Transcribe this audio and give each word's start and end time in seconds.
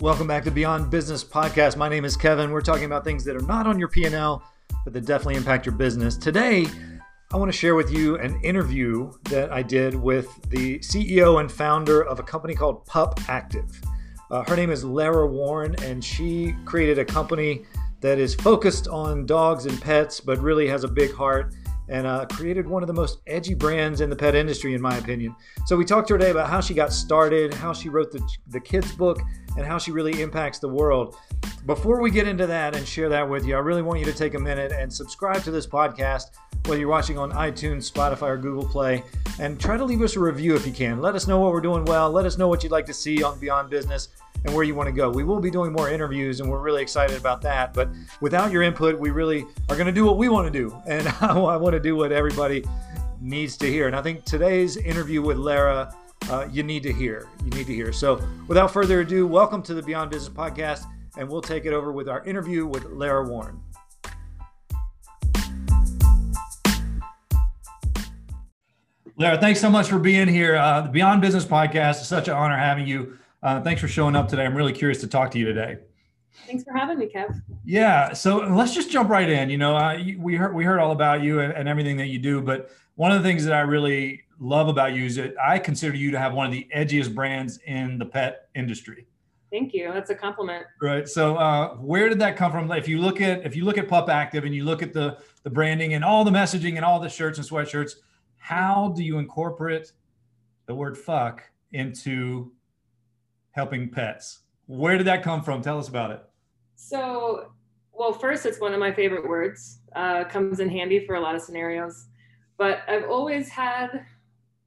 Welcome 0.00 0.26
back 0.26 0.44
to 0.44 0.50
Beyond 0.50 0.90
Business 0.90 1.22
Podcast. 1.22 1.76
My 1.76 1.86
name 1.86 2.06
is 2.06 2.16
Kevin. 2.16 2.52
We're 2.52 2.62
talking 2.62 2.84
about 2.84 3.04
things 3.04 3.22
that 3.24 3.36
are 3.36 3.42
not 3.42 3.66
on 3.66 3.78
your 3.78 3.88
P&L, 3.88 4.42
but 4.82 4.94
that 4.94 5.04
definitely 5.04 5.34
impact 5.34 5.66
your 5.66 5.74
business. 5.74 6.16
Today, 6.16 6.66
I 7.30 7.36
want 7.36 7.52
to 7.52 7.56
share 7.56 7.74
with 7.74 7.92
you 7.92 8.16
an 8.16 8.40
interview 8.42 9.12
that 9.24 9.52
I 9.52 9.62
did 9.62 9.94
with 9.94 10.26
the 10.48 10.78
CEO 10.78 11.38
and 11.40 11.52
founder 11.52 12.00
of 12.02 12.18
a 12.18 12.22
company 12.22 12.54
called 12.54 12.86
Pup 12.86 13.20
Active. 13.28 13.78
Uh, 14.30 14.42
her 14.48 14.56
name 14.56 14.70
is 14.70 14.84
Lara 14.84 15.26
Warn, 15.26 15.74
and 15.82 16.02
she 16.02 16.54
created 16.64 16.98
a 16.98 17.04
company 17.04 17.66
that 18.00 18.18
is 18.18 18.34
focused 18.34 18.88
on 18.88 19.26
dogs 19.26 19.66
and 19.66 19.78
pets, 19.82 20.18
but 20.18 20.38
really 20.38 20.66
has 20.66 20.82
a 20.82 20.88
big 20.88 21.12
heart 21.12 21.52
and 21.90 22.06
uh, 22.06 22.24
created 22.26 22.66
one 22.66 22.82
of 22.82 22.86
the 22.86 22.94
most 22.94 23.18
edgy 23.26 23.52
brands 23.52 24.00
in 24.00 24.08
the 24.08 24.16
pet 24.16 24.34
industry, 24.34 24.74
in 24.74 24.80
my 24.80 24.96
opinion. 24.96 25.34
So 25.66 25.76
we 25.76 25.84
talked 25.84 26.08
to 26.08 26.14
her 26.14 26.18
today 26.18 26.30
about 26.30 26.48
how 26.48 26.60
she 26.60 26.72
got 26.72 26.92
started, 26.92 27.52
how 27.52 27.72
she 27.72 27.88
wrote 27.88 28.12
the, 28.12 28.26
the 28.46 28.60
kids' 28.60 28.92
book, 28.92 29.20
and 29.56 29.66
how 29.66 29.76
she 29.76 29.90
really 29.90 30.22
impacts 30.22 30.60
the 30.60 30.68
world. 30.68 31.16
Before 31.66 32.00
we 32.00 32.10
get 32.10 32.28
into 32.28 32.46
that 32.46 32.76
and 32.76 32.86
share 32.86 33.08
that 33.08 33.28
with 33.28 33.44
you, 33.44 33.56
I 33.56 33.58
really 33.58 33.82
want 33.82 33.98
you 33.98 34.06
to 34.06 34.12
take 34.12 34.34
a 34.34 34.38
minute 34.38 34.72
and 34.72 34.90
subscribe 34.90 35.42
to 35.42 35.50
this 35.50 35.66
podcast, 35.66 36.26
whether 36.66 36.80
you're 36.80 36.88
watching 36.88 37.18
on 37.18 37.32
iTunes, 37.32 37.90
Spotify, 37.90 38.28
or 38.28 38.36
Google 38.38 38.64
Play, 38.64 39.02
and 39.40 39.60
try 39.60 39.76
to 39.76 39.84
leave 39.84 40.00
us 40.00 40.16
a 40.16 40.20
review 40.20 40.54
if 40.54 40.66
you 40.66 40.72
can. 40.72 41.00
Let 41.00 41.16
us 41.16 41.26
know 41.26 41.40
what 41.40 41.52
we're 41.52 41.60
doing 41.60 41.84
well. 41.84 42.10
Let 42.10 42.24
us 42.24 42.38
know 42.38 42.48
what 42.48 42.62
you'd 42.62 42.72
like 42.72 42.86
to 42.86 42.94
see 42.94 43.22
on 43.22 43.38
Beyond 43.40 43.68
Business 43.68 44.08
and 44.44 44.54
where 44.54 44.64
you 44.64 44.74
want 44.74 44.88
to 44.88 44.92
go. 44.92 45.10
We 45.10 45.24
will 45.24 45.40
be 45.40 45.50
doing 45.50 45.72
more 45.72 45.90
interviews, 45.90 46.40
and 46.40 46.50
we're 46.50 46.60
really 46.60 46.82
excited 46.82 47.16
about 47.16 47.42
that. 47.42 47.74
But 47.74 47.88
without 48.20 48.50
your 48.50 48.62
input, 48.62 48.98
we 48.98 49.10
really 49.10 49.44
are 49.68 49.76
going 49.76 49.86
to 49.86 49.92
do 49.92 50.04
what 50.04 50.16
we 50.16 50.28
want 50.28 50.50
to 50.50 50.58
do, 50.58 50.74
and 50.86 51.08
I 51.20 51.36
want 51.36 51.74
to 51.74 51.80
do 51.80 51.96
what 51.96 52.12
everybody 52.12 52.64
needs 53.20 53.56
to 53.58 53.66
hear. 53.66 53.86
And 53.86 53.94
I 53.94 54.02
think 54.02 54.24
today's 54.24 54.76
interview 54.76 55.22
with 55.22 55.36
Lara, 55.36 55.94
uh, 56.30 56.48
you 56.50 56.62
need 56.62 56.82
to 56.84 56.92
hear. 56.92 57.28
You 57.44 57.50
need 57.50 57.66
to 57.66 57.74
hear. 57.74 57.92
So, 57.92 58.22
without 58.48 58.72
further 58.72 59.00
ado, 59.00 59.26
welcome 59.26 59.62
to 59.64 59.74
the 59.74 59.82
Beyond 59.82 60.10
Business 60.10 60.34
podcast, 60.34 60.84
and 61.18 61.28
we'll 61.28 61.42
take 61.42 61.66
it 61.66 61.72
over 61.72 61.92
with 61.92 62.08
our 62.08 62.24
interview 62.24 62.66
with 62.66 62.84
Lara 62.84 63.26
Warn. 63.26 63.60
Lara, 69.20 69.38
thanks 69.38 69.60
so 69.60 69.68
much 69.68 69.90
for 69.90 69.98
being 69.98 70.28
here. 70.28 70.56
Uh, 70.56 70.80
the 70.80 70.88
Beyond 70.88 71.20
Business 71.20 71.44
podcast 71.44 72.00
is 72.00 72.08
such 72.08 72.28
an 72.28 72.34
honor 72.34 72.56
having 72.56 72.86
you. 72.86 73.18
Uh, 73.42 73.60
thanks 73.62 73.80
for 73.80 73.88
showing 73.88 74.14
up 74.14 74.28
today. 74.28 74.44
I'm 74.44 74.56
really 74.56 74.72
curious 74.72 75.00
to 75.00 75.06
talk 75.06 75.30
to 75.32 75.38
you 75.38 75.46
today. 75.46 75.78
Thanks 76.46 76.64
for 76.64 76.72
having 76.72 76.98
me, 76.98 77.06
Kev. 77.06 77.40
Yeah, 77.64 78.12
so 78.12 78.38
let's 78.38 78.74
just 78.74 78.90
jump 78.90 79.08
right 79.08 79.28
in. 79.28 79.50
You 79.50 79.58
know, 79.58 79.76
uh, 79.76 79.98
we 80.18 80.36
heard 80.36 80.54
we 80.54 80.64
heard 80.64 80.78
all 80.78 80.92
about 80.92 81.22
you 81.22 81.40
and, 81.40 81.52
and, 81.52 81.68
everything 81.68 81.96
that 81.96 82.06
you 82.06 82.18
do, 82.18 82.40
but 82.40 82.70
one 82.94 83.10
of 83.10 83.22
the 83.22 83.28
things 83.28 83.44
that 83.44 83.52
I 83.52 83.60
really 83.60 84.22
love 84.38 84.68
about 84.68 84.92
you 84.94 85.04
is 85.04 85.16
that 85.16 85.34
I 85.42 85.58
consider 85.58 85.96
you 85.96 86.10
to 86.12 86.18
have 86.18 86.32
one 86.32 86.46
of 86.46 86.52
the 86.52 86.66
edgiest 86.74 87.14
brands 87.14 87.58
in 87.66 87.98
the 87.98 88.06
pet 88.06 88.48
industry. 88.54 89.06
Thank 89.50 89.74
you. 89.74 89.92
That's 89.92 90.10
a 90.10 90.14
compliment. 90.14 90.66
Right. 90.80 91.08
So, 91.08 91.36
uh, 91.36 91.74
where 91.74 92.08
did 92.08 92.20
that 92.20 92.36
come 92.36 92.52
from? 92.52 92.70
If 92.70 92.86
you 92.86 92.98
look 92.98 93.20
at 93.20 93.44
if 93.44 93.56
you 93.56 93.64
look 93.64 93.78
at 93.78 93.88
Pup 93.88 94.08
Active 94.08 94.44
and 94.44 94.54
you 94.54 94.64
look 94.64 94.82
at 94.82 94.92
the 94.92 95.18
the 95.42 95.50
branding 95.50 95.94
and 95.94 96.04
all 96.04 96.24
the 96.24 96.30
messaging 96.30 96.76
and 96.76 96.84
all 96.84 97.00
the 97.00 97.08
shirts 97.08 97.38
and 97.38 97.46
sweatshirts, 97.46 97.94
how 98.36 98.92
do 98.96 99.02
you 99.02 99.18
incorporate 99.18 99.92
the 100.66 100.74
word 100.74 100.96
"fuck" 100.96 101.42
into 101.72 102.52
helping 103.52 103.88
pets. 103.88 104.40
Where 104.66 104.96
did 104.96 105.06
that 105.06 105.22
come 105.22 105.42
from? 105.42 105.62
Tell 105.62 105.78
us 105.78 105.88
about 105.88 106.10
it. 106.12 106.22
So, 106.76 107.52
well, 107.92 108.12
first, 108.12 108.46
it's 108.46 108.60
one 108.60 108.72
of 108.72 108.80
my 108.80 108.92
favorite 108.92 109.28
words. 109.28 109.80
Uh, 109.94 110.24
comes 110.24 110.60
in 110.60 110.68
handy 110.68 111.04
for 111.04 111.16
a 111.16 111.20
lot 111.20 111.34
of 111.34 111.42
scenarios. 111.42 112.06
But 112.56 112.80
I've 112.88 113.08
always 113.08 113.48
had 113.48 114.06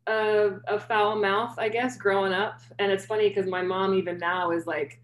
a, 0.08 0.58
a 0.68 0.80
foul 0.80 1.16
mouth, 1.16 1.56
I 1.58 1.70
guess, 1.70 1.98
growing 1.98 2.34
up. 2.34 2.60
And 2.80 2.92
it's 2.92 3.06
funny 3.06 3.30
because 3.30 3.48
my 3.48 3.62
mom, 3.62 3.94
even 3.94 4.18
now, 4.18 4.52
is 4.52 4.66
like, 4.66 5.00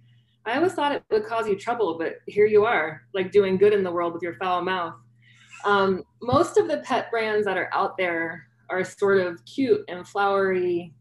I 0.46 0.56
always 0.56 0.74
thought 0.74 0.92
it 0.92 1.04
would 1.12 1.26
cause 1.26 1.48
you 1.48 1.56
trouble, 1.56 1.98
but 1.98 2.16
here 2.26 2.46
you 2.46 2.66
are, 2.66 3.04
like 3.14 3.32
doing 3.32 3.58
good 3.58 3.74
in 3.74 3.84
the 3.84 3.92
world 3.92 4.14
with 4.14 4.24
your 4.24 4.36
foul 4.36 4.62
mouth. 4.64 4.96
Um, 5.66 6.04
most 6.22 6.58
of 6.58 6.68
the 6.68 6.78
pet 6.80 7.12
brands 7.12 7.46
that 7.46 7.58
are 7.58 7.70
out 7.74 7.98
there 7.98 8.48
are 8.70 8.84
sort 8.84 9.20
of 9.20 9.44
cute 9.46 9.84
and 9.88 10.08
flowery 10.08 10.94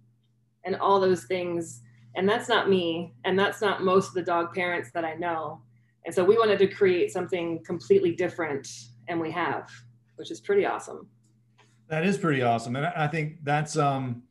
and 0.65 0.77
all 0.77 1.01
those 1.01 1.25
things 1.25 1.83
and 2.17 2.29
that's 2.29 2.49
not 2.49 2.69
me 2.69 3.15
and 3.25 3.39
that's 3.39 3.61
not 3.61 3.83
most 3.83 4.09
of 4.09 4.15
the 4.15 4.23
dog 4.23 4.55
parents 4.55 4.91
that 4.93 5.05
i 5.05 5.15
know. 5.15 5.61
And 6.07 6.15
so 6.15 6.25
we 6.25 6.39
wanted 6.39 6.59
to 6.61 6.67
create 6.69 7.13
something 7.13 7.63
completely 7.65 8.13
different 8.13 8.67
and 9.09 9.21
we 9.21 9.31
have 9.33 9.69
which 10.17 10.31
is 10.31 10.41
pretty 10.41 10.67
awesome. 10.67 11.07
That 11.89 12.05
is 12.05 12.19
pretty 12.19 12.43
awesome 12.43 12.77
and 12.77 12.87
i 12.87 13.07
think 13.09 13.45
that's 13.45 13.77
um 13.77 14.23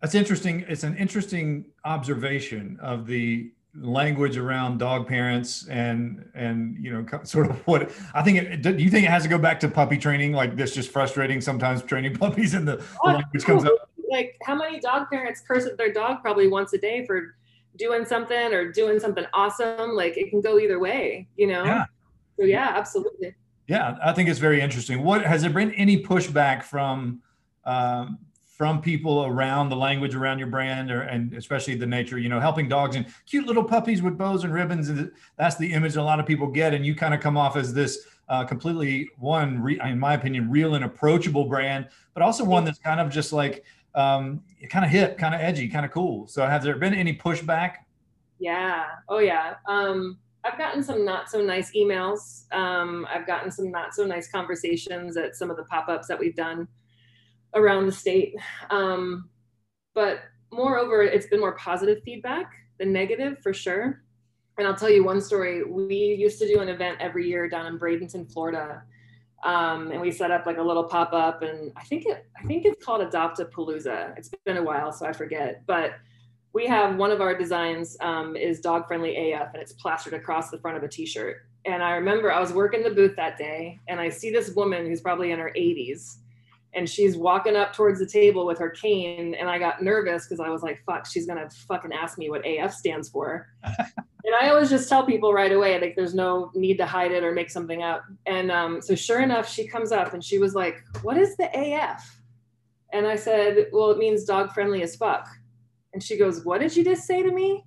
that's 0.00 0.14
interesting 0.14 0.64
it's 0.68 0.84
an 0.84 0.96
interesting 0.96 1.66
observation 1.84 2.78
of 2.80 3.06
the 3.06 3.50
language 3.74 4.36
around 4.36 4.78
dog 4.78 5.06
parents 5.06 5.68
and 5.68 6.28
and 6.34 6.76
you 6.80 6.90
know 6.92 7.06
sort 7.22 7.48
of 7.48 7.56
what 7.68 7.90
i 8.14 8.22
think 8.22 8.36
it, 8.38 8.62
do 8.62 8.76
you 8.76 8.90
think 8.90 9.06
it 9.06 9.10
has 9.10 9.22
to 9.22 9.28
go 9.28 9.38
back 9.38 9.60
to 9.60 9.68
puppy 9.68 9.96
training? 9.96 10.32
Like 10.32 10.56
this 10.56 10.74
just 10.74 10.90
frustrating 10.90 11.40
sometimes 11.40 11.82
training 11.82 12.16
puppies 12.18 12.54
and 12.54 12.66
the, 12.66 12.76
the 12.76 12.84
oh, 13.04 13.12
language 13.12 13.44
comes 13.44 13.64
up 13.64 13.89
like 14.10 14.36
how 14.42 14.54
many 14.54 14.80
dog 14.80 15.08
parents 15.10 15.42
curse 15.46 15.66
at 15.66 15.78
their 15.78 15.92
dog 15.92 16.20
probably 16.22 16.48
once 16.48 16.72
a 16.72 16.78
day 16.78 17.06
for 17.06 17.36
doing 17.76 18.04
something 18.04 18.52
or 18.52 18.70
doing 18.72 18.98
something 18.98 19.24
awesome? 19.32 19.92
Like 19.94 20.18
it 20.18 20.30
can 20.30 20.40
go 20.40 20.58
either 20.58 20.78
way 20.78 21.28
you 21.36 21.46
know? 21.46 21.64
Yeah. 21.64 21.84
so 22.38 22.44
yeah 22.44 22.72
absolutely. 22.76 23.34
Yeah 23.66 23.96
i 24.02 24.12
think 24.12 24.28
it's 24.28 24.40
very 24.40 24.60
interesting. 24.60 25.02
What 25.02 25.24
has 25.24 25.42
there 25.42 25.50
been 25.50 25.72
any 25.74 26.02
pushback 26.02 26.62
from 26.62 27.22
um, 27.64 28.18
from 28.60 28.82
people 28.82 29.24
around 29.24 29.70
the 29.70 29.76
language 29.76 30.14
around 30.14 30.38
your 30.38 30.48
brand 30.48 30.90
or 30.90 31.00
and 31.02 31.32
especially 31.32 31.74
the 31.74 31.86
nature 31.86 32.18
you 32.18 32.28
know 32.28 32.38
helping 32.38 32.68
dogs 32.68 32.94
and 32.94 33.06
cute 33.24 33.46
little 33.46 33.64
puppies 33.64 34.02
with 34.02 34.18
bows 34.18 34.44
and 34.44 34.52
ribbons? 34.52 34.90
And 34.90 35.10
that's 35.38 35.56
the 35.56 35.72
image 35.72 35.96
a 35.96 36.02
lot 36.02 36.20
of 36.20 36.26
people 36.26 36.46
get 36.46 36.74
and 36.74 36.84
you 36.84 36.94
kind 36.94 37.14
of 37.14 37.20
come 37.20 37.38
off 37.38 37.56
as 37.56 37.72
this 37.72 38.06
uh, 38.28 38.44
completely 38.44 39.08
one 39.18 39.62
re, 39.62 39.80
in 39.80 39.98
my 39.98 40.12
opinion 40.12 40.50
real 40.50 40.74
and 40.74 40.84
approachable 40.84 41.46
brand 41.46 41.88
but 42.12 42.22
also 42.22 42.44
one 42.44 42.64
that's 42.66 42.78
kind 42.78 43.00
of 43.00 43.10
just 43.10 43.32
like 43.32 43.64
um, 43.94 44.42
kind 44.68 44.84
of 44.84 44.90
hip, 44.90 45.18
kind 45.18 45.34
of 45.34 45.40
edgy, 45.40 45.68
kind 45.68 45.84
of 45.84 45.92
cool. 45.92 46.26
So 46.26 46.46
has 46.46 46.62
there 46.62 46.76
been 46.76 46.94
any 46.94 47.16
pushback? 47.16 47.76
Yeah. 48.38 48.86
Oh 49.08 49.18
yeah. 49.18 49.54
Um, 49.68 50.18
I've 50.44 50.58
gotten 50.58 50.82
some 50.82 51.04
not 51.04 51.30
so 51.30 51.42
nice 51.42 51.72
emails. 51.76 52.50
Um, 52.52 53.06
I've 53.12 53.26
gotten 53.26 53.50
some 53.50 53.70
not 53.70 53.94
so 53.94 54.06
nice 54.06 54.30
conversations 54.30 55.16
at 55.16 55.36
some 55.36 55.50
of 55.50 55.56
the 55.56 55.64
pop-ups 55.64 56.08
that 56.08 56.18
we've 56.18 56.36
done 56.36 56.66
around 57.54 57.86
the 57.86 57.92
state. 57.92 58.34
Um, 58.70 59.28
but 59.94 60.20
moreover, 60.50 61.02
it's 61.02 61.26
been 61.26 61.40
more 61.40 61.56
positive 61.56 62.02
feedback 62.04 62.50
than 62.78 62.92
negative 62.92 63.38
for 63.42 63.52
sure. 63.52 64.02
And 64.56 64.66
I'll 64.66 64.76
tell 64.76 64.90
you 64.90 65.04
one 65.04 65.20
story. 65.20 65.64
We 65.64 65.96
used 65.96 66.38
to 66.40 66.48
do 66.48 66.60
an 66.60 66.68
event 66.68 66.98
every 67.00 67.28
year 67.28 67.48
down 67.48 67.66
in 67.66 67.78
Bradenton, 67.78 68.30
Florida 68.32 68.82
um, 69.42 69.90
and 69.90 70.00
we 70.00 70.10
set 70.10 70.30
up 70.30 70.46
like 70.46 70.58
a 70.58 70.62
little 70.62 70.84
pop 70.84 71.12
up, 71.12 71.42
and 71.42 71.72
I 71.76 71.82
think 71.84 72.06
it 72.06 72.26
I 72.38 72.46
think 72.46 72.64
it's 72.64 72.84
called 72.84 73.00
Adopt-A-Palooza. 73.00 74.16
It's 74.18 74.30
been 74.44 74.58
a 74.58 74.62
while, 74.62 74.92
so 74.92 75.06
I 75.06 75.12
forget. 75.12 75.62
But 75.66 75.92
we 76.52 76.66
have 76.66 76.96
one 76.96 77.10
of 77.10 77.20
our 77.20 77.36
designs 77.36 77.96
um, 78.00 78.36
is 78.36 78.60
dog 78.60 78.86
friendly 78.86 79.32
AF, 79.32 79.54
and 79.54 79.62
it's 79.62 79.72
plastered 79.72 80.14
across 80.14 80.50
the 80.50 80.58
front 80.58 80.76
of 80.76 80.82
a 80.82 80.88
T-shirt. 80.88 81.46
And 81.64 81.82
I 81.82 81.92
remember 81.92 82.32
I 82.32 82.40
was 82.40 82.52
working 82.52 82.82
the 82.82 82.90
booth 82.90 83.14
that 83.16 83.38
day, 83.38 83.78
and 83.88 84.00
I 84.00 84.08
see 84.08 84.30
this 84.30 84.50
woman 84.54 84.86
who's 84.86 85.00
probably 85.00 85.30
in 85.30 85.38
her 85.38 85.52
80s, 85.56 86.16
and 86.72 86.88
she's 86.88 87.16
walking 87.16 87.56
up 87.56 87.72
towards 87.72 87.98
the 87.98 88.06
table 88.06 88.46
with 88.46 88.58
her 88.58 88.70
cane, 88.70 89.34
and 89.34 89.48
I 89.48 89.58
got 89.58 89.82
nervous 89.82 90.26
because 90.26 90.40
I 90.40 90.48
was 90.50 90.62
like, 90.62 90.82
"Fuck, 90.86 91.06
she's 91.06 91.26
gonna 91.26 91.48
fucking 91.50 91.92
ask 91.92 92.16
me 92.18 92.30
what 92.30 92.46
AF 92.46 92.72
stands 92.72 93.08
for." 93.08 93.48
and 93.64 94.34
I 94.40 94.50
always 94.50 94.70
just 94.70 94.88
tell 94.88 95.04
people 95.04 95.32
right 95.32 95.52
away, 95.52 95.80
like 95.80 95.96
there's 95.96 96.14
no 96.14 96.50
need 96.54 96.78
to 96.78 96.86
hide 96.86 97.12
it 97.12 97.24
or 97.24 97.32
make 97.32 97.50
something 97.50 97.82
up. 97.82 98.04
And 98.26 98.50
um, 98.50 98.80
so 98.80 98.94
sure 98.94 99.20
enough, 99.20 99.50
she 99.50 99.66
comes 99.66 99.90
up 99.92 100.14
and 100.14 100.22
she 100.22 100.38
was 100.38 100.54
like, 100.54 100.82
"What 101.02 101.16
is 101.16 101.36
the 101.36 101.50
AF?" 101.52 102.20
And 102.92 103.06
I 103.06 103.16
said, 103.16 103.66
"Well, 103.72 103.90
it 103.90 103.98
means 103.98 104.24
dog 104.24 104.52
friendly 104.52 104.82
as 104.82 104.96
fuck." 104.96 105.26
And 105.92 106.02
she 106.02 106.16
goes, 106.16 106.44
"What 106.44 106.60
did 106.60 106.76
you 106.76 106.84
just 106.84 107.06
say 107.06 107.22
to 107.22 107.32
me?" 107.32 107.64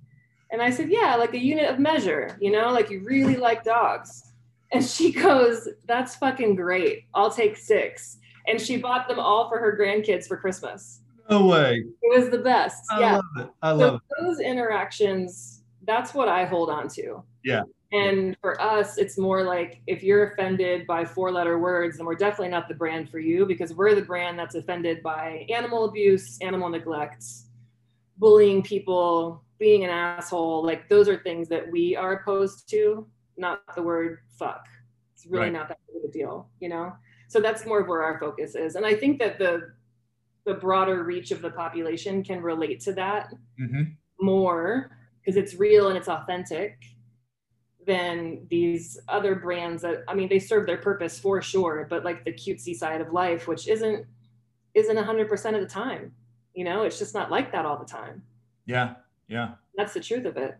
And 0.50 0.62
I 0.62 0.70
said, 0.70 0.90
"Yeah, 0.90 1.16
like 1.16 1.34
a 1.34 1.38
unit 1.38 1.68
of 1.68 1.78
measure, 1.78 2.38
you 2.40 2.50
know, 2.50 2.70
like 2.70 2.90
you 2.90 3.00
really 3.04 3.36
like 3.36 3.64
dogs." 3.64 4.22
And 4.72 4.82
she 4.84 5.12
goes, 5.12 5.68
"That's 5.84 6.16
fucking 6.16 6.56
great. 6.56 7.04
I'll 7.14 7.30
take 7.30 7.58
six. 7.58 8.18
And 8.46 8.60
she 8.60 8.76
bought 8.76 9.08
them 9.08 9.18
all 9.18 9.48
for 9.48 9.58
her 9.58 9.76
grandkids 9.78 10.26
for 10.26 10.36
Christmas. 10.36 11.00
No 11.30 11.46
way. 11.46 11.84
It 12.02 12.20
was 12.20 12.30
the 12.30 12.38
best. 12.38 12.84
I 12.90 13.00
yeah. 13.00 13.14
love 13.14 13.24
it. 13.38 13.50
I 13.62 13.70
love 13.70 14.00
so 14.18 14.24
it. 14.24 14.26
Those 14.26 14.40
interactions 14.40 15.64
that's 15.86 16.14
what 16.14 16.28
I 16.28 16.44
hold 16.44 16.70
on 16.70 16.88
to. 16.90 17.22
Yeah. 17.44 17.62
And 17.92 18.36
for 18.40 18.60
us, 18.60 18.98
it's 18.98 19.18
more 19.18 19.44
like 19.44 19.80
if 19.86 20.02
you're 20.02 20.32
offended 20.32 20.86
by 20.86 21.04
four 21.04 21.30
letter 21.30 21.58
words, 21.58 21.96
then 21.96 22.06
we're 22.06 22.16
definitely 22.16 22.48
not 22.48 22.68
the 22.68 22.74
brand 22.74 23.08
for 23.08 23.20
you 23.20 23.46
because 23.46 23.72
we're 23.72 23.94
the 23.94 24.02
brand 24.02 24.38
that's 24.38 24.56
offended 24.56 25.02
by 25.02 25.46
animal 25.48 25.84
abuse, 25.84 26.38
animal 26.40 26.68
neglect, 26.68 27.24
bullying 28.18 28.62
people, 28.62 29.44
being 29.58 29.84
an 29.84 29.90
asshole. 29.90 30.64
Like 30.64 30.88
those 30.88 31.08
are 31.08 31.18
things 31.18 31.48
that 31.50 31.70
we 31.70 31.94
are 31.94 32.14
opposed 32.14 32.68
to, 32.70 33.06
not 33.36 33.62
the 33.76 33.82
word 33.82 34.18
fuck. 34.38 34.66
It's 35.14 35.26
really 35.26 35.44
right. 35.44 35.52
not 35.52 35.68
that 35.68 35.78
big 35.86 36.02
of 36.02 36.10
a 36.10 36.12
deal, 36.12 36.48
you 36.58 36.68
know? 36.68 36.94
So 37.34 37.40
that's 37.40 37.66
more 37.66 37.80
of 37.80 37.88
where 37.88 38.04
our 38.04 38.20
focus 38.20 38.54
is. 38.54 38.76
And 38.76 38.86
I 38.86 38.94
think 38.94 39.18
that 39.18 39.40
the 39.40 39.72
the 40.44 40.54
broader 40.54 41.02
reach 41.02 41.32
of 41.32 41.42
the 41.42 41.50
population 41.50 42.22
can 42.22 42.40
relate 42.40 42.78
to 42.82 42.92
that 42.92 43.34
mm-hmm. 43.60 43.82
more 44.20 44.96
because 45.18 45.36
it's 45.36 45.56
real 45.56 45.88
and 45.88 45.98
it's 45.98 46.06
authentic 46.06 46.78
than 47.88 48.46
these 48.50 49.00
other 49.08 49.34
brands 49.34 49.82
that 49.82 50.04
I 50.06 50.14
mean 50.14 50.28
they 50.28 50.38
serve 50.38 50.64
their 50.64 50.76
purpose 50.76 51.18
for 51.18 51.42
sure, 51.42 51.88
but 51.90 52.04
like 52.04 52.24
the 52.24 52.32
cutesy 52.32 52.72
side 52.72 53.00
of 53.00 53.12
life, 53.12 53.48
which 53.48 53.66
isn't 53.66 54.06
isn't 54.74 54.96
hundred 54.96 55.28
percent 55.28 55.56
of 55.56 55.62
the 55.62 55.68
time. 55.68 56.12
You 56.54 56.62
know, 56.62 56.82
it's 56.82 57.00
just 57.00 57.14
not 57.14 57.32
like 57.32 57.50
that 57.50 57.66
all 57.66 57.80
the 57.80 57.84
time. 57.84 58.22
Yeah, 58.64 58.94
yeah. 59.26 59.54
That's 59.74 59.92
the 59.92 59.98
truth 59.98 60.24
of 60.24 60.36
it. 60.36 60.56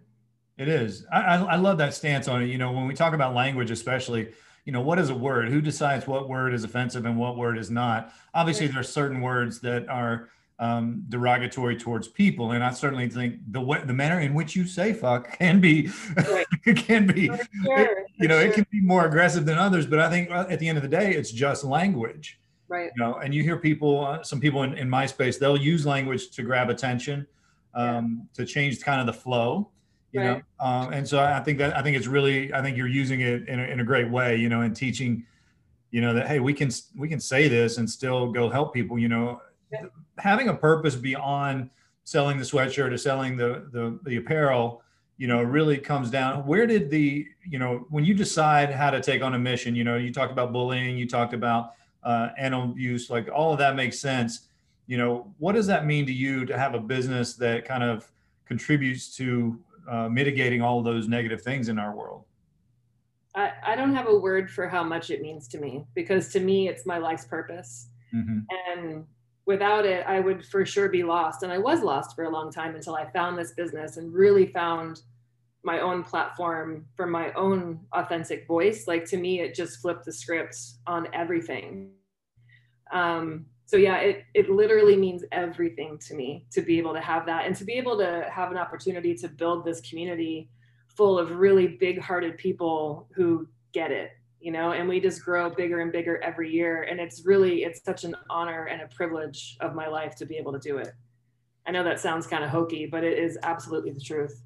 It 0.58 0.66
is. 0.66 1.06
I, 1.12 1.20
I, 1.20 1.36
I 1.36 1.56
love 1.56 1.78
that 1.78 1.94
stance 1.94 2.26
on 2.26 2.42
it. 2.42 2.46
You 2.46 2.58
know, 2.58 2.72
when 2.72 2.88
we 2.88 2.94
talk 2.94 3.14
about 3.14 3.32
language, 3.32 3.70
especially, 3.70 4.32
you 4.64 4.72
know, 4.72 4.80
what 4.80 4.98
is 4.98 5.10
a 5.10 5.14
word? 5.14 5.48
Who 5.48 5.60
decides 5.60 6.06
what 6.06 6.28
word 6.28 6.54
is 6.54 6.64
offensive 6.64 7.04
and 7.04 7.18
what 7.18 7.36
word 7.36 7.58
is 7.58 7.70
not? 7.70 8.12
Obviously, 8.32 8.66
there 8.66 8.80
are 8.80 8.84
certain 8.84 9.20
words 9.20 9.60
that 9.60 9.88
are 9.88 10.30
um, 10.58 11.04
derogatory 11.08 11.76
towards 11.76 12.08
people, 12.08 12.52
and 12.52 12.64
I 12.64 12.70
certainly 12.70 13.08
think 13.08 13.40
the 13.50 13.60
way, 13.60 13.82
the 13.84 13.92
manner 13.92 14.20
in 14.20 14.32
which 14.32 14.56
you 14.56 14.66
say 14.66 14.92
"fuck" 14.92 15.36
can 15.36 15.60
be 15.60 15.90
right. 16.16 16.46
can 16.76 17.06
be, 17.06 17.26
sure. 17.64 18.04
you 18.16 18.28
know, 18.28 18.40
sure. 18.40 18.48
it 18.48 18.54
can 18.54 18.66
be 18.70 18.80
more 18.80 19.04
aggressive 19.06 19.44
than 19.44 19.58
others. 19.58 19.86
But 19.86 19.98
I 19.98 20.08
think 20.08 20.30
uh, 20.30 20.46
at 20.48 20.60
the 20.60 20.68
end 20.68 20.78
of 20.78 20.82
the 20.82 20.88
day, 20.88 21.12
it's 21.12 21.30
just 21.30 21.64
language. 21.64 22.40
Right. 22.68 22.90
You 22.96 23.04
know, 23.04 23.16
and 23.16 23.34
you 23.34 23.42
hear 23.42 23.58
people, 23.58 24.06
uh, 24.06 24.22
some 24.22 24.40
people 24.40 24.62
in, 24.62 24.72
in 24.78 24.88
my 24.88 25.04
space, 25.04 25.36
they'll 25.36 25.56
use 25.56 25.84
language 25.84 26.30
to 26.30 26.42
grab 26.42 26.70
attention, 26.70 27.26
um, 27.74 28.28
yeah. 28.38 28.44
to 28.44 28.50
change 28.50 28.80
kind 28.80 29.00
of 29.00 29.06
the 29.06 29.12
flow 29.12 29.70
you 30.14 30.20
right. 30.20 30.44
know 30.60 30.66
um, 30.66 30.92
and 30.92 31.06
so 31.06 31.20
i 31.20 31.40
think 31.40 31.58
that 31.58 31.76
i 31.76 31.82
think 31.82 31.96
it's 31.96 32.06
really 32.06 32.52
i 32.54 32.62
think 32.62 32.76
you're 32.76 32.88
using 32.88 33.20
it 33.20 33.46
in 33.48 33.58
a, 33.58 33.64
in 33.64 33.80
a 33.80 33.84
great 33.84 34.08
way 34.08 34.36
you 34.36 34.48
know 34.48 34.62
and 34.62 34.74
teaching 34.74 35.24
you 35.90 36.00
know 36.00 36.14
that 36.14 36.26
hey 36.26 36.40
we 36.40 36.54
can 36.54 36.70
we 36.96 37.08
can 37.08 37.20
say 37.20 37.48
this 37.48 37.78
and 37.78 37.88
still 37.88 38.32
go 38.32 38.48
help 38.48 38.72
people 38.72 38.98
you 38.98 39.08
know 39.08 39.40
yeah. 39.72 39.84
having 40.18 40.48
a 40.48 40.54
purpose 40.54 40.94
beyond 40.94 41.68
selling 42.04 42.38
the 42.38 42.44
sweatshirt 42.44 42.92
or 42.92 42.96
selling 42.96 43.36
the 43.36 43.68
the, 43.72 43.98
the 44.04 44.16
apparel 44.16 44.82
you 45.16 45.26
know 45.26 45.42
really 45.42 45.78
comes 45.78 46.10
down 46.10 46.46
where 46.46 46.66
did 46.66 46.90
the 46.90 47.26
you 47.48 47.58
know 47.58 47.86
when 47.90 48.04
you 48.04 48.14
decide 48.14 48.70
how 48.70 48.90
to 48.90 49.00
take 49.00 49.22
on 49.22 49.34
a 49.34 49.38
mission 49.38 49.74
you 49.74 49.84
know 49.84 49.96
you 49.96 50.12
talked 50.12 50.32
about 50.32 50.52
bullying 50.52 50.96
you 50.96 51.08
talked 51.08 51.34
about 51.34 51.72
uh, 52.04 52.28
animal 52.38 52.70
abuse 52.70 53.10
like 53.10 53.28
all 53.32 53.52
of 53.52 53.58
that 53.58 53.74
makes 53.74 53.98
sense 53.98 54.48
you 54.86 54.98
know 54.98 55.32
what 55.38 55.54
does 55.54 55.66
that 55.66 55.86
mean 55.86 56.04
to 56.04 56.12
you 56.12 56.44
to 56.44 56.56
have 56.58 56.74
a 56.74 56.80
business 56.80 57.34
that 57.34 57.64
kind 57.64 57.82
of 57.82 58.10
contributes 58.46 59.16
to 59.16 59.58
uh, 59.90 60.08
mitigating 60.08 60.62
all 60.62 60.82
those 60.82 61.08
negative 61.08 61.42
things 61.42 61.68
in 61.68 61.78
our 61.78 61.94
world? 61.94 62.24
I, 63.34 63.52
I 63.64 63.76
don't 63.76 63.94
have 63.94 64.08
a 64.08 64.16
word 64.16 64.50
for 64.50 64.68
how 64.68 64.84
much 64.84 65.10
it 65.10 65.20
means 65.20 65.48
to 65.48 65.58
me 65.58 65.84
because 65.94 66.28
to 66.32 66.40
me 66.40 66.68
it's 66.68 66.86
my 66.86 66.98
life's 66.98 67.24
purpose. 67.24 67.88
Mm-hmm. 68.14 68.38
And 68.68 69.04
without 69.46 69.84
it, 69.84 70.06
I 70.06 70.20
would 70.20 70.44
for 70.44 70.64
sure 70.64 70.88
be 70.88 71.02
lost. 71.02 71.42
And 71.42 71.52
I 71.52 71.58
was 71.58 71.82
lost 71.82 72.14
for 72.14 72.24
a 72.24 72.30
long 72.30 72.52
time 72.52 72.74
until 72.74 72.94
I 72.94 73.10
found 73.10 73.36
this 73.36 73.52
business 73.52 73.96
and 73.96 74.12
really 74.12 74.46
found 74.46 75.02
my 75.64 75.80
own 75.80 76.04
platform 76.04 76.84
for 76.94 77.06
my 77.06 77.32
own 77.32 77.80
authentic 77.92 78.46
voice. 78.46 78.86
Like 78.86 79.04
to 79.06 79.16
me, 79.16 79.40
it 79.40 79.54
just 79.54 79.80
flipped 79.80 80.04
the 80.04 80.12
script 80.12 80.56
on 80.86 81.08
everything. 81.12 81.90
Um, 82.92 83.46
so 83.66 83.76
yeah 83.76 83.96
it, 83.98 84.24
it 84.34 84.50
literally 84.50 84.96
means 84.96 85.24
everything 85.32 85.98
to 85.98 86.14
me 86.14 86.46
to 86.50 86.60
be 86.62 86.78
able 86.78 86.92
to 86.92 87.00
have 87.00 87.26
that 87.26 87.46
and 87.46 87.56
to 87.56 87.64
be 87.64 87.74
able 87.74 87.96
to 87.98 88.26
have 88.30 88.50
an 88.50 88.58
opportunity 88.58 89.14
to 89.14 89.28
build 89.28 89.64
this 89.64 89.80
community 89.80 90.48
full 90.88 91.18
of 91.18 91.32
really 91.32 91.66
big 91.66 92.00
hearted 92.00 92.36
people 92.38 93.08
who 93.14 93.46
get 93.72 93.90
it 93.90 94.10
you 94.44 94.52
know 94.52 94.72
and 94.72 94.86
we 94.86 95.00
just 95.00 95.24
grow 95.24 95.48
bigger 95.48 95.80
and 95.80 95.90
bigger 95.90 96.22
every 96.22 96.52
year. 96.52 96.82
And 96.82 97.00
it's 97.00 97.24
really 97.24 97.64
it's 97.64 97.82
such 97.82 98.04
an 98.04 98.14
honor 98.28 98.66
and 98.66 98.82
a 98.82 98.86
privilege 98.88 99.56
of 99.60 99.74
my 99.74 99.88
life 99.88 100.14
to 100.16 100.26
be 100.26 100.36
able 100.36 100.52
to 100.52 100.58
do 100.58 100.76
it. 100.76 100.92
I 101.66 101.70
know 101.70 101.82
that 101.82 101.98
sounds 101.98 102.26
kind 102.26 102.44
of 102.44 102.50
hokey 102.50 102.86
but 102.86 103.02
it 103.02 103.18
is 103.18 103.38
absolutely 103.42 103.92
the 103.92 104.00
truth. 104.00 104.42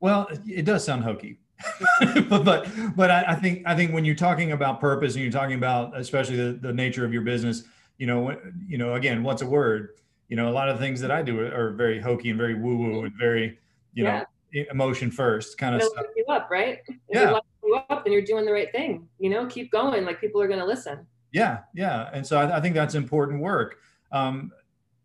Well 0.00 0.28
it 0.46 0.64
does 0.64 0.84
sound 0.84 1.04
hokey. 1.04 1.38
But 2.28 2.44
but, 2.44 2.68
but 2.94 3.10
I, 3.10 3.24
I, 3.28 3.34
think 3.34 3.62
i 3.66 3.74
think 3.74 3.92
when 3.92 4.04
you're 4.04 4.14
talking 4.14 4.52
about 4.52 4.80
purpose 4.80 5.14
and 5.14 5.22
you're 5.22 5.32
talking 5.32 5.56
about 5.56 5.98
especially 5.98 6.36
the, 6.36 6.52
the 6.52 6.72
nature 6.72 7.04
of 7.04 7.12
your 7.12 7.22
business 7.22 7.64
you 7.98 8.06
know, 8.06 8.36
you 8.66 8.78
know, 8.78 8.94
again, 8.94 9.22
what's 9.22 9.42
a 9.42 9.46
word? 9.46 9.90
You 10.28 10.36
know, 10.36 10.48
a 10.48 10.52
lot 10.52 10.68
of 10.68 10.78
things 10.78 11.00
that 11.00 11.10
I 11.10 11.22
do 11.22 11.40
are 11.40 11.72
very 11.72 12.00
hokey 12.00 12.30
and 12.30 12.38
very 12.38 12.54
woo 12.54 12.76
woo 12.76 13.04
and 13.04 13.12
very, 13.18 13.58
you 13.94 14.04
yeah. 14.04 14.24
know, 14.52 14.64
emotion 14.70 15.10
first 15.10 15.58
kind 15.58 15.74
of 15.74 15.82
stuff. 15.82 16.06
You 16.16 16.24
up, 16.28 16.48
right? 16.50 16.78
If 16.86 16.96
yeah. 17.10 17.38
you 17.64 17.74
up, 17.74 18.04
then 18.04 18.12
you're 18.12 18.22
doing 18.22 18.44
the 18.44 18.52
right 18.52 18.70
thing. 18.72 19.08
You 19.18 19.30
know, 19.30 19.46
keep 19.46 19.70
going. 19.70 20.04
Like 20.04 20.20
people 20.20 20.40
are 20.40 20.48
going 20.48 20.60
to 20.60 20.66
listen. 20.66 21.06
Yeah, 21.32 21.58
yeah, 21.74 22.08
and 22.12 22.26
so 22.26 22.38
I, 22.38 22.56
I 22.56 22.60
think 22.60 22.74
that's 22.74 22.94
important 22.94 23.42
work. 23.42 23.78
Um, 24.12 24.50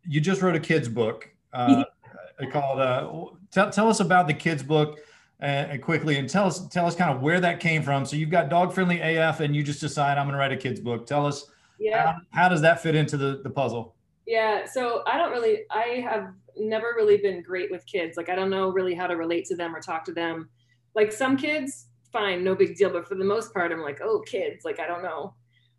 you 0.06 0.22
just 0.22 0.42
wrote 0.42 0.56
a 0.56 0.60
kids 0.60 0.88
book 0.88 1.30
uh, 1.52 1.84
called. 2.52 2.80
Uh, 2.80 3.26
tell 3.52 3.70
tell 3.72 3.90
us 3.90 4.00
about 4.00 4.28
the 4.28 4.34
kids 4.34 4.64
book. 4.64 5.00
Uh, 5.42 5.76
quickly 5.82 6.20
and 6.20 6.30
tell 6.30 6.46
us 6.46 6.66
tell 6.70 6.86
us 6.86 6.96
kind 6.96 7.14
of 7.14 7.22
where 7.22 7.42
that 7.42 7.60
came 7.60 7.84
from. 7.84 8.06
So 8.06 8.16
you've 8.16 8.30
got 8.30 8.48
dog 8.48 8.72
friendly 8.72 9.02
AF, 9.02 9.42
and 9.42 9.54
you 9.54 9.62
just 9.62 9.82
decide 9.82 10.18
I'm 10.18 10.26
going 10.26 10.34
to 10.34 10.38
write 10.38 10.54
a 10.54 10.58
kids 10.58 10.80
book. 10.80 11.06
Tell 11.06 11.26
us 11.26 11.48
yeah. 11.80 12.14
How, 12.32 12.42
how 12.44 12.50
does 12.50 12.62
that 12.62 12.82
fit 12.82 12.96
into 12.96 13.18
the, 13.18 13.42
the 13.44 13.50
puzzle? 13.50 13.96
Yeah 14.26 14.66
so 14.66 15.04
i 15.06 15.18
don't 15.18 15.32
really 15.32 15.64
i 15.72 16.06
have 16.10 16.28
never 16.58 16.94
really 16.96 17.18
been 17.18 17.42
great 17.42 17.72
with 17.72 17.86
kids. 17.86 18.18
Like 18.18 18.30
i 18.30 18.36
don't 18.36 18.50
know 18.50 18.70
really 18.70 18.94
how 18.94 19.08
to 19.08 19.16
relate 19.16 19.46
to 19.46 19.56
them 19.56 19.76
or 19.76 19.82
talk 19.82 20.06
to 20.06 20.14
them. 20.14 20.50
Like 20.96 21.12
some 21.12 21.38
kids 21.38 21.88
fine 22.12 22.44
no 22.44 22.54
big 22.54 22.76
deal 22.76 22.92
but 22.92 23.08
for 23.08 23.16
the 23.16 23.24
most 23.24 23.52
part 23.52 23.72
i'm 23.72 23.82
like 23.82 24.00
oh 24.04 24.22
kids 24.28 24.64
like 24.64 24.80
i 24.80 24.88
don't 24.88 25.04
know. 25.04 25.34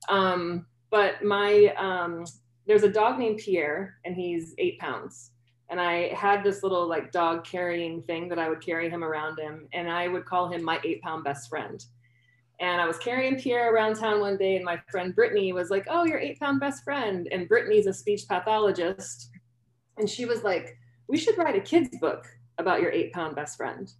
Um 0.08 0.66
but 0.90 1.24
my 1.24 1.72
um 1.78 2.24
there's 2.66 2.82
a 2.82 2.88
dog 2.88 3.18
named 3.18 3.38
pierre 3.38 3.96
and 4.04 4.14
he's 4.14 4.54
eight 4.58 4.78
pounds. 4.78 5.30
And 5.70 5.80
i 5.80 6.12
had 6.14 6.44
this 6.44 6.62
little 6.62 6.86
like 6.86 7.12
dog 7.12 7.44
carrying 7.44 8.02
thing 8.02 8.28
that 8.28 8.38
i 8.38 8.48
would 8.48 8.60
carry 8.60 8.90
him 8.90 9.02
around 9.02 9.38
him 9.38 9.68
and 9.72 9.90
i 9.90 10.08
would 10.08 10.26
call 10.26 10.48
him 10.52 10.62
my 10.62 10.78
eight 10.84 11.00
pound 11.02 11.24
best 11.24 11.48
friend 11.48 11.84
and 12.60 12.80
I 12.80 12.86
was 12.86 12.98
carrying 12.98 13.36
Pierre 13.36 13.74
around 13.74 13.96
town 13.96 14.20
one 14.20 14.36
day, 14.36 14.56
and 14.56 14.64
my 14.64 14.80
friend 14.90 15.14
Brittany 15.14 15.52
was 15.52 15.70
like, 15.70 15.86
Oh, 15.90 16.04
your 16.04 16.18
eight 16.18 16.38
pound 16.38 16.60
best 16.60 16.84
friend. 16.84 17.28
And 17.32 17.48
Brittany's 17.48 17.86
a 17.86 17.92
speech 17.92 18.22
pathologist. 18.28 19.30
And 19.98 20.08
she 20.08 20.24
was 20.24 20.44
like, 20.44 20.76
We 21.08 21.16
should 21.16 21.36
write 21.36 21.56
a 21.56 21.60
kid's 21.60 21.96
book 21.98 22.26
about 22.58 22.80
your 22.80 22.92
eight 22.92 23.12
pound 23.12 23.34
best 23.34 23.56
friend. 23.56 23.90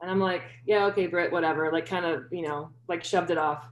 And 0.00 0.10
I'm 0.10 0.20
like, 0.20 0.42
Yeah, 0.64 0.86
okay, 0.86 1.08
Britt, 1.08 1.32
whatever. 1.32 1.72
Like, 1.72 1.86
kind 1.86 2.06
of, 2.06 2.24
you 2.30 2.42
know, 2.42 2.70
like 2.88 3.02
shoved 3.02 3.30
it 3.30 3.38
off. 3.38 3.64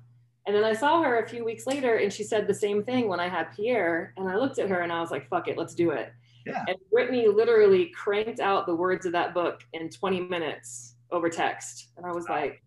And 0.46 0.55
then 0.55 0.64
I 0.64 0.75
saw 0.75 1.02
her 1.02 1.20
a 1.20 1.28
few 1.28 1.44
weeks 1.44 1.67
later, 1.67 1.96
and 1.96 2.12
she 2.12 2.23
said 2.23 2.46
the 2.46 2.55
same 2.55 2.84
thing 2.84 3.08
when 3.08 3.20
I 3.20 3.28
had 3.28 3.55
Pierre. 3.55 4.12
And 4.17 4.28
I 4.28 4.37
looked 4.37 4.58
at 4.58 4.69
her 4.69 4.81
and 4.81 4.93
I 4.93 5.00
was 5.00 5.12
like, 5.12 5.28
Fuck 5.28 5.47
it, 5.47 5.56
let's 5.56 5.75
do 5.75 5.90
it. 5.90 6.12
Yeah. 6.45 6.64
And 6.68 6.76
Brittany 6.92 7.28
literally 7.28 7.92
cranked 7.95 8.40
out 8.40 8.66
the 8.66 8.75
words 8.75 9.06
of 9.06 9.12
that 9.12 9.35
book 9.35 9.61
in 9.73 9.88
20 9.88 10.21
minutes 10.21 10.95
over 11.11 11.28
text. 11.28 11.88
And 11.97 12.06
I 12.06 12.12
was 12.12 12.28
like, 12.28 12.62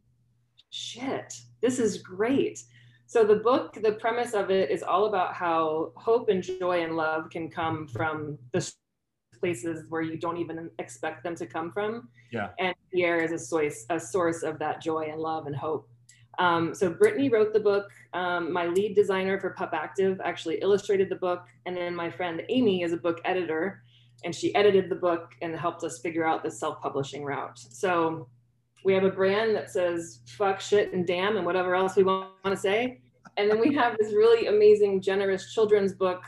shit, 0.70 1.34
this 1.62 1.80
is 1.80 2.02
great. 2.02 2.64
So 3.06 3.24
the 3.24 3.38
book, 3.38 3.78
the 3.82 3.94
premise 3.94 4.34
of 4.34 4.52
it 4.52 4.70
is 4.70 4.84
all 4.84 5.06
about 5.06 5.34
how 5.34 5.94
hope 5.96 6.30
and 6.30 6.44
joy 6.44 6.84
and 6.84 6.96
love 6.96 7.30
can 7.30 7.50
come 7.50 7.88
from 7.88 8.38
the 8.54 8.72
places 9.40 9.86
where 9.90 10.02
you 10.02 10.18
don't 10.18 10.38
even 10.38 10.70
expect 10.80 11.24
them 11.24 11.36
to 11.36 11.46
come 11.46 11.72
from. 11.72 12.10
Yeah. 12.32 12.50
And 12.60 12.76
Pierre 12.94 13.24
is 13.24 13.32
a 13.32 13.40
source, 13.40 13.86
a 13.90 14.00
source 14.00 14.44
of 14.44 14.60
that 14.60 14.82
joy 14.82 15.10
and 15.12 15.20
love 15.20 15.48
and 15.48 15.56
hope. 15.56 15.90
Um, 16.38 16.74
so 16.74 16.90
Brittany 16.90 17.30
wrote 17.30 17.52
the 17.52 17.60
book. 17.60 17.90
Um, 18.14 18.54
my 18.54 18.68
lead 18.68 18.96
designer 18.96 19.40
for 19.40 19.50
Pup 19.52 19.72
Active 19.74 20.22
actually 20.24 20.60
illustrated 20.62 21.10
the 21.10 21.16
book, 21.16 21.46
and 21.66 21.76
then 21.76 21.96
my 21.96 22.10
friend 22.10 22.42
Amy 22.50 22.84
is 22.84 22.94
a 22.94 22.98
book 22.98 23.20
editor, 23.26 23.84
and 24.24 24.34
she 24.34 24.54
edited 24.56 24.90
the 24.90 24.96
book 24.96 25.32
and 25.42 25.56
helped 25.56 25.84
us 25.84 26.00
figure 26.00 26.26
out 26.26 26.44
the 26.44 26.52
self-publishing 26.52 27.24
route. 27.24 27.58
So 27.58 28.30
we 28.84 28.94
have 28.94 29.04
a 29.04 29.10
brand 29.10 29.56
that 29.56 29.70
says 29.70 30.20
fuck 30.26 30.60
shit 30.60 30.94
and 30.94 31.06
damn 31.06 31.38
and 31.38 31.46
whatever 31.46 31.76
else 31.76 31.96
we 31.96 32.04
want 32.04 32.30
to 32.46 32.58
say 32.58 33.00
and 33.38 33.50
then 33.50 33.60
we 33.60 33.74
have 33.74 33.96
this 33.98 34.14
really 34.14 34.48
amazing 34.48 35.02
generous 35.02 35.54
children's 35.54 35.94
book 35.94 36.24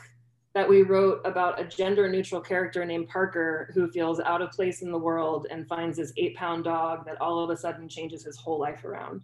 that 0.53 0.67
we 0.67 0.81
wrote 0.81 1.21
about 1.23 1.59
a 1.59 1.63
gender 1.63 2.09
neutral 2.09 2.41
character 2.41 2.83
named 2.85 3.07
parker 3.07 3.71
who 3.73 3.89
feels 3.91 4.19
out 4.19 4.41
of 4.41 4.51
place 4.51 4.81
in 4.81 4.91
the 4.91 4.97
world 4.97 5.47
and 5.49 5.67
finds 5.67 5.97
this 5.97 6.11
eight 6.17 6.35
pound 6.35 6.63
dog 6.63 7.05
that 7.05 7.19
all 7.21 7.43
of 7.43 7.49
a 7.49 7.57
sudden 7.57 7.87
changes 7.87 8.23
his 8.23 8.37
whole 8.37 8.59
life 8.59 8.83
around 8.83 9.23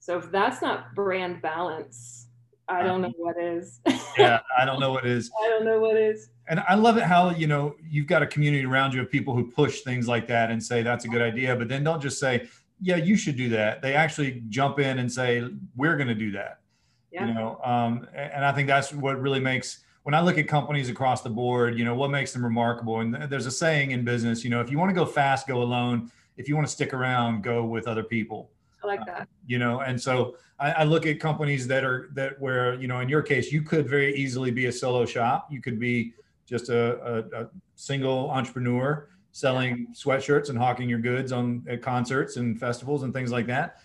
so 0.00 0.18
if 0.18 0.30
that's 0.30 0.62
not 0.62 0.94
brand 0.94 1.40
balance 1.42 2.28
I 2.68 2.82
don't 2.82 3.00
know 3.00 3.12
what 3.16 3.40
is. 3.40 3.80
yeah, 4.18 4.40
I 4.58 4.64
don't 4.64 4.78
know 4.78 4.92
what 4.92 5.06
is. 5.06 5.30
I 5.42 5.48
don't 5.48 5.64
know 5.64 5.80
what 5.80 5.96
is. 5.96 6.28
And 6.48 6.62
I 6.68 6.74
love 6.74 6.96
it 6.96 7.04
how, 7.04 7.30
you 7.30 7.46
know, 7.46 7.76
you've 7.88 8.06
got 8.06 8.22
a 8.22 8.26
community 8.26 8.64
around 8.64 8.94
you 8.94 9.00
of 9.00 9.10
people 9.10 9.34
who 9.34 9.50
push 9.50 9.82
things 9.82 10.08
like 10.08 10.26
that 10.28 10.50
and 10.50 10.62
say 10.62 10.82
that's 10.82 11.04
a 11.04 11.08
good 11.08 11.22
idea, 11.22 11.54
but 11.54 11.68
then 11.68 11.84
don't 11.84 12.00
just 12.00 12.18
say, 12.18 12.48
yeah, 12.80 12.96
you 12.96 13.16
should 13.16 13.36
do 13.36 13.48
that. 13.50 13.82
They 13.82 13.94
actually 13.94 14.42
jump 14.48 14.78
in 14.78 14.98
and 14.98 15.10
say, 15.10 15.44
we're 15.76 15.96
going 15.96 16.08
to 16.08 16.14
do 16.14 16.30
that. 16.32 16.60
Yeah. 17.10 17.26
You 17.26 17.34
know, 17.34 17.60
um, 17.64 18.06
and 18.14 18.44
I 18.44 18.52
think 18.52 18.68
that's 18.68 18.92
what 18.92 19.20
really 19.20 19.40
makes 19.40 19.80
when 20.04 20.14
I 20.14 20.20
look 20.20 20.38
at 20.38 20.48
companies 20.48 20.88
across 20.88 21.20
the 21.20 21.28
board, 21.28 21.78
you 21.78 21.84
know, 21.84 21.94
what 21.94 22.10
makes 22.10 22.32
them 22.32 22.42
remarkable. 22.42 23.00
And 23.00 23.14
there's 23.14 23.44
a 23.44 23.50
saying 23.50 23.90
in 23.90 24.04
business, 24.04 24.42
you 24.42 24.48
know, 24.48 24.60
if 24.60 24.70
you 24.70 24.78
want 24.78 24.88
to 24.88 24.94
go 24.94 25.04
fast, 25.04 25.46
go 25.46 25.60
alone. 25.60 26.10
If 26.38 26.48
you 26.48 26.54
want 26.54 26.66
to 26.66 26.72
stick 26.72 26.94
around, 26.94 27.42
go 27.42 27.64
with 27.64 27.86
other 27.86 28.02
people. 28.02 28.50
I 28.82 28.86
like 28.86 29.04
that. 29.06 29.22
Uh, 29.22 29.24
you 29.46 29.58
know, 29.58 29.80
and 29.80 30.00
so 30.00 30.36
I, 30.58 30.70
I, 30.72 30.84
look 30.84 31.04
at 31.04 31.20
companies 31.20 31.66
that 31.66 31.84
are 31.84 32.08
that 32.14 32.40
where 32.40 32.74
you 32.74 32.88
know, 32.88 33.00
in 33.00 33.08
your 33.08 33.22
case, 33.22 33.52
you 33.52 33.60
could 33.60 33.88
very 33.88 34.14
easily 34.14 34.50
be 34.50 34.66
a 34.66 34.72
solo 34.72 35.04
shop. 35.04 35.48
You 35.50 35.60
could 35.60 35.78
be 35.78 36.14
just 36.48 36.68
a, 36.70 37.24
a, 37.34 37.42
a 37.42 37.48
single 37.76 38.30
entrepreneur, 38.30 39.08
selling 39.32 39.88
sweatshirts 39.92 40.48
and 40.48 40.58
hawking 40.58 40.88
your 40.88 40.98
goods 40.98 41.30
on 41.32 41.64
at 41.68 41.82
concerts 41.82 42.36
and 42.36 42.58
festivals 42.58 43.02
and 43.02 43.12
things 43.12 43.30
like 43.30 43.46
that. 43.46 43.78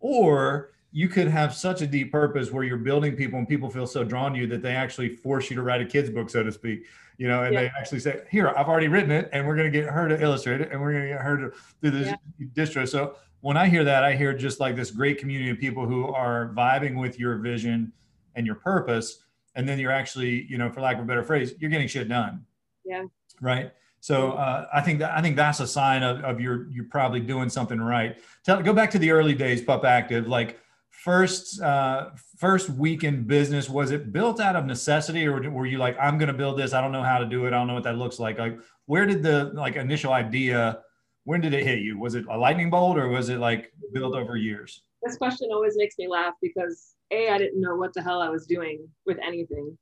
Or 0.00 0.70
you 0.92 1.08
could 1.08 1.28
have 1.28 1.54
such 1.54 1.82
a 1.82 1.86
deep 1.86 2.10
purpose 2.12 2.50
where 2.50 2.64
you're 2.64 2.76
building 2.76 3.16
people 3.16 3.38
and 3.38 3.48
people 3.48 3.70
feel 3.70 3.86
so 3.86 4.04
drawn 4.04 4.32
to 4.32 4.38
you 4.38 4.46
that 4.48 4.62
they 4.62 4.74
actually 4.74 5.08
force 5.16 5.48
you 5.48 5.56
to 5.56 5.62
write 5.62 5.80
a 5.80 5.84
kid's 5.84 6.10
book, 6.10 6.28
so 6.28 6.42
to 6.42 6.52
speak. 6.52 6.84
You 7.16 7.28
know, 7.28 7.42
and 7.42 7.52
yeah. 7.52 7.60
they 7.60 7.70
actually 7.78 8.00
say, 8.00 8.22
"Here, 8.30 8.48
I've 8.48 8.66
already 8.66 8.88
written 8.88 9.10
it, 9.10 9.28
and 9.32 9.46
we're 9.46 9.56
going 9.56 9.70
to 9.70 9.78
get 9.78 9.88
her 9.90 10.08
to 10.08 10.20
illustrate 10.20 10.62
it, 10.62 10.72
and 10.72 10.80
we're 10.80 10.92
going 10.92 11.04
to 11.04 11.08
get 11.10 11.20
her 11.20 11.36
to 11.36 11.52
do 11.82 11.90
this 11.90 12.08
yeah. 12.08 12.46
distro." 12.54 12.88
So 12.88 13.16
when 13.42 13.56
I 13.56 13.68
hear 13.68 13.84
that, 13.84 14.04
I 14.04 14.16
hear 14.16 14.32
just 14.32 14.58
like 14.58 14.74
this 14.74 14.90
great 14.90 15.18
community 15.18 15.50
of 15.50 15.58
people 15.58 15.86
who 15.86 16.08
are 16.08 16.52
vibing 16.56 16.98
with 16.98 17.18
your 17.18 17.36
vision 17.36 17.92
and 18.36 18.46
your 18.46 18.56
purpose, 18.56 19.24
and 19.54 19.68
then 19.68 19.78
you're 19.78 19.92
actually, 19.92 20.46
you 20.48 20.58
know, 20.58 20.70
for 20.70 20.80
lack 20.80 20.96
of 20.96 21.02
a 21.02 21.06
better 21.06 21.22
phrase, 21.22 21.54
you're 21.58 21.70
getting 21.70 21.88
shit 21.88 22.08
done. 22.08 22.44
Yeah. 22.84 23.04
Right. 23.40 23.72
So 24.00 24.32
uh, 24.32 24.66
I 24.72 24.80
think 24.80 24.98
that 25.00 25.16
I 25.16 25.20
think 25.20 25.36
that's 25.36 25.60
a 25.60 25.66
sign 25.66 26.02
of, 26.02 26.24
of 26.24 26.40
your 26.40 26.70
you're 26.70 26.86
probably 26.86 27.20
doing 27.20 27.48
something 27.50 27.78
right. 27.78 28.18
Tell 28.44 28.62
go 28.62 28.72
back 28.72 28.90
to 28.92 28.98
the 28.98 29.10
early 29.10 29.34
days, 29.34 29.60
Pup 29.60 29.84
Active. 29.84 30.26
Like 30.26 30.58
first 30.90 31.60
uh, 31.60 32.10
first 32.38 32.70
week 32.70 33.04
in 33.04 33.24
business, 33.24 33.68
was 33.68 33.90
it 33.90 34.12
built 34.12 34.40
out 34.40 34.56
of 34.56 34.64
necessity, 34.64 35.26
or 35.26 35.50
were 35.50 35.66
you 35.66 35.78
like, 35.78 35.98
I'm 36.00 36.16
going 36.16 36.28
to 36.28 36.34
build 36.34 36.58
this? 36.58 36.72
I 36.72 36.80
don't 36.80 36.92
know 36.92 37.02
how 37.02 37.18
to 37.18 37.26
do 37.26 37.44
it. 37.44 37.48
I 37.48 37.50
don't 37.58 37.66
know 37.66 37.74
what 37.74 37.84
that 37.84 37.96
looks 37.96 38.18
like. 38.18 38.38
Like 38.38 38.58
where 38.86 39.04
did 39.04 39.22
the 39.22 39.52
like 39.54 39.76
initial 39.76 40.12
idea? 40.12 40.80
When 41.24 41.42
did 41.42 41.52
it 41.52 41.64
hit 41.64 41.80
you? 41.80 41.98
Was 41.98 42.14
it 42.14 42.24
a 42.30 42.36
lightning 42.36 42.70
bolt, 42.70 42.98
or 42.98 43.08
was 43.08 43.28
it 43.28 43.38
like 43.38 43.70
built 43.92 44.14
over 44.14 44.36
years? 44.36 44.82
This 45.02 45.16
question 45.16 45.48
always 45.52 45.76
makes 45.76 45.96
me 45.98 46.08
laugh 46.08 46.34
because 46.42 46.94
a 47.10 47.30
I 47.30 47.38
didn't 47.38 47.60
know 47.60 47.76
what 47.76 47.94
the 47.94 48.02
hell 48.02 48.20
I 48.20 48.28
was 48.28 48.46
doing 48.46 48.86
with 49.06 49.18
anything. 49.26 49.76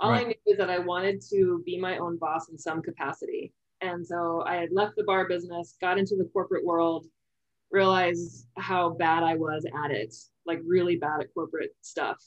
All 0.00 0.10
right. 0.10 0.20
I 0.20 0.28
knew 0.28 0.34
is 0.46 0.58
that 0.58 0.70
I 0.70 0.78
wanted 0.78 1.22
to 1.30 1.62
be 1.66 1.78
my 1.78 1.98
own 1.98 2.16
boss 2.16 2.48
in 2.48 2.56
some 2.56 2.82
capacity. 2.82 3.52
And 3.82 4.06
so 4.06 4.42
I 4.46 4.56
had 4.56 4.72
left 4.72 4.96
the 4.96 5.04
bar 5.04 5.28
business, 5.28 5.76
got 5.80 5.98
into 5.98 6.16
the 6.16 6.28
corporate 6.32 6.64
world, 6.64 7.06
realized 7.70 8.46
how 8.56 8.90
bad 8.90 9.22
I 9.22 9.36
was 9.36 9.64
at 9.84 9.90
it, 9.90 10.14
like 10.46 10.60
really 10.66 10.96
bad 10.96 11.20
at 11.20 11.34
corporate 11.34 11.74
stuff. 11.82 12.18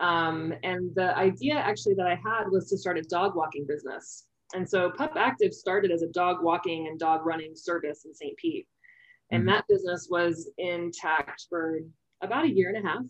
Um, 0.00 0.54
and 0.62 0.94
the 0.94 1.16
idea 1.16 1.54
actually 1.54 1.94
that 1.94 2.06
I 2.06 2.14
had 2.14 2.50
was 2.50 2.68
to 2.70 2.78
start 2.78 2.98
a 2.98 3.02
dog 3.02 3.36
walking 3.36 3.66
business. 3.66 4.26
And 4.54 4.68
so 4.68 4.90
Pup 4.90 5.12
Active 5.16 5.52
started 5.52 5.90
as 5.90 6.02
a 6.02 6.08
dog 6.08 6.42
walking 6.42 6.88
and 6.88 6.98
dog 6.98 7.24
running 7.24 7.52
service 7.54 8.04
in 8.04 8.14
St. 8.14 8.36
Pete. 8.36 8.66
And 9.32 9.42
mm-hmm. 9.42 9.50
that 9.50 9.64
business 9.68 10.06
was 10.08 10.48
intact 10.58 11.46
for 11.48 11.80
about 12.22 12.44
a 12.44 12.50
year 12.50 12.72
and 12.72 12.86
a 12.86 12.88
half. 12.88 13.02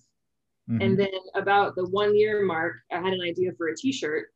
Mm-hmm. 0.71 0.81
And 0.81 0.99
then 0.99 1.11
about 1.35 1.75
the 1.75 1.85
one 1.91 2.17
year 2.17 2.43
mark, 2.45 2.77
I 2.91 2.97
had 2.97 3.13
an 3.13 3.21
idea 3.21 3.51
for 3.59 3.69
a 3.69 3.77
t 3.77 3.93
shirt. 3.93 4.29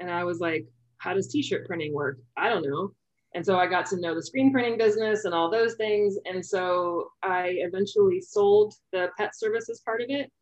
And 0.00 0.10
I 0.10 0.24
was 0.24 0.40
like, 0.40 0.66
how 0.98 1.14
does 1.14 1.28
t-shirt 1.28 1.66
printing 1.66 1.92
work? 1.92 2.18
I 2.36 2.48
don't 2.48 2.66
know. 2.66 2.92
And 3.34 3.44
so 3.44 3.58
I 3.58 3.66
got 3.66 3.86
to 3.86 4.00
know 4.00 4.14
the 4.14 4.22
screen 4.22 4.52
printing 4.52 4.78
business 4.78 5.24
and 5.24 5.34
all 5.34 5.50
those 5.50 5.74
things. 5.74 6.16
And 6.24 6.44
so 6.44 7.08
I 7.22 7.56
eventually 7.58 8.20
sold 8.20 8.74
the 8.92 9.08
pet 9.18 9.36
services 9.36 9.82
part 9.84 10.00
of 10.00 10.06
it, 10.08 10.32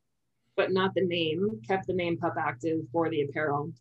but 0.56 0.73
not 0.73 0.94
the 0.94 1.04
name, 1.04 1.61
kept 1.66 1.87
the 1.87 1.94
name 1.94 2.18
Pup 2.18 2.35
Active 2.38 2.80
for 2.92 3.09
the 3.11 3.23
apparel. 3.23 3.73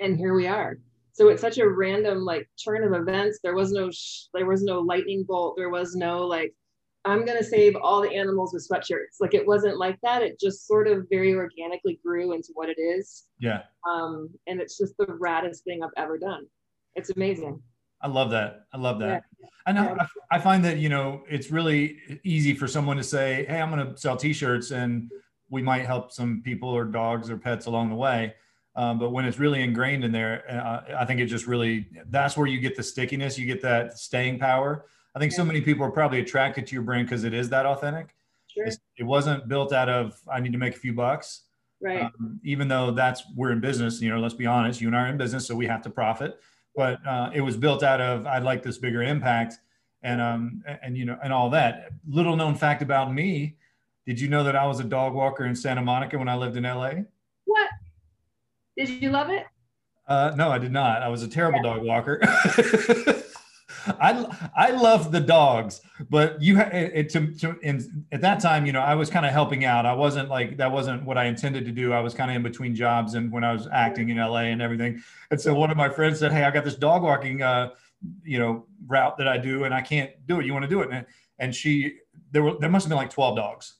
And 0.00 0.18
here 0.18 0.34
we 0.34 0.46
are. 0.46 0.78
So 1.14 1.28
it's 1.28 1.40
such 1.40 1.58
a 1.58 1.68
random 1.68 2.24
like 2.24 2.48
turn 2.62 2.84
of 2.84 2.92
events. 2.92 3.38
There 3.42 3.54
was 3.54 3.72
no 3.72 3.90
sh- 3.90 4.26
there 4.34 4.46
was 4.46 4.62
no 4.62 4.80
lightning 4.80 5.24
bolt. 5.26 5.54
There 5.56 5.70
was 5.70 5.94
no 5.94 6.26
like 6.26 6.52
I'm 7.04 7.24
going 7.24 7.38
to 7.38 7.44
save 7.44 7.76
all 7.76 8.00
the 8.00 8.14
animals 8.14 8.54
with 8.54 8.66
sweatshirts. 8.68 9.20
Like 9.20 9.34
it 9.34 9.46
wasn't 9.46 9.78
like 9.78 9.98
that. 10.02 10.22
It 10.22 10.40
just 10.40 10.66
sort 10.66 10.88
of 10.88 11.06
very 11.10 11.34
organically 11.34 12.00
grew 12.04 12.32
into 12.32 12.48
what 12.54 12.70
it 12.70 12.80
is. 12.80 13.24
Yeah. 13.38 13.62
Um, 13.88 14.30
and 14.46 14.60
it's 14.60 14.78
just 14.78 14.96
the 14.96 15.06
raddest 15.06 15.64
thing 15.64 15.82
I've 15.82 15.90
ever 15.96 16.18
done. 16.18 16.46
It's 16.94 17.10
amazing. 17.10 17.60
I 18.00 18.08
love 18.08 18.30
that. 18.30 18.64
I 18.72 18.78
love 18.78 18.98
that. 19.00 19.24
Yeah. 19.38 19.46
And. 19.66 19.78
I, 19.78 20.06
I, 20.30 20.38
find 20.38 20.64
that, 20.64 20.78
you 20.78 20.88
know, 20.88 21.24
it's 21.28 21.50
really 21.50 21.98
easy 22.22 22.54
for 22.54 22.66
someone 22.66 22.96
to 22.96 23.04
say, 23.04 23.44
Hey, 23.48 23.60
I'm 23.60 23.70
going 23.70 23.86
to 23.86 24.00
sell 24.00 24.16
t-shirts 24.16 24.70
and 24.70 25.10
we 25.50 25.62
might 25.62 25.84
help 25.84 26.10
some 26.10 26.42
people 26.42 26.70
or 26.70 26.84
dogs 26.84 27.30
or 27.30 27.36
pets 27.36 27.66
along 27.66 27.90
the 27.90 27.96
way. 27.96 28.34
Um, 28.76 28.98
but 28.98 29.10
when 29.10 29.24
it's 29.24 29.38
really 29.38 29.62
ingrained 29.62 30.04
in 30.04 30.10
there, 30.10 30.44
uh, 30.50 30.96
I 30.98 31.04
think 31.04 31.20
it 31.20 31.26
just 31.26 31.46
really, 31.46 31.86
that's 32.10 32.36
where 32.36 32.46
you 32.46 32.58
get 32.58 32.76
the 32.76 32.82
stickiness, 32.82 33.38
you 33.38 33.46
get 33.46 33.62
that 33.62 33.98
staying 33.98 34.38
power 34.38 34.84
I 35.14 35.18
think 35.18 35.32
yeah. 35.32 35.36
so 35.36 35.44
many 35.44 35.60
people 35.60 35.84
are 35.84 35.90
probably 35.90 36.20
attracted 36.20 36.66
to 36.66 36.74
your 36.74 36.82
brand 36.82 37.06
because 37.06 37.24
it 37.24 37.34
is 37.34 37.48
that 37.50 37.66
authentic. 37.66 38.14
Sure. 38.48 38.66
it 38.96 39.02
wasn't 39.02 39.48
built 39.48 39.72
out 39.72 39.88
of 39.88 40.16
I 40.32 40.38
need 40.38 40.52
to 40.52 40.58
make 40.58 40.76
a 40.76 40.78
few 40.78 40.92
bucks. 40.92 41.42
Right. 41.80 42.02
Um, 42.02 42.40
even 42.44 42.68
though 42.68 42.92
that's 42.92 43.24
we're 43.34 43.50
in 43.50 43.60
business, 43.60 44.00
you 44.00 44.10
know, 44.10 44.20
let's 44.20 44.34
be 44.34 44.46
honest, 44.46 44.80
you 44.80 44.86
and 44.86 44.96
I 44.96 45.00
are 45.00 45.06
in 45.08 45.16
business, 45.16 45.46
so 45.46 45.56
we 45.56 45.66
have 45.66 45.82
to 45.82 45.90
profit. 45.90 46.38
But 46.76 47.04
uh, 47.06 47.30
it 47.34 47.40
was 47.40 47.56
built 47.56 47.82
out 47.82 48.00
of 48.00 48.26
I'd 48.26 48.44
like 48.44 48.62
this 48.62 48.78
bigger 48.78 49.02
impact, 49.02 49.58
and 50.02 50.20
um 50.20 50.62
and 50.82 50.96
you 50.96 51.04
know 51.04 51.18
and 51.22 51.32
all 51.32 51.50
that. 51.50 51.90
Little 52.08 52.36
known 52.36 52.54
fact 52.54 52.82
about 52.82 53.12
me, 53.12 53.56
did 54.06 54.20
you 54.20 54.28
know 54.28 54.44
that 54.44 54.56
I 54.56 54.66
was 54.66 54.80
a 54.80 54.84
dog 54.84 55.14
walker 55.14 55.44
in 55.44 55.54
Santa 55.54 55.82
Monica 55.82 56.18
when 56.18 56.28
I 56.28 56.36
lived 56.36 56.56
in 56.56 56.62
LA? 56.64 56.92
Did 58.76 58.88
you 59.02 59.10
love 59.10 59.30
it? 59.30 59.46
Uh, 60.06 60.32
no, 60.36 60.50
I 60.50 60.58
did 60.58 60.72
not. 60.72 61.02
I 61.02 61.08
was 61.08 61.22
a 61.22 61.28
terrible 61.28 61.60
yeah. 61.64 61.74
dog 61.74 61.82
walker. 61.82 62.20
I 63.86 64.50
I 64.56 64.70
love 64.70 65.12
the 65.12 65.20
dogs, 65.20 65.80
but 66.08 66.40
you 66.40 66.58
it, 66.58 67.10
to, 67.10 67.32
to 67.34 67.58
in, 67.60 68.06
at 68.12 68.20
that 68.22 68.40
time, 68.40 68.66
you 68.66 68.72
know, 68.72 68.80
I 68.80 68.94
was 68.94 69.10
kind 69.10 69.26
of 69.26 69.32
helping 69.32 69.64
out. 69.64 69.84
I 69.84 69.92
wasn't 69.92 70.28
like 70.28 70.56
that 70.56 70.72
wasn't 70.72 71.04
what 71.04 71.18
I 71.18 71.24
intended 71.24 71.64
to 71.66 71.72
do. 71.72 71.92
I 71.92 72.00
was 72.00 72.14
kind 72.14 72.30
of 72.30 72.36
in 72.36 72.42
between 72.42 72.74
jobs 72.74 73.14
and 73.14 73.30
when 73.30 73.44
I 73.44 73.52
was 73.52 73.68
acting 73.72 74.08
in 74.08 74.16
LA 74.16 74.44
and 74.44 74.62
everything. 74.62 75.02
And 75.30 75.40
so 75.40 75.54
one 75.54 75.70
of 75.70 75.76
my 75.76 75.88
friends 75.88 76.18
said, 76.18 76.32
"Hey, 76.32 76.44
I 76.44 76.50
got 76.50 76.64
this 76.64 76.76
dog 76.76 77.02
walking, 77.02 77.42
uh, 77.42 77.70
you 78.22 78.38
know, 78.38 78.66
route 78.86 79.18
that 79.18 79.28
I 79.28 79.36
do, 79.36 79.64
and 79.64 79.74
I 79.74 79.82
can't 79.82 80.10
do 80.26 80.40
it. 80.40 80.46
You 80.46 80.52
want 80.52 80.64
to 80.64 80.68
do 80.68 80.80
it?" 80.80 80.90
And, 80.90 81.06
and 81.38 81.54
she 81.54 81.98
there 82.30 82.42
were 82.42 82.58
there 82.58 82.70
must 82.70 82.84
have 82.84 82.90
been 82.90 82.98
like 82.98 83.10
twelve 83.10 83.36
dogs. 83.36 83.74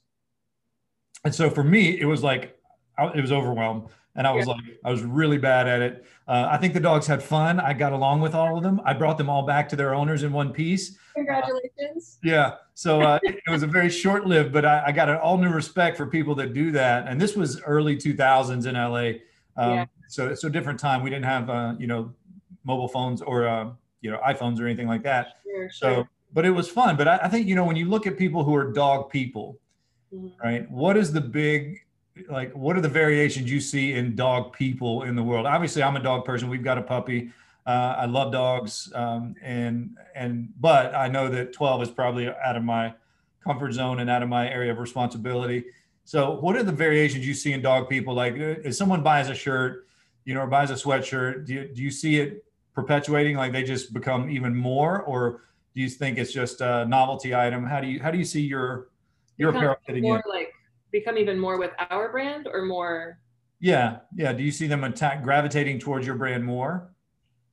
And 1.25 1.35
so 1.35 1.49
for 1.49 1.65
me, 1.65 1.99
it 1.99 2.05
was 2.05 2.23
like 2.23 2.59
it 3.15 3.21
was 3.21 3.33
overwhelmed 3.33 3.89
and 4.17 4.27
I 4.27 4.33
was 4.33 4.47
yeah. 4.47 4.53
like, 4.53 4.65
I 4.85 4.91
was 4.91 5.03
really 5.03 5.39
bad 5.39 5.67
at 5.67 5.83
it. 5.83 6.05
Uh, 6.29 6.49
I 6.51 6.57
think 6.57 6.73
the 6.73 6.81
dogs 6.81 7.07
had 7.07 7.23
fun. 7.23 7.59
I 7.59 7.73
got 7.73 7.93
along 7.93 8.21
with 8.21 8.35
all 8.35 8.57
of 8.57 8.63
them. 8.63 8.81
I 8.85 8.93
brought 8.93 9.19
them 9.19 9.29
all 9.29 9.45
back 9.45 9.69
to 9.71 9.77
their 9.77 9.95
owners 9.95 10.23
in 10.23 10.33
one 10.33 10.53
piece. 10.53 10.97
Congratulations. 11.15 12.19
Uh, 12.25 12.29
yeah. 12.29 12.55
So 12.75 13.01
uh, 13.03 13.19
it 13.23 13.43
was 13.49 13.63
a 13.63 13.67
very 13.67 13.91
short 13.91 14.27
lived, 14.27 14.53
but 14.53 14.65
I, 14.65 14.85
I, 14.87 14.93
got 14.93 15.09
an 15.09 15.17
all 15.17 15.37
new 15.37 15.51
respect 15.51 15.97
for 15.97 16.07
people 16.07 16.35
that 16.37 16.55
do 16.55 16.71
that. 16.73 17.09
And 17.09 17.21
this 17.21 17.37
was 17.37 17.61
early 17.63 17.97
2000s 17.97 18.67
in 18.67 18.75
LA. 18.75 19.21
Um, 19.63 19.79
yeah. 19.79 19.85
So 20.09 20.29
it's 20.29 20.45
a 20.45 20.51
different 20.51 20.79
time. 20.79 21.03
We 21.03 21.11
didn't 21.11 21.25
have, 21.25 21.51
uh, 21.51 21.75
you 21.79 21.87
know, 21.87 22.13
mobile 22.65 22.89
phones 22.89 23.21
or, 23.21 23.47
uh, 23.47 23.71
you 24.01 24.11
know, 24.11 24.21
iPhones 24.27 24.61
or 24.61 24.67
anything 24.67 24.89
like 24.89 25.03
that. 25.03 25.39
Sure, 25.45 25.71
so, 25.71 26.09
but 26.33 26.45
it 26.45 26.51
was 26.51 26.69
fun. 26.69 26.97
But 26.97 27.09
I, 27.09 27.19
I, 27.25 27.29
think, 27.29 27.47
you 27.47 27.55
know, 27.55 27.65
when 27.65 27.77
you 27.77 27.87
look 27.87 28.07
at 28.07 28.17
people 28.17 28.45
who 28.45 28.55
are 28.55 28.73
dog 28.73 29.11
people, 29.11 29.59
mm-hmm. 30.13 30.29
right, 30.43 30.71
what 30.71 30.97
is 30.97 31.13
the 31.13 31.21
big 31.21 31.84
like 32.29 32.53
what 32.53 32.77
are 32.77 32.81
the 32.81 32.89
variations 32.89 33.51
you 33.51 33.61
see 33.61 33.95
in 33.95 34.15
dog 34.15 34.53
people 34.53 35.03
in 35.03 35.17
the 35.17 35.23
world? 35.23 35.47
Obviously 35.47 35.83
i'm 35.83 35.97
a 35.97 36.03
dog 36.03 36.25
person. 36.25 36.49
We've 36.49 36.65
got 36.65 36.79
a 36.79 36.83
puppy. 36.83 37.31
Uh, 37.67 37.95
i 37.99 38.05
love 38.07 38.33
dogs. 38.33 38.93
Um, 38.95 39.35
and 39.43 39.97
and 40.15 40.49
but 40.61 40.95
i 40.95 41.09
know 41.09 41.29
that 41.29 41.53
12 41.53 41.83
is 41.83 41.91
probably 41.91 42.29
out 42.29 42.57
of 42.57 42.63
my 42.63 42.95
comfort 43.43 43.73
zone 43.73 44.01
and 44.01 44.09
out 44.09 44.23
of 44.23 44.29
my 44.29 44.49
area 44.49 44.73
of 44.73 44.79
responsibility. 44.79 45.65
So 46.05 46.39
what 46.41 46.57
are 46.57 46.63
the 46.63 46.73
variations 46.73 47.27
you 47.27 47.35
see 47.35 47.53
in 47.53 47.63
dog 47.63 47.89
people? 47.89 48.15
Like 48.15 48.35
uh, 48.35 48.61
if 48.65 48.75
someone 48.75 49.03
buys 49.03 49.29
a 49.29 49.35
shirt 49.35 49.87
you 50.25 50.35
know 50.35 50.41
or 50.41 50.47
buys 50.47 50.71
a 50.71 50.75
sweatshirt 50.75 51.45
do 51.47 51.53
you, 51.53 51.69
do 51.69 51.83
you 51.83 51.91
see 51.91 52.21
it 52.21 52.45
perpetuating? 52.75 53.37
Like 53.37 53.53
they 53.53 53.63
just 53.63 53.93
become 53.93 54.31
even 54.31 54.55
more? 54.55 55.03
Or 55.03 55.43
do 55.75 55.81
you 55.81 55.89
think 55.89 56.19
it's 56.19 56.33
just 56.33 56.61
a 56.61 56.87
novelty 56.87 57.35
item? 57.35 57.65
How 57.65 57.81
do 57.81 57.89
you 57.89 58.01
how 58.01 58.11
do 58.11 58.19
you 58.19 58.25
see 58.25 58.43
your 58.43 58.89
your 59.37 59.51
apparel 59.51 59.77
fitting 59.87 60.05
in? 60.05 60.23
like 60.29 60.54
become 60.95 61.19
even 61.19 61.39
more 61.39 61.59
with 61.59 61.73
our 61.91 62.11
brand 62.11 62.47
or 62.51 62.65
more? 62.65 63.19
Yeah 63.61 63.99
yeah. 64.17 64.33
Do 64.33 64.43
you 64.43 64.53
see 64.53 64.67
them 64.67 64.85
attack 64.85 65.23
gravitating 65.23 65.81
towards 65.81 66.07
your 66.07 66.17
brand 66.17 66.45
more? 66.45 66.95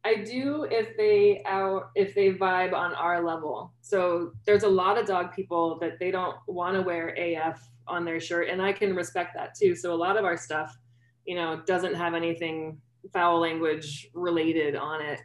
I 0.05 0.15
do 0.15 0.67
if 0.69 0.95
they 0.95 1.43
out 1.45 1.89
if 1.95 2.13
they 2.15 2.33
vibe 2.33 2.73
on 2.73 2.93
our 2.93 3.23
level. 3.23 3.73
So 3.81 4.31
there's 4.45 4.63
a 4.63 4.69
lot 4.69 4.97
of 4.97 5.07
dog 5.07 5.33
people 5.33 5.79
that 5.79 5.99
they 5.99 6.11
don't 6.11 6.37
want 6.47 6.75
to 6.75 6.81
wear 6.83 7.09
af 7.17 7.59
on 7.87 8.05
their 8.05 8.19
shirt 8.19 8.47
and 8.47 8.61
i 8.61 8.71
can 8.71 8.95
respect 8.95 9.33
that 9.35 9.55
too. 9.59 9.75
So 9.75 9.91
a 9.93 9.99
lot 10.05 10.17
of 10.17 10.23
our 10.23 10.37
stuff 10.37 10.77
you 11.25 11.35
know 11.35 11.61
doesn't 11.65 11.95
have 11.95 12.13
anything 12.13 12.79
foul 13.11 13.39
language 13.39 14.07
related 14.13 14.75
on 14.75 15.01
it. 15.01 15.19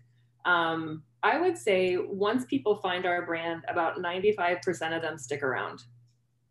Um, 0.46 1.02
i 1.22 1.38
would 1.38 1.58
say 1.58 1.96
once 1.96 2.44
people 2.44 2.76
find 2.76 3.04
our 3.04 3.26
brand 3.26 3.64
about 3.68 3.96
95% 3.98 4.96
of 4.96 5.02
them 5.02 5.18
stick 5.18 5.42
around 5.42 5.82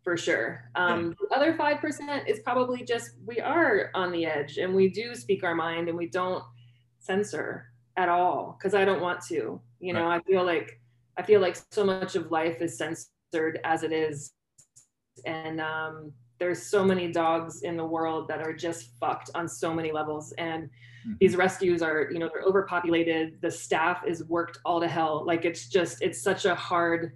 for 0.06 0.16
sure. 0.16 0.70
Um, 0.76 1.16
the 1.20 1.36
other 1.36 1.54
5% 1.54 2.28
is 2.28 2.38
probably 2.44 2.84
just 2.84 3.10
we 3.26 3.40
are 3.40 3.90
on 3.92 4.12
the 4.12 4.24
edge 4.24 4.56
and 4.56 4.72
we 4.72 4.88
do 4.88 5.16
speak 5.16 5.42
our 5.42 5.52
mind 5.56 5.88
and 5.88 5.98
we 5.98 6.06
don't 6.08 6.44
censor 7.00 7.72
at 7.96 8.08
all 8.08 8.56
because 8.56 8.72
I 8.72 8.84
don't 8.84 9.00
want 9.00 9.20
to. 9.22 9.60
You 9.80 9.92
know, 9.92 10.04
right. 10.04 10.22
I 10.24 10.30
feel 10.30 10.46
like 10.46 10.80
I 11.18 11.24
feel 11.24 11.40
like 11.40 11.56
so 11.72 11.84
much 11.84 12.14
of 12.14 12.30
life 12.30 12.62
is 12.62 12.78
censored 12.78 13.58
as 13.64 13.82
it 13.82 13.92
is. 13.92 14.32
And 15.24 15.60
um, 15.60 16.12
there's 16.38 16.62
so 16.62 16.84
many 16.84 17.10
dogs 17.10 17.62
in 17.62 17.76
the 17.76 17.84
world 17.84 18.28
that 18.28 18.40
are 18.40 18.54
just 18.54 18.90
fucked 19.00 19.30
on 19.34 19.48
so 19.48 19.74
many 19.74 19.90
levels 19.90 20.32
and 20.38 20.70
Mm-hmm. 21.06 21.14
these 21.20 21.36
rescues 21.36 21.82
are 21.82 22.08
you 22.10 22.18
know 22.18 22.28
they're 22.32 22.42
overpopulated 22.42 23.38
the 23.40 23.50
staff 23.50 24.02
is 24.08 24.24
worked 24.24 24.58
all 24.64 24.80
to 24.80 24.88
hell 24.88 25.24
like 25.24 25.44
it's 25.44 25.68
just 25.68 26.02
it's 26.02 26.20
such 26.20 26.46
a 26.46 26.54
hard 26.54 27.12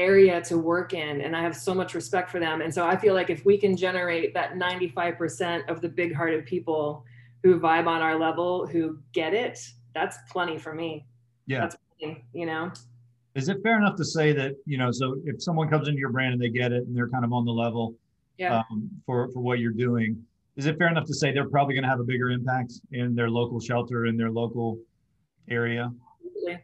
area 0.00 0.40
to 0.40 0.56
work 0.56 0.94
in 0.94 1.20
and 1.20 1.36
i 1.36 1.42
have 1.42 1.54
so 1.54 1.74
much 1.74 1.94
respect 1.94 2.30
for 2.30 2.40
them. 2.40 2.62
And 2.62 2.72
so 2.72 2.86
i 2.86 2.96
feel 2.96 3.14
like 3.14 3.30
if 3.30 3.44
we 3.44 3.58
can 3.58 3.76
generate 3.76 4.32
that 4.34 4.54
95% 4.54 5.68
of 5.68 5.80
the 5.80 5.88
big 5.88 6.14
hearted 6.14 6.46
people 6.46 7.04
who 7.42 7.60
vibe 7.60 7.86
on 7.86 8.00
our 8.02 8.18
level 8.18 8.66
who 8.66 8.98
get 9.12 9.34
it 9.34 9.58
that's 9.94 10.18
plenty 10.30 10.58
for 10.58 10.74
me. 10.74 11.06
Yeah. 11.46 11.60
that's 11.60 11.76
plenty, 11.98 12.24
you 12.32 12.46
know? 12.46 12.72
Is 13.34 13.48
it 13.48 13.58
fair 13.62 13.78
enough 13.78 13.96
to 13.96 14.04
say 14.04 14.32
that, 14.32 14.52
you 14.66 14.78
know, 14.78 14.90
so 14.90 15.16
if 15.24 15.42
someone 15.42 15.68
comes 15.68 15.88
into 15.88 15.98
your 15.98 16.10
brand 16.10 16.32
and 16.32 16.42
they 16.42 16.48
get 16.48 16.72
it 16.72 16.86
and 16.86 16.96
they're 16.96 17.08
kind 17.08 17.24
of 17.24 17.32
on 17.32 17.44
the 17.44 17.52
level 17.52 17.94
yeah. 18.38 18.62
um, 18.70 18.90
for, 19.06 19.30
for 19.32 19.40
what 19.40 19.60
you're 19.60 19.72
doing, 19.72 20.22
is 20.56 20.66
it 20.66 20.76
fair 20.78 20.88
enough 20.88 21.06
to 21.06 21.14
say 21.14 21.32
they're 21.32 21.48
probably 21.48 21.74
going 21.74 21.84
to 21.84 21.88
have 21.88 22.00
a 22.00 22.04
bigger 22.04 22.30
impact 22.30 22.72
in 22.92 23.14
their 23.14 23.30
local 23.30 23.60
shelter, 23.60 24.06
in 24.06 24.16
their 24.16 24.30
local 24.30 24.78
area? 25.48 25.92
absolutely. 26.16 26.58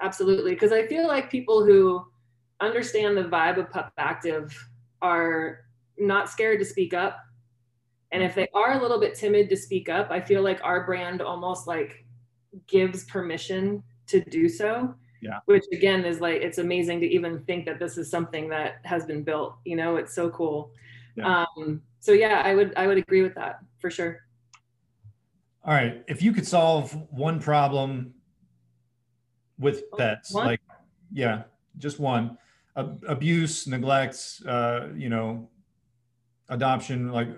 Absolutely. 0.00 0.50
Because 0.52 0.72
i 0.72 0.86
feel 0.86 1.06
like 1.06 1.30
people 1.30 1.64
who 1.64 2.04
understand 2.66 3.16
the 3.16 3.24
vibe 3.24 3.58
of 3.58 3.70
pup 3.70 3.92
active 3.98 4.56
are 5.00 5.60
not 5.98 6.28
scared 6.28 6.58
to 6.58 6.64
speak 6.64 6.94
up 6.94 7.18
and 8.12 8.22
if 8.22 8.34
they 8.34 8.48
are 8.54 8.72
a 8.78 8.80
little 8.82 9.00
bit 9.00 9.14
timid 9.14 9.48
to 9.50 9.56
speak 9.56 9.88
up 9.88 10.10
i 10.10 10.20
feel 10.20 10.42
like 10.42 10.60
our 10.62 10.84
brand 10.86 11.20
almost 11.20 11.66
like 11.66 12.04
gives 12.66 13.04
permission 13.04 13.82
to 14.06 14.22
do 14.24 14.48
so 14.48 14.94
Yeah. 15.20 15.38
which 15.46 15.64
again 15.72 16.04
is 16.04 16.20
like 16.20 16.40
it's 16.42 16.58
amazing 16.58 17.00
to 17.00 17.06
even 17.06 17.44
think 17.44 17.66
that 17.66 17.78
this 17.78 17.98
is 17.98 18.10
something 18.10 18.48
that 18.50 18.76
has 18.84 19.06
been 19.06 19.22
built 19.22 19.56
you 19.64 19.76
know 19.76 19.96
it's 19.96 20.14
so 20.14 20.30
cool 20.30 20.70
Yeah. 21.16 21.44
um 21.58 21.82
so 22.00 22.12
yeah 22.12 22.42
i 22.44 22.54
would 22.54 22.72
i 22.76 22.86
would 22.86 22.98
agree 22.98 23.22
with 23.22 23.34
that 23.34 23.60
for 23.80 23.90
sure 23.90 24.20
All 25.64 25.72
right. 25.72 26.02
If 26.08 26.22
you 26.22 26.32
could 26.32 26.46
solve 26.46 26.92
one 27.10 27.38
problem 27.38 28.14
with 29.58 29.84
Oh, 29.92 29.96
pets, 29.96 30.32
one? 30.34 30.46
like, 30.46 30.60
yeah, 31.12 31.44
just 31.78 32.00
one 32.00 32.36
Ab- 32.76 33.04
abuse, 33.06 33.66
neglect, 33.66 34.40
uh, 34.46 34.88
you 34.96 35.08
know, 35.10 35.48
adoption, 36.48 37.12
like, 37.12 37.28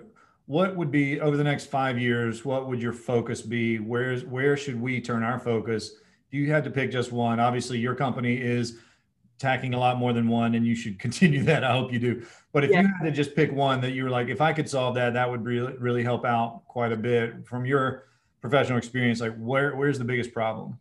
what 0.45 0.75
would 0.75 0.91
be 0.91 1.19
over 1.19 1.35
the 1.35 1.43
next 1.43 1.65
five 1.65 1.99
years? 1.99 2.45
What 2.45 2.67
would 2.69 2.81
your 2.81 2.93
focus 2.93 3.41
be? 3.41 3.79
Where's 3.79 4.23
where 4.23 4.55
should 4.55 4.79
we 4.79 5.01
turn 5.01 5.23
our 5.23 5.39
focus? 5.39 5.95
If 6.27 6.33
you 6.33 6.51
had 6.51 6.63
to 6.65 6.69
pick 6.69 6.91
just 6.91 7.11
one, 7.11 7.39
obviously 7.39 7.79
your 7.79 7.95
company 7.95 8.37
is 8.39 8.77
tacking 9.39 9.73
a 9.73 9.79
lot 9.79 9.97
more 9.97 10.13
than 10.13 10.27
one, 10.29 10.55
and 10.55 10.65
you 10.65 10.75
should 10.75 10.99
continue 11.05 11.43
that. 11.43 11.63
I 11.63 11.71
hope 11.73 11.91
you 11.91 11.99
do. 11.99 12.25
But 12.53 12.63
if 12.63 12.71
Yeah. 12.71 12.81
you 12.81 12.87
had 12.87 13.05
to 13.05 13.11
just 13.11 13.35
pick 13.35 13.51
one 13.51 13.81
that 13.81 13.91
you 13.91 14.03
were 14.03 14.09
like, 14.09 14.29
if 14.29 14.39
I 14.39 14.53
could 14.53 14.69
solve 14.69 14.95
that, 14.95 15.13
that 15.13 15.29
would 15.29 15.43
really 15.43 15.73
really 15.77 16.03
help 16.03 16.25
out 16.25 16.61
quite 16.67 16.91
a 16.91 16.97
bit 16.97 17.45
from 17.47 17.65
your 17.65 18.05
professional 18.39 18.77
experience. 18.77 19.19
Like, 19.19 19.35
where 19.37 19.75
where's 19.75 19.97
the 19.97 20.05
biggest 20.05 20.31
problem? 20.31 20.77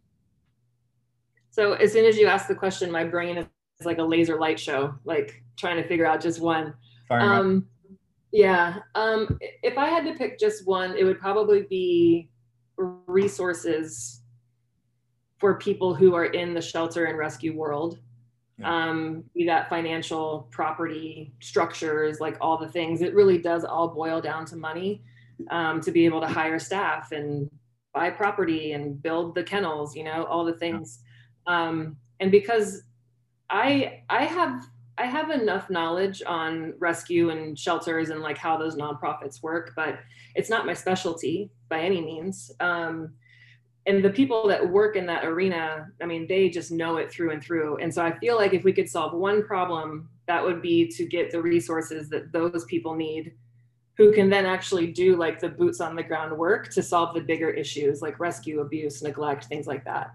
So 1.51 1.73
as 1.73 1.93
soon 1.93 2.05
as 2.05 2.19
you 2.19 2.27
ask 2.27 2.49
the 2.49 2.55
question, 2.55 2.91
my 2.91 3.05
brain 3.05 3.39
is 3.39 3.47
like 3.87 3.99
a 3.99 4.03
laser 4.03 4.38
light 4.38 4.59
show, 4.59 4.95
like 5.05 5.43
trying 5.57 5.76
to 5.76 5.87
figure 5.87 6.07
out 6.07 6.21
just 6.21 6.41
one. 6.41 6.75
Um, 7.11 7.67
yeah. 8.33 8.79
Um, 8.95 9.38
if 9.62 9.79
I 9.79 9.88
had 9.88 10.05
to 10.05 10.14
pick 10.14 10.38
just 10.38 10.67
one, 10.67 10.97
it 10.97 11.05
would 11.05 11.21
probably 11.21 11.62
be 11.62 12.29
resources 12.76 14.23
for 15.38 15.55
people 15.55 15.95
who 15.95 16.14
are 16.14 16.26
in 16.26 16.55
the 16.55 16.61
shelter 16.61 17.05
and 17.05 17.19
rescue 17.19 17.57
world. 17.57 17.99
Yeah. 18.59 18.88
Um, 18.88 19.25
be 19.35 19.45
that 19.47 19.69
financial, 19.69 20.49
property, 20.50 21.33
structures, 21.41 22.21
like 22.21 22.37
all 22.41 22.57
the 22.57 22.69
things. 22.69 23.03
It 23.03 23.14
really 23.14 23.38
does 23.38 23.64
all 23.64 23.88
boil 23.88 24.21
down 24.21 24.45
to 24.47 24.57
money 24.57 25.03
um, 25.50 25.81
to 25.81 25.91
be 25.91 26.05
able 26.05 26.21
to 26.21 26.26
hire 26.26 26.59
staff 26.59 27.12
and 27.12 27.50
buy 27.93 28.11
property 28.11 28.73
and 28.73 29.00
build 29.03 29.35
the 29.35 29.43
kennels, 29.43 29.95
you 29.95 30.05
know, 30.05 30.25
all 30.25 30.45
the 30.45 30.55
things. 30.55 31.00
Um, 31.47 31.97
and 32.20 32.31
because 32.31 32.83
I 33.50 34.02
I 34.09 34.24
have 34.24 34.64
I 34.96 35.07
have 35.07 35.30
enough 35.30 35.70
knowledge 35.70 36.22
on 36.26 36.74
rescue 36.78 37.30
and 37.30 37.59
shelters 37.59 38.11
and 38.11 38.20
like 38.20 38.38
how 38.38 38.57
those 38.57 38.76
nonprofits 38.76 39.42
work, 39.42 39.72
but 39.74 39.98
it's 40.35 40.48
not 40.48 40.66
my 40.66 40.74
specialty 40.74 41.50
by 41.68 41.80
any 41.80 42.00
means. 42.00 42.52
Um, 42.61 43.14
and 43.87 44.04
the 44.04 44.11
people 44.11 44.46
that 44.48 44.66
work 44.66 44.96
in 44.96 45.04
that 45.07 45.24
arena, 45.24 45.88
I 46.00 46.07
mean, 46.07 46.26
they 46.26 46.48
just 46.48 46.70
know 46.70 46.96
it 46.96 47.11
through 47.11 47.33
and 47.33 47.42
through. 47.42 47.76
And 47.78 47.92
so 47.92 48.02
I 48.02 48.16
feel 48.18 48.37
like 48.37 48.54
if 48.54 48.64
we 48.64 48.72
could 48.72 48.88
solve 48.88 49.12
one 49.12 49.44
problem, 49.44 50.09
that 50.26 50.42
would 50.42 50.62
be 50.62 50.87
to 50.88 51.04
get 51.04 51.30
the 51.30 51.42
resources 51.42 52.09
that 52.11 52.33
those 52.33 52.64
people 52.64 52.94
need, 52.94 53.35
who 53.96 54.12
can 54.12 54.30
then 54.30 54.46
actually 54.46 54.87
do 54.87 55.16
like 55.16 55.38
the 55.38 55.48
boots 55.48 55.80
on 55.80 55.96
the 55.96 56.02
ground 56.02 56.37
work 56.37 56.68
to 56.70 56.83
solve 56.83 57.14
the 57.14 57.20
bigger 57.20 57.50
issues 57.50 58.00
like 58.00 58.18
rescue, 58.18 58.61
abuse, 58.61 59.02
neglect, 59.02 59.44
things 59.46 59.66
like 59.66 59.85
that. 59.85 60.12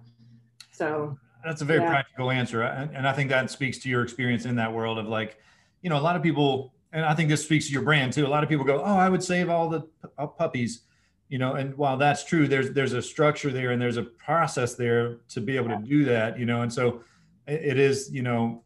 So 0.72 1.18
That's 1.44 1.62
a 1.62 1.66
very 1.66 1.82
Yeah. 1.82 1.90
practical 1.90 2.32
answer. 2.32 2.64
And, 2.64 2.96
and 2.96 3.08
I 3.08 3.14
think 3.14 3.30
that 3.30 3.50
speaks 3.50 3.78
to 3.80 3.90
your 3.90 4.04
experience 4.04 4.46
in 4.46 4.56
that 4.56 4.72
world 4.74 4.98
of 4.98 5.08
like, 5.08 5.38
you 5.82 5.90
know, 5.90 5.98
a 5.98 6.02
lot 6.02 6.16
of 6.16 6.24
people, 6.24 6.74
and 6.92 7.06
I 7.06 7.14
think 7.14 7.30
this 7.30 7.44
speaks 7.44 7.68
to 7.68 7.72
your 7.74 7.82
brand 7.84 8.14
too. 8.14 8.26
A 8.26 8.28
lot 8.28 8.44
of 8.44 8.50
people 8.50 8.66
go, 8.66 8.82
Oh, 8.82 8.98
I 8.98 9.10
would 9.10 9.24
save 9.24 9.50
all 9.50 9.70
the 9.70 9.88
uh, 10.18 10.28
puppies, 10.28 10.82
you 11.30 11.38
know, 11.38 11.54
and 11.54 11.76
while 11.78 11.96
that's 11.98 12.24
true, 12.26 12.48
there's, 12.48 12.72
there's 12.72 12.94
a 12.94 13.02
structure 13.02 13.52
there 13.52 13.72
and 13.72 13.82
there's 13.82 13.98
a 13.98 14.04
process 14.04 14.76
there 14.76 15.18
to 15.30 15.40
be 15.42 15.56
able 15.56 15.70
to 15.70 15.78
do 15.78 16.04
that, 16.06 16.38
you 16.38 16.46
know? 16.46 16.62
And 16.64 16.74
so 16.74 17.04
it, 17.48 17.62
it 17.64 17.80
is, 17.80 18.10
you 18.12 18.22
know, 18.22 18.64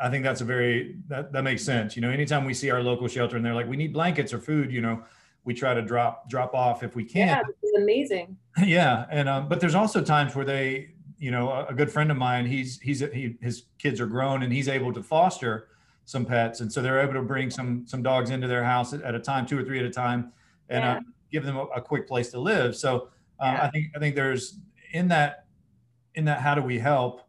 I 0.00 0.10
think 0.10 0.24
that's 0.24 0.40
a 0.40 0.44
very, 0.44 0.96
that, 1.08 1.32
that 1.32 1.42
makes 1.42 1.62
sense. 1.64 1.94
You 1.96 2.02
know, 2.02 2.10
anytime 2.10 2.44
we 2.44 2.54
see 2.54 2.70
our 2.70 2.82
local 2.82 3.06
shelter 3.08 3.36
and 3.36 3.44
they're 3.44 3.54
like, 3.54 3.68
we 3.68 3.76
need 3.76 3.92
blankets 3.92 4.32
or 4.32 4.38
food, 4.40 4.72
you 4.72 4.80
know, 4.80 5.02
we 5.44 5.54
try 5.54 5.74
to 5.74 5.82
drop, 5.82 6.28
drop 6.28 6.54
off 6.54 6.82
if 6.82 6.96
we 6.96 7.04
can. 7.04 7.28
yeah, 7.28 7.40
is 7.62 7.72
amazing. 7.76 8.36
yeah 8.64 9.04
and 9.10 9.28
um, 9.28 9.48
but 9.48 9.60
there's 9.60 9.74
also 9.74 10.02
times 10.02 10.34
where 10.34 10.44
they 10.44 10.88
you 11.18 11.30
know 11.30 11.50
a, 11.50 11.66
a 11.66 11.74
good 11.74 11.90
friend 11.90 12.10
of 12.10 12.16
mine 12.16 12.46
he's 12.46 12.78
he's 12.80 13.00
he, 13.00 13.36
his 13.40 13.64
kids 13.78 14.00
are 14.00 14.06
grown 14.06 14.42
and 14.42 14.52
he's 14.52 14.68
able 14.68 14.92
to 14.92 15.02
foster 15.02 15.68
some 16.04 16.24
pets 16.24 16.60
and 16.60 16.72
so 16.72 16.80
they're 16.82 17.00
able 17.00 17.14
to 17.14 17.22
bring 17.22 17.50
some 17.50 17.84
some 17.86 18.02
dogs 18.02 18.30
into 18.30 18.46
their 18.46 18.62
house 18.64 18.92
at, 18.92 19.14
a 19.14 19.18
time 19.18 19.46
two 19.46 19.58
or 19.58 19.62
three 19.64 19.78
at 19.78 19.84
a 19.84 19.90
time 19.90 20.32
and 20.68 20.84
Yeah. 20.84 20.96
uh, 20.96 21.00
give 21.32 21.44
them 21.44 21.56
a, 21.56 21.64
a 21.66 21.80
quick 21.80 22.06
place 22.06 22.30
to 22.30 22.38
live 22.38 22.76
so 22.76 23.08
um, 23.40 23.54
Yeah. 23.54 23.62
i 23.64 23.70
think 23.70 23.86
i 23.96 23.98
think 23.98 24.14
there's 24.14 24.58
in 24.92 25.08
that 25.08 25.46
in 26.14 26.24
that 26.26 26.40
how 26.40 26.54
do 26.54 26.62
we 26.62 26.78
help 26.78 27.22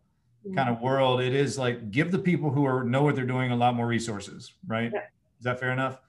kind 0.56 0.70
of 0.70 0.80
world 0.80 1.20
it 1.20 1.34
is 1.34 1.58
like 1.58 1.92
give 1.92 2.10
the 2.12 2.20
people 2.20 2.50
who 2.50 2.66
are 2.66 2.84
know 2.84 3.04
what 3.04 3.16
they're 3.16 3.26
doing 3.26 3.52
a 3.52 3.56
lot 3.56 3.76
more 3.76 3.88
resources 3.88 4.54
right 4.68 4.92
Yeah. 4.94 5.02
is 5.40 5.44
that 5.44 5.60
fair 5.60 5.72
enough 5.72 6.00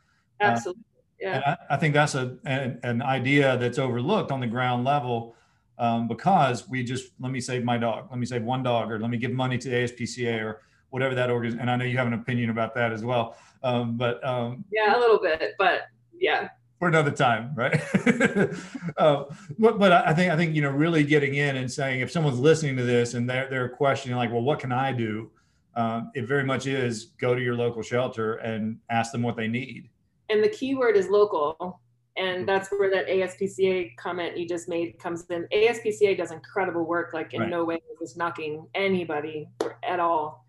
Absolutely. 0.41 0.83
Yeah. 1.21 1.35
and 1.37 1.45
I, 1.45 1.57
I 1.75 1.77
think 1.77 1.95
that's 1.95 2.15
a 2.15 2.37
an, 2.45 2.79
an 2.85 3.03
idea 3.03 3.57
that's 3.59 3.79
overlooked 3.79 4.31
on 4.31 4.39
the 4.41 4.47
ground 4.47 4.85
level 4.85 5.35
um, 5.79 6.09
because 6.09 6.69
we 6.69 6.83
just 6.83 7.13
let 7.21 7.33
me 7.33 7.41
save 7.41 7.65
my 7.65 7.79
dog, 7.79 8.09
let 8.11 8.19
me 8.19 8.27
save 8.27 8.43
one 8.43 8.63
dog, 8.63 8.91
or 8.91 8.99
let 8.99 9.11
me 9.11 9.17
give 9.17 9.33
money 9.33 9.59
to 9.59 9.69
ASPCA 9.69 10.43
or 10.43 10.63
whatever 10.91 11.15
that 11.15 11.31
organ. 11.31 11.59
And 11.61 11.71
I 11.71 11.77
know 11.77 11.85
you 11.85 11.97
have 11.97 12.07
an 12.07 12.15
opinion 12.15 12.51
about 12.51 12.75
that 12.75 12.93
as 12.93 13.05
well, 13.05 13.37
um, 13.63 13.97
but 13.97 14.25
um, 14.27 14.65
Yeah, 14.73 14.97
a 14.97 14.99
little 14.99 15.19
bit, 15.19 15.55
but 15.59 15.83
yeah. 16.19 16.49
for 16.79 16.89
another 16.89 17.11
time, 17.11 17.53
right? 17.55 17.81
uh, 18.97 19.25
but 19.59 19.79
but 19.79 19.93
I 19.93 20.13
think 20.15 20.33
I 20.33 20.37
think 20.37 20.55
you 20.55 20.63
know 20.63 20.71
really 20.71 21.05
getting 21.05 21.35
in 21.35 21.57
and 21.57 21.71
saying 21.71 22.01
if 22.01 22.11
someone's 22.11 22.39
listening 22.39 22.77
to 22.77 22.83
this 22.83 23.15
and 23.15 23.29
they're 23.29 23.49
they're 23.49 23.69
questioning 23.69 24.17
like, 24.17 24.33
well, 24.33 24.43
what 24.43 24.59
can 24.59 24.73
I 24.73 24.93
do? 24.93 25.31
Um, 25.77 26.11
it 26.15 26.27
very 26.27 26.43
much 26.45 26.67
is 26.67 27.13
go 27.21 27.37
to 27.37 27.41
your 27.41 27.55
local 27.55 27.83
shelter 27.83 28.35
and 28.37 28.79
ask 28.91 29.13
them 29.13 29.23
what 29.23 29.37
they 29.37 29.47
need. 29.47 29.89
And 30.29 30.43
the 30.43 30.49
key 30.49 30.75
word 30.75 30.97
is 30.97 31.09
local. 31.09 31.81
And 32.19 32.49
that's 32.49 32.69
where 32.71 32.91
that 32.91 33.07
ASPCA 33.09 33.97
comment 33.97 34.37
you 34.37 34.49
just 34.49 34.69
made 34.69 34.99
comes 34.99 35.25
in. 35.31 35.47
ASPCA 35.53 36.17
does 36.17 36.33
incredible 36.33 36.85
work, 36.85 37.15
like 37.15 37.33
in 37.35 37.43
Right. 37.43 37.51
no 37.51 37.65
way 37.65 37.77
is 37.77 37.99
this 38.01 38.17
knocking 38.17 38.67
anybody 38.75 39.49
at 39.83 40.01
all. 40.01 40.45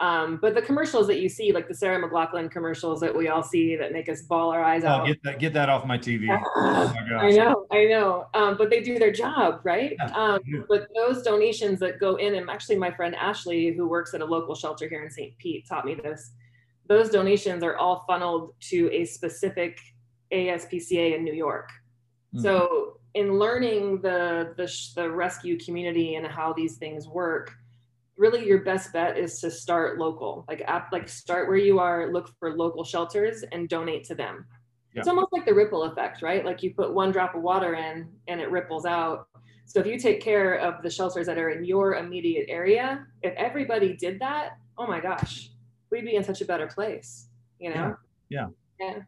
Um, 0.00 0.38
but 0.42 0.54
the 0.56 0.60
commercials 0.62 1.06
that 1.06 1.20
you 1.20 1.28
see, 1.28 1.52
like 1.52 1.68
the 1.68 1.74
Sarah 1.74 2.02
McLachlan 2.02 2.50
commercials 2.50 3.00
that 3.00 3.16
we 3.16 3.28
all 3.28 3.44
see 3.44 3.76
that 3.76 3.92
make 3.92 4.08
us 4.08 4.22
ball 4.22 4.50
our 4.50 4.62
eyes 4.62 4.82
Oh, 4.84 4.88
out. 4.88 5.06
get 5.06 5.22
that 5.22 5.38
get 5.38 5.52
that 5.54 5.68
off 5.68 5.86
my 5.86 5.96
TV. 5.96 6.26
Oh 6.56 6.92
my. 6.92 7.16
I 7.28 7.30
know, 7.30 7.66
I 7.70 7.84
know. 7.84 8.26
Um, 8.34 8.56
but 8.58 8.70
they 8.70 8.80
do 8.82 8.98
their 8.98 9.12
job, 9.12 9.60
right? 9.62 9.94
Yeah, 9.96 10.06
Um, 10.16 10.40
but 10.68 10.88
those 10.96 11.22
donations 11.22 11.78
that 11.78 12.00
go 12.00 12.16
in, 12.16 12.34
and 12.34 12.50
actually, 12.50 12.76
my 12.76 12.90
friend 12.90 13.14
Ashley, 13.14 13.72
who 13.72 13.86
works 13.88 14.12
at 14.14 14.20
a 14.20 14.24
local 14.24 14.56
shelter 14.56 14.88
here 14.88 15.04
in 15.04 15.10
St. 15.10 15.38
Pete, 15.38 15.64
taught 15.68 15.84
me 15.86 15.94
this. 15.94 16.32
Those 16.88 17.08
donations 17.08 17.62
are 17.62 17.76
all 17.76 18.04
funneled 18.08 18.54
to 18.70 18.90
a 18.92 19.04
specific 19.04 19.78
ASPCA 20.34 21.16
in 21.16 21.24
New 21.24 21.32
York. 21.34 21.70
Mhm. 22.34 22.42
So, 22.42 22.98
in 23.14 23.38
learning 23.38 24.00
the, 24.00 24.54
the 24.56 24.66
the 24.96 25.10
rescue 25.10 25.58
community 25.58 26.16
and 26.16 26.26
how 26.26 26.52
these 26.52 26.76
things 26.78 27.06
work, 27.06 27.52
really 28.16 28.44
your 28.46 28.62
best 28.62 28.92
bet 28.92 29.16
is 29.16 29.40
to 29.40 29.50
start 29.50 29.98
local. 29.98 30.44
Like, 30.48 30.62
app, 30.66 30.92
like 30.92 31.08
start 31.08 31.48
where 31.48 31.56
you 31.56 31.78
are, 31.78 32.12
look 32.12 32.28
for 32.38 32.56
local 32.56 32.84
shelters, 32.84 33.44
and 33.52 33.68
donate 33.68 34.04
to 34.04 34.14
them 34.14 34.46
it's 34.94 35.08
almost 35.08 35.32
like 35.32 35.44
the 35.44 35.54
ripple 35.54 35.84
effect, 35.84 36.22
right? 36.22 36.44
Like 36.44 36.62
you 36.62 36.72
put 36.72 36.94
one 36.94 37.10
drop 37.10 37.34
of 37.34 37.42
water 37.42 37.74
in 37.74 38.08
and 38.28 38.40
it 38.40 38.50
ripples 38.50 38.86
out. 38.86 39.28
So 39.66 39.80
if 39.80 39.86
you 39.86 39.98
take 39.98 40.20
care 40.20 40.54
of 40.54 40.82
the 40.82 40.90
shelters 40.90 41.26
that 41.26 41.38
are 41.38 41.50
in 41.50 41.64
your 41.64 41.96
immediate 41.96 42.46
area, 42.48 43.06
if 43.22 43.34
everybody 43.34 43.96
did 43.96 44.20
that, 44.20 44.58
oh 44.78 44.86
my 44.86 45.00
gosh, 45.00 45.50
we'd 45.90 46.04
be 46.04 46.16
in 46.16 46.22
such 46.22 46.42
a 46.42 46.44
better 46.44 46.66
place, 46.66 47.28
you 47.58 47.70
know? 47.74 47.96
Yeah. 48.28 48.48
Yeah. 48.78 49.00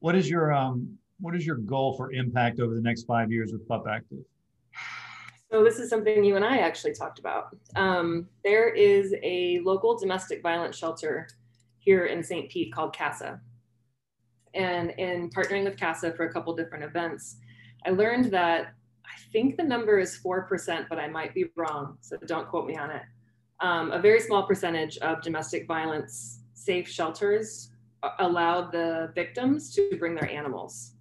What 0.00 0.16
is 0.16 0.28
your 0.28 0.52
um, 0.52 0.98
what 1.20 1.36
is 1.36 1.46
your 1.46 1.56
goal 1.56 1.94
for 1.96 2.12
impact 2.12 2.60
over 2.60 2.74
the 2.74 2.80
next 2.80 3.04
five 3.04 3.30
years 3.30 3.52
with 3.52 3.66
Pup 3.68 3.84
Active? 3.88 4.24
So 5.52 5.64
this 5.64 5.78
is 5.78 5.90
something 5.90 6.24
you 6.24 6.36
and 6.36 6.44
I 6.44 6.58
actually 6.58 6.94
talked 6.94 7.18
about. 7.18 7.56
Um, 7.76 8.28
there 8.44 8.68
is 8.68 9.14
a 9.22 9.60
local 9.64 9.98
domestic 9.98 10.42
violence 10.42 10.76
shelter 10.76 11.28
here 11.78 12.06
in 12.06 12.22
St. 12.22 12.48
Pete 12.50 12.72
called 12.72 12.94
CASA. 12.94 13.40
And 14.54 14.90
in 14.90 15.28
partnering 15.30 15.64
with 15.64 15.76
CASA 15.76 16.12
for 16.12 16.26
a 16.26 16.32
couple 16.32 16.54
different 16.54 16.84
events, 16.84 17.36
I 17.84 17.90
learned 17.90 18.26
that 18.26 18.74
I 19.04 19.18
think 19.32 19.56
the 19.56 19.64
number 19.64 19.98
is 19.98 20.20
4%, 20.24 20.88
but 20.88 20.98
I 20.98 21.08
might 21.08 21.34
be 21.34 21.46
wrong. 21.56 21.98
So 22.00 22.16
don't 22.26 22.48
quote 22.48 22.66
me 22.66 22.76
on 22.76 22.90
it. 22.90 23.02
Um, 23.60 23.90
a 23.90 24.00
very 24.00 24.20
small 24.20 24.44
percentage 24.44 24.98
of 24.98 25.20
domestic 25.20 25.66
violence 25.66 26.42
safe 26.54 26.88
shelters 26.88 27.69
allow 28.18 28.70
the 28.70 29.12
victims 29.14 29.74
to 29.74 29.96
bring 29.98 30.14
their 30.14 30.30
animals. 30.30 30.92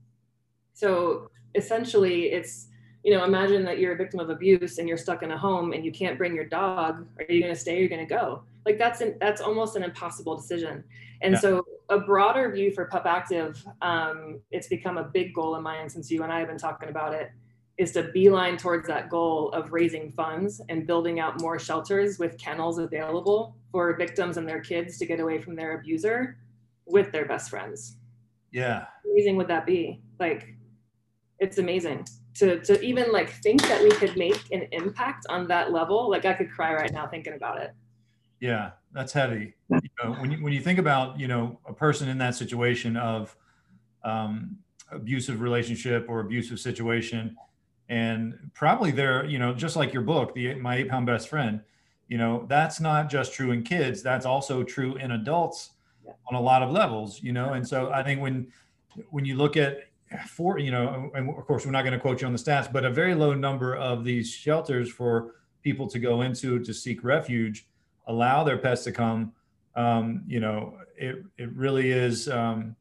So 0.73 1.29
essentially, 1.55 2.31
it's 2.31 2.67
you 3.03 3.17
know, 3.17 3.23
imagine 3.23 3.63
that 3.63 3.79
you're 3.79 3.93
a 3.93 3.97
victim 3.97 4.19
of 4.19 4.29
abuse 4.29 4.77
and 4.77 4.87
you're 4.87 4.97
stuck 4.97 5.23
in 5.23 5.31
a 5.31 5.37
home 5.37 5.71
and 5.71 5.85
you 5.85 5.91
can't 5.91 6.17
bring 6.17 6.35
your 6.35 6.45
dog. 6.45 7.05
Are 7.17 7.33
you 7.33 7.41
going 7.41 7.53
to 7.53 7.59
stay? 7.59 7.75
Or 7.75 7.79
are 7.79 7.81
you 7.81 7.89
going 7.89 8.05
to 8.05 8.13
go? 8.13 8.43
Like 8.65 8.77
that's 8.77 9.01
an, 9.01 9.15
that's 9.19 9.41
almost 9.41 9.75
an 9.75 9.83
impossible 9.83 10.35
decision. 10.35 10.83
And 11.21 11.33
yeah. 11.33 11.39
so, 11.39 11.65
a 11.89 11.99
broader 11.99 12.51
view 12.51 12.71
for 12.71 12.85
Pup 12.85 13.07
Active, 13.07 13.65
um, 13.81 14.39
it's 14.51 14.67
become 14.67 14.97
a 14.99 15.03
big 15.03 15.33
goal 15.33 15.55
of 15.55 15.63
mine 15.63 15.89
since 15.89 16.11
you 16.11 16.21
and 16.21 16.31
I 16.31 16.37
have 16.39 16.47
been 16.47 16.57
talking 16.57 16.89
about 16.89 17.13
it. 17.13 17.31
Is 17.77 17.93
to 17.93 18.03
beeline 18.03 18.57
towards 18.57 18.87
that 18.89 19.09
goal 19.09 19.49
of 19.53 19.71
raising 19.71 20.11
funds 20.11 20.61
and 20.69 20.85
building 20.85 21.19
out 21.19 21.41
more 21.41 21.57
shelters 21.57 22.19
with 22.19 22.37
kennels 22.37 22.77
available 22.77 23.55
for 23.71 23.95
victims 23.95 24.37
and 24.37 24.47
their 24.47 24.59
kids 24.59 24.97
to 24.97 25.05
get 25.05 25.21
away 25.21 25.39
from 25.39 25.55
their 25.55 25.79
abuser 25.79 26.37
with 26.89 27.11
their 27.11 27.25
best 27.25 27.49
friends. 27.49 27.97
Yeah. 28.51 28.79
How 28.79 29.11
amazing 29.11 29.37
would 29.37 29.47
that 29.47 29.65
be? 29.65 30.01
Like, 30.19 30.55
it's 31.39 31.57
amazing 31.57 32.05
to 32.35 32.59
to 32.61 32.79
even 32.81 33.11
like 33.11 33.29
think 33.41 33.61
that 33.63 33.81
we 33.81 33.89
could 33.91 34.15
make 34.17 34.39
an 34.51 34.67
impact 34.71 35.25
on 35.29 35.47
that 35.47 35.71
level 35.71 36.09
like 36.09 36.25
i 36.25 36.33
could 36.33 36.51
cry 36.51 36.73
right 36.73 36.91
now 36.93 37.07
thinking 37.07 37.33
about 37.33 37.59
it 37.59 37.71
yeah 38.39 38.71
that's 38.91 39.13
heavy 39.13 39.55
you 39.69 39.79
know, 40.03 40.11
when 40.13 40.31
you 40.31 40.37
when 40.43 40.53
you 40.53 40.61
think 40.61 40.79
about 40.79 41.19
you 41.19 41.27
know 41.27 41.59
a 41.67 41.73
person 41.73 42.07
in 42.07 42.17
that 42.17 42.35
situation 42.35 42.95
of 42.97 43.35
um, 44.03 44.57
abusive 44.91 45.41
relationship 45.41 46.05
or 46.07 46.19
abusive 46.19 46.59
situation 46.59 47.35
and 47.89 48.33
probably 48.53 48.91
they're 48.91 49.25
you 49.25 49.39
know 49.39 49.53
just 49.53 49.75
like 49.75 49.93
your 49.93 50.03
book 50.03 50.33
the 50.33 50.53
my 50.55 50.77
eight 50.77 50.89
pound 50.89 51.05
best 51.05 51.27
friend 51.27 51.61
you 52.07 52.17
know 52.17 52.45
that's 52.47 52.79
not 52.79 53.09
just 53.09 53.33
true 53.33 53.51
in 53.51 53.63
kids 53.63 54.01
that's 54.01 54.25
also 54.25 54.63
true 54.63 54.95
in 54.95 55.11
adults. 55.11 55.71
On 56.27 56.35
a 56.35 56.41
lot 56.41 56.61
of 56.61 56.71
levels 56.71 57.21
you 57.21 57.31
know 57.31 57.53
and 57.53 57.67
so 57.67 57.91
i 57.91 58.03
think 58.03 58.21
when 58.21 58.47
when 59.09 59.25
you 59.25 59.35
look 59.35 59.57
at 59.57 59.79
for 60.27 60.57
you 60.57 60.71
know 60.71 61.11
and 61.13 61.29
of 61.29 61.45
course 61.45 61.65
we're 61.65 61.71
not 61.71 61.83
going 61.83 61.93
to 61.93 61.99
quote 61.99 62.21
you 62.21 62.27
on 62.27 62.33
the 62.33 62.39
stats 62.39 62.71
but 62.71 62.83
a 62.83 62.89
very 62.89 63.13
low 63.13 63.33
number 63.33 63.75
of 63.75 64.03
these 64.03 64.29
shelters 64.29 64.89
for 64.89 65.35
people 65.61 65.87
to 65.87 65.99
go 65.99 66.21
into 66.21 66.59
to 66.59 66.73
seek 66.73 67.03
refuge 67.03 67.67
allow 68.09 68.43
their 68.43 68.57
pets 68.57 68.83
to 68.83 68.91
come. 68.91 69.31
Um, 69.75 70.23
you 70.27 70.41
know 70.41 70.77
it, 70.97 71.23
it 71.37 71.49
really 71.53 71.91
is 71.91 72.27
um, 72.27 72.75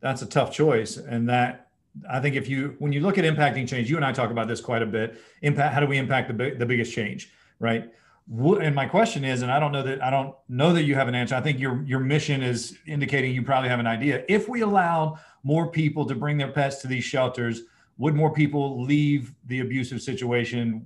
that's 0.00 0.22
a 0.22 0.26
tough 0.26 0.50
choice. 0.52 0.96
And 0.96 1.28
that 1.28 1.68
i 2.10 2.18
think 2.18 2.34
if 2.34 2.48
you 2.48 2.74
when 2.80 2.92
you 2.92 3.00
look 3.00 3.18
at 3.18 3.24
impacting 3.24 3.68
change 3.68 3.88
you 3.88 3.94
and 3.94 4.04
i 4.04 4.10
talk 4.10 4.32
about 4.32 4.48
this 4.48 4.60
quite 4.60 4.82
a 4.82 4.86
bit 4.86 5.16
impact 5.42 5.72
how 5.72 5.78
do 5.78 5.86
we 5.86 5.96
impact 5.96 6.26
the, 6.36 6.50
the 6.58 6.66
biggest 6.66 6.92
change 6.92 7.30
right 7.60 7.92
and 8.26 8.74
my 8.74 8.86
question 8.86 9.22
is 9.22 9.42
and 9.42 9.52
i 9.52 9.60
don't 9.60 9.70
know 9.70 9.82
that 9.82 10.02
i 10.02 10.08
don't 10.08 10.34
know 10.48 10.72
that 10.72 10.84
you 10.84 10.94
have 10.94 11.08
an 11.08 11.14
answer 11.14 11.34
i 11.34 11.42
think 11.42 11.60
your 11.60 11.82
your 11.84 12.00
mission 12.00 12.42
is 12.42 12.78
indicating 12.86 13.34
you 13.34 13.42
probably 13.42 13.68
have 13.68 13.80
an 13.80 13.86
idea 13.86 14.24
if 14.28 14.48
we 14.48 14.62
allowed 14.62 15.18
more 15.44 15.70
people 15.70 16.06
to 16.06 16.14
bring 16.14 16.38
their 16.38 16.50
pets 16.50 16.80
to 16.80 16.88
these 16.88 17.04
shelters, 17.04 17.62
would 17.98 18.14
more 18.14 18.32
people 18.32 18.82
leave 18.82 19.34
the 19.46 19.60
abusive 19.60 20.02
situation 20.02 20.84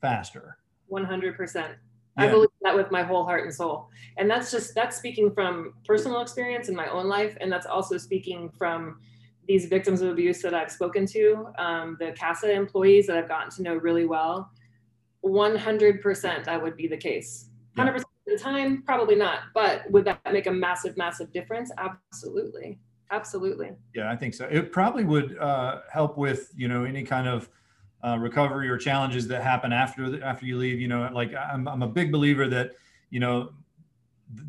faster? 0.00 0.56
100%. 0.90 1.54
Yeah. 1.54 1.74
I 2.16 2.28
believe 2.28 2.48
that 2.62 2.76
with 2.76 2.90
my 2.90 3.02
whole 3.02 3.24
heart 3.24 3.44
and 3.44 3.54
soul. 3.54 3.88
And 4.16 4.30
that's 4.30 4.50
just, 4.50 4.74
that's 4.74 4.96
speaking 4.96 5.32
from 5.32 5.74
personal 5.84 6.20
experience 6.20 6.68
in 6.68 6.76
my 6.76 6.86
own 6.88 7.08
life. 7.08 7.36
And 7.40 7.50
that's 7.50 7.66
also 7.66 7.98
speaking 7.98 8.50
from 8.56 9.00
these 9.48 9.66
victims 9.66 10.00
of 10.00 10.10
abuse 10.10 10.40
that 10.42 10.54
I've 10.54 10.70
spoken 10.70 11.04
to, 11.06 11.48
um, 11.58 11.96
the 11.98 12.12
CASA 12.12 12.52
employees 12.52 13.08
that 13.08 13.16
I've 13.16 13.28
gotten 13.28 13.50
to 13.50 13.62
know 13.62 13.74
really 13.74 14.06
well. 14.06 14.50
100% 15.24 16.44
that 16.44 16.62
would 16.62 16.76
be 16.76 16.86
the 16.86 16.96
case. 16.96 17.48
100% 17.76 17.86
yeah. 17.86 17.96
of 17.96 18.04
the 18.26 18.38
time, 18.38 18.82
probably 18.82 19.14
not. 19.14 19.40
But 19.54 19.90
would 19.90 20.04
that 20.04 20.20
make 20.32 20.46
a 20.46 20.52
massive, 20.52 20.96
massive 20.96 21.32
difference? 21.32 21.70
Absolutely. 21.78 22.78
Absolutely. 23.12 23.72
Yeah, 23.94 24.10
I 24.10 24.16
think 24.16 24.32
so. 24.32 24.46
It 24.46 24.72
probably 24.72 25.04
would 25.04 25.36
uh, 25.38 25.80
help 25.92 26.16
with 26.16 26.50
you 26.56 26.66
know 26.66 26.84
any 26.84 27.02
kind 27.02 27.28
of 27.28 27.50
uh, 28.02 28.16
recovery 28.18 28.70
or 28.70 28.78
challenges 28.78 29.28
that 29.28 29.42
happen 29.42 29.70
after 29.70 30.10
the, 30.10 30.22
after 30.24 30.46
you 30.46 30.56
leave. 30.56 30.80
You 30.80 30.88
know, 30.88 31.10
like 31.12 31.34
I'm 31.34 31.68
I'm 31.68 31.82
a 31.82 31.86
big 31.86 32.10
believer 32.10 32.48
that 32.48 32.72
you 33.10 33.20
know 33.20 33.52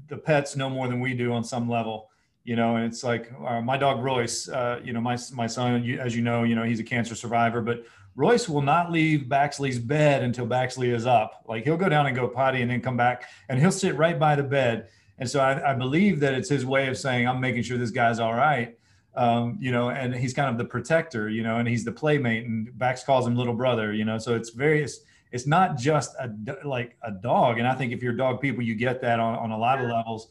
the 0.08 0.16
pets 0.16 0.56
know 0.56 0.70
more 0.70 0.88
than 0.88 1.02
we 1.02 1.14
do 1.14 1.34
on 1.34 1.44
some 1.44 1.70
level. 1.70 2.10
You 2.46 2.56
know, 2.56 2.78
and 2.78 2.86
it's 2.86 3.04
like 3.04 3.34
uh, 3.46 3.60
my 3.60 3.76
dog 3.76 4.02
Royce. 4.02 4.48
Uh, 4.48 4.80
you 4.82 4.94
know, 4.94 5.02
my 5.02 5.18
my 5.34 5.48
son, 5.48 5.86
as 6.00 6.16
you 6.16 6.22
know, 6.22 6.44
you 6.44 6.56
know 6.56 6.64
he's 6.64 6.80
a 6.80 6.86
cancer 6.86 7.16
survivor, 7.16 7.62
but 7.62 7.84
Royce 8.16 8.48
will 8.48 8.62
not 8.62 8.92
leave 8.92 9.22
Baxley's 9.22 9.80
bed 9.80 10.24
until 10.24 10.46
Baxley 10.46 10.94
is 10.94 11.06
up. 11.06 11.44
Like 11.48 11.64
he'll 11.64 11.78
go 11.78 11.90
down 11.90 12.06
and 12.06 12.16
go 12.16 12.28
potty 12.28 12.62
and 12.62 12.70
then 12.70 12.82
come 12.82 12.98
back, 12.98 13.30
and 13.50 13.60
he'll 13.60 13.72
sit 13.72 13.96
right 13.96 14.20
by 14.20 14.36
the 14.36 14.44
bed 14.44 14.88
and 15.20 15.30
so 15.30 15.40
I, 15.40 15.72
I, 15.72 15.74
believe 15.74 16.20
that 16.22 16.34
it's 16.34 16.50
his 16.50 16.66
way 16.66 16.88
of 16.88 16.98
saying, 16.98 17.28
I'm 17.28 17.40
making 17.40 17.64
sure 17.64 17.78
this 17.78 17.92
guy's 17.92 18.20
all 18.20 18.34
right. 18.34 18.78
Um, 19.16 19.58
you 19.60 19.72
know, 19.72 19.90
and 19.90 20.14
he's 20.14 20.34
kind 20.34 20.50
of 20.50 20.58
the 20.58 20.66
protector, 20.66 21.30
you 21.30 21.44
know, 21.44 21.58
and 21.58 21.68
he's 21.68 21.86
the 21.86 21.92
playmate 21.92 22.46
and 22.46 22.76
Bax 22.78 23.04
calls 23.04 23.28
him 23.28 23.36
little 23.36 23.54
brother, 23.54 23.94
you 23.94 24.06
know, 24.06 24.18
so 24.18 24.36
it's 24.36 24.50
very, 24.50 24.84
it's, 24.84 25.02
it's 25.32 25.46
not 25.46 25.78
just 25.78 26.16
a, 26.20 26.32
like 26.68 26.98
a 27.04 27.12
dog. 27.12 27.60
And 27.60 27.68
I 27.68 27.76
think 27.76 27.94
if 27.94 28.02
you're 28.02 28.14
dog 28.14 28.42
people, 28.42 28.64
you 28.64 28.74
get 28.74 29.02
that 29.02 29.20
on, 29.20 29.38
on 29.38 29.52
a 29.52 29.58
lot 29.58 29.80
of 29.80 29.90
levels, 29.90 30.30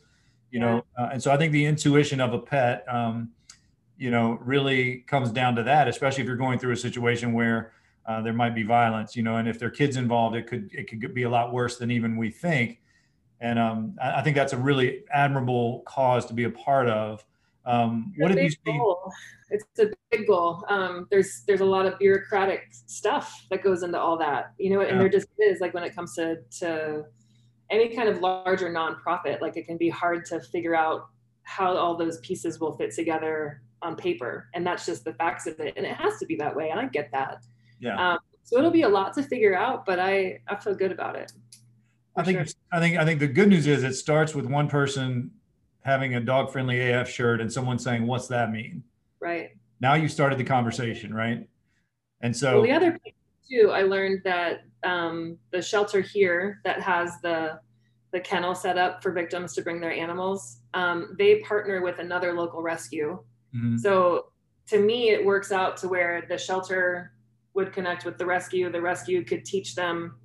you 0.50 0.58
know? 0.58 0.84
Uh, 0.98 1.10
and 1.12 1.22
so 1.22 1.30
I 1.30 1.36
think 1.36 1.52
the 1.52 1.64
intuition 1.64 2.20
of 2.20 2.32
a 2.32 2.38
pet, 2.40 2.84
um, 2.88 3.30
you 4.02 4.10
know, 4.10 4.38
really 4.42 4.98
comes 5.06 5.30
down 5.30 5.54
to 5.56 5.62
that, 5.62 5.88
especially 5.88 6.22
if 6.22 6.26
you're 6.26 6.36
going 6.36 6.58
through 6.58 6.72
a 6.72 6.76
situation 6.76 7.32
where 7.32 7.72
uh, 8.06 8.20
there 8.20 8.32
might 8.32 8.54
be 8.54 8.62
violence, 8.62 9.14
you 9.16 9.22
know, 9.22 9.36
and 9.36 9.48
if 9.48 9.58
there 9.58 9.68
are 9.68 9.72
kids 9.72 9.96
involved, 9.96 10.34
it 10.34 10.46
could, 10.46 10.70
it 10.72 10.88
could 10.88 11.14
be 11.14 11.22
a 11.22 11.30
lot 11.30 11.52
worse 11.52 11.78
than 11.78 11.90
even 11.90 12.16
we 12.16 12.30
think 12.30 12.82
and 13.42 13.58
um, 13.58 13.96
I, 14.00 14.20
I, 14.20 14.22
think 14.22 14.36
that's 14.36 14.52
a 14.52 14.56
really 14.56 15.02
admirable 15.12 15.82
cause 15.84 16.24
to 16.26 16.34
be 16.34 16.44
a 16.44 16.50
part 16.50 16.88
of. 16.88 17.24
Um, 17.66 18.14
what 18.16 18.30
have 18.30 18.40
you 18.40 18.50
seen? 18.50 18.78
Goal. 18.78 19.12
It's 19.50 19.64
a 19.80 19.90
big 20.10 20.26
goal. 20.26 20.64
Um, 20.68 21.08
there's 21.10 21.42
there's 21.46 21.60
a 21.60 21.64
lot 21.64 21.84
of 21.84 21.98
bureaucratic 21.98 22.68
stuff 22.70 23.46
that 23.50 23.62
goes 23.62 23.82
into 23.82 23.98
all 23.98 24.16
that, 24.18 24.52
you 24.58 24.70
know, 24.70 24.80
and 24.80 24.92
yeah. 24.92 24.98
there 24.98 25.08
just 25.08 25.26
is 25.38 25.60
like 25.60 25.74
when 25.74 25.82
it 25.82 25.94
comes 25.94 26.14
to 26.14 26.36
to 26.60 27.04
any 27.70 27.94
kind 27.94 28.08
of 28.08 28.20
larger 28.20 28.70
nonprofit, 28.70 29.40
like 29.40 29.56
it 29.56 29.66
can 29.66 29.76
be 29.76 29.88
hard 29.88 30.24
to 30.26 30.40
figure 30.40 30.74
out 30.74 31.06
how 31.42 31.76
all 31.76 31.96
those 31.96 32.18
pieces 32.20 32.60
will 32.60 32.76
fit 32.76 32.94
together 32.94 33.62
on 33.82 33.96
paper, 33.96 34.48
and 34.54 34.66
that's 34.66 34.86
just 34.86 35.04
the 35.04 35.12
facts 35.14 35.46
of 35.46 35.58
it, 35.60 35.74
and 35.76 35.84
it 35.84 35.94
has 35.96 36.18
to 36.18 36.26
be 36.26 36.36
that 36.36 36.54
way, 36.54 36.70
and 36.70 36.80
I 36.80 36.86
get 36.86 37.10
that. 37.12 37.44
Yeah. 37.80 38.12
Um, 38.12 38.18
so 38.44 38.58
it'll 38.58 38.70
be 38.70 38.82
a 38.82 38.88
lot 38.88 39.14
to 39.14 39.22
figure 39.22 39.56
out, 39.56 39.84
but 39.84 39.98
I 39.98 40.40
I 40.48 40.56
feel 40.56 40.74
good 40.74 40.92
about 40.92 41.16
it. 41.16 41.32
I 42.16 42.22
think 42.22 42.38
sure. 42.38 42.46
I 42.72 42.80
think 42.80 42.98
I 42.98 43.04
think 43.04 43.20
the 43.20 43.28
good 43.28 43.48
news 43.48 43.66
is 43.66 43.82
it 43.82 43.94
starts 43.94 44.34
with 44.34 44.46
one 44.46 44.68
person 44.68 45.30
having 45.84 46.14
a 46.14 46.20
dog 46.20 46.50
friendly 46.50 46.90
AF 46.90 47.08
shirt 47.08 47.40
and 47.40 47.52
someone 47.52 47.78
saying, 47.78 48.06
"What's 48.06 48.28
that 48.28 48.50
mean?" 48.50 48.82
Right. 49.20 49.50
Now 49.80 49.94
you 49.94 50.08
started 50.08 50.38
the 50.38 50.44
conversation, 50.44 51.14
right? 51.14 51.46
And 52.20 52.36
so 52.36 52.54
well, 52.54 52.62
the 52.62 52.72
other 52.72 52.98
too, 53.50 53.70
I 53.72 53.82
learned 53.82 54.22
that 54.24 54.64
um, 54.84 55.38
the 55.50 55.62
shelter 55.62 56.00
here 56.00 56.60
that 56.64 56.80
has 56.80 57.20
the 57.22 57.60
the 58.12 58.20
kennel 58.20 58.54
set 58.54 58.78
up 58.78 59.02
for 59.02 59.10
victims 59.10 59.54
to 59.54 59.62
bring 59.62 59.80
their 59.80 59.92
animals, 59.92 60.58
um, 60.74 61.16
they 61.18 61.40
partner 61.40 61.82
with 61.82 61.98
another 61.98 62.34
local 62.34 62.62
rescue. 62.62 63.22
Mm-hmm. 63.54 63.76
So 63.78 64.26
to 64.68 64.78
me, 64.80 65.10
it 65.10 65.24
works 65.24 65.52
out 65.52 65.76
to 65.78 65.88
where 65.88 66.24
the 66.28 66.38
shelter 66.38 67.12
would 67.54 67.72
connect 67.72 68.04
with 68.04 68.18
the 68.18 68.26
rescue. 68.26 68.70
The 68.70 68.80
rescue 68.80 69.24
could 69.24 69.44
teach 69.44 69.74
them 69.74 70.16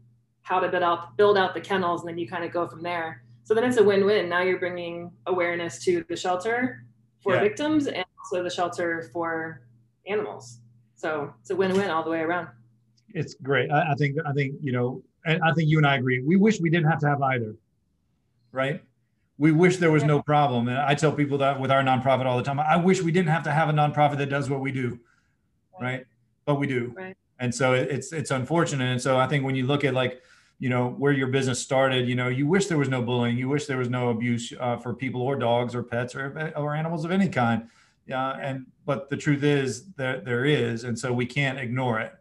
how 0.43 0.59
to 0.59 0.69
build 0.69 0.83
out 0.83 1.17
build 1.17 1.37
out 1.37 1.53
the 1.53 1.61
kennels, 1.61 2.01
and 2.01 2.09
then 2.09 2.17
you 2.17 2.27
kind 2.27 2.43
of 2.43 2.51
go 2.51 2.67
from 2.67 2.81
there. 2.81 3.23
So 3.43 3.53
then 3.53 3.63
it's 3.63 3.77
a 3.77 3.83
win-win. 3.83 4.29
Now 4.29 4.41
you're 4.41 4.59
bringing 4.59 5.11
awareness 5.25 5.83
to 5.85 6.03
the 6.09 6.15
shelter 6.15 6.83
for 7.21 7.35
yeah. 7.35 7.41
victims 7.41 7.87
and 7.87 8.05
also 8.19 8.43
the 8.43 8.49
shelter 8.49 9.09
for 9.13 9.61
animals. 10.05 10.59
So 10.95 11.33
it's 11.41 11.49
a 11.49 11.55
win-win 11.55 11.89
all 11.89 12.03
the 12.03 12.09
way 12.09 12.21
around. 12.21 12.49
It's 13.13 13.35
great. 13.35 13.71
I, 13.71 13.91
I 13.91 13.95
think 13.95 14.17
I 14.25 14.33
think 14.33 14.55
you 14.61 14.71
know, 14.71 15.03
and 15.25 15.41
I 15.43 15.53
think 15.53 15.69
you 15.69 15.77
and 15.77 15.87
I 15.87 15.95
agree. 15.95 16.21
We 16.21 16.35
wish 16.35 16.59
we 16.59 16.69
didn't 16.69 16.89
have 16.89 16.99
to 16.99 17.07
have 17.07 17.21
either, 17.21 17.55
right? 18.51 18.81
We 19.37 19.51
wish 19.51 19.77
there 19.77 19.91
was 19.91 20.03
no 20.03 20.21
problem. 20.21 20.67
And 20.67 20.77
I 20.77 20.95
tell 20.95 21.11
people 21.11 21.37
that 21.39 21.59
with 21.59 21.71
our 21.71 21.83
nonprofit 21.83 22.25
all 22.25 22.37
the 22.37 22.43
time. 22.43 22.59
I 22.59 22.75
wish 22.75 23.01
we 23.01 23.11
didn't 23.11 23.29
have 23.29 23.43
to 23.43 23.51
have 23.51 23.69
a 23.69 23.73
nonprofit 23.73 24.17
that 24.17 24.29
does 24.29 24.49
what 24.49 24.61
we 24.61 24.71
do, 24.71 24.99
right? 25.79 26.05
But 26.45 26.55
we 26.55 26.67
do, 26.67 26.93
right. 26.95 27.15
and 27.39 27.53
so 27.53 27.73
it's 27.73 28.13
it's 28.13 28.31
unfortunate. 28.31 28.85
And 28.85 29.01
so 29.01 29.17
I 29.17 29.27
think 29.27 29.43
when 29.43 29.55
you 29.55 29.65
look 29.65 29.83
at 29.83 29.93
like 29.93 30.21
you 30.59 30.69
know 30.69 30.89
where 30.89 31.11
your 31.11 31.27
business 31.27 31.61
started 31.61 32.09
you 32.09 32.15
know 32.15 32.29
you 32.29 32.47
wish 32.47 32.65
there 32.65 32.79
was 32.79 32.89
no 32.89 32.99
bullying 32.99 33.37
you 33.37 33.47
wish 33.47 33.67
there 33.67 33.77
was 33.77 33.89
no 33.89 34.09
abuse 34.09 34.51
uh, 34.59 34.75
for 34.75 34.91
people 34.91 35.21
or 35.21 35.35
dogs 35.35 35.75
or 35.75 35.83
pets 35.83 36.15
or, 36.15 36.51
or 36.55 36.73
animals 36.73 37.05
of 37.05 37.11
any 37.11 37.29
kind 37.29 37.69
Yeah, 38.07 38.37
and 38.41 38.65
but 38.85 39.09
the 39.09 39.17
truth 39.17 39.43
is 39.43 39.91
that 39.95 40.23
there 40.23 40.45
is, 40.45 40.85
and 40.85 40.97
so 40.97 41.11
we 41.11 41.25
can't 41.25 41.59
ignore 41.59 41.99
it. 41.99 42.13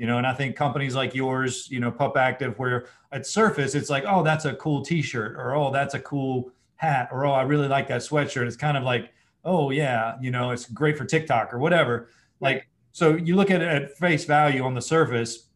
You 0.00 0.06
know, 0.06 0.16
and 0.16 0.26
I 0.26 0.32
think 0.32 0.56
companies 0.56 0.94
like 0.94 1.14
yours, 1.14 1.68
you 1.70 1.78
know, 1.78 1.90
Pup 1.90 2.16
Active, 2.16 2.58
where 2.58 2.86
at 3.12 3.26
surface 3.26 3.74
it's 3.74 3.90
like, 3.90 4.04
oh, 4.06 4.22
that's 4.22 4.46
a 4.46 4.54
cool 4.54 4.82
T-shirt, 4.82 5.36
or 5.36 5.54
oh, 5.54 5.70
that's 5.70 5.92
a 5.92 6.00
cool 6.00 6.52
hat, 6.76 7.10
or 7.12 7.26
oh, 7.26 7.32
I 7.32 7.42
really 7.42 7.68
like 7.68 7.86
that 7.88 8.00
sweatshirt. 8.00 8.46
It's 8.46 8.56
kind 8.56 8.78
of 8.78 8.82
like, 8.82 9.12
oh 9.44 9.68
yeah, 9.68 10.16
you 10.18 10.30
know, 10.30 10.52
it's 10.52 10.64
great 10.64 10.96
for 10.96 11.04
TikTok 11.04 11.52
or 11.52 11.58
whatever. 11.58 12.08
Like, 12.40 12.66
so 12.92 13.14
you 13.14 13.36
look 13.36 13.50
at 13.50 13.60
it 13.60 13.68
at 13.68 13.98
face 13.98 14.24
value 14.24 14.64
on 14.64 14.72
the 14.72 14.80
surface, 14.80 15.48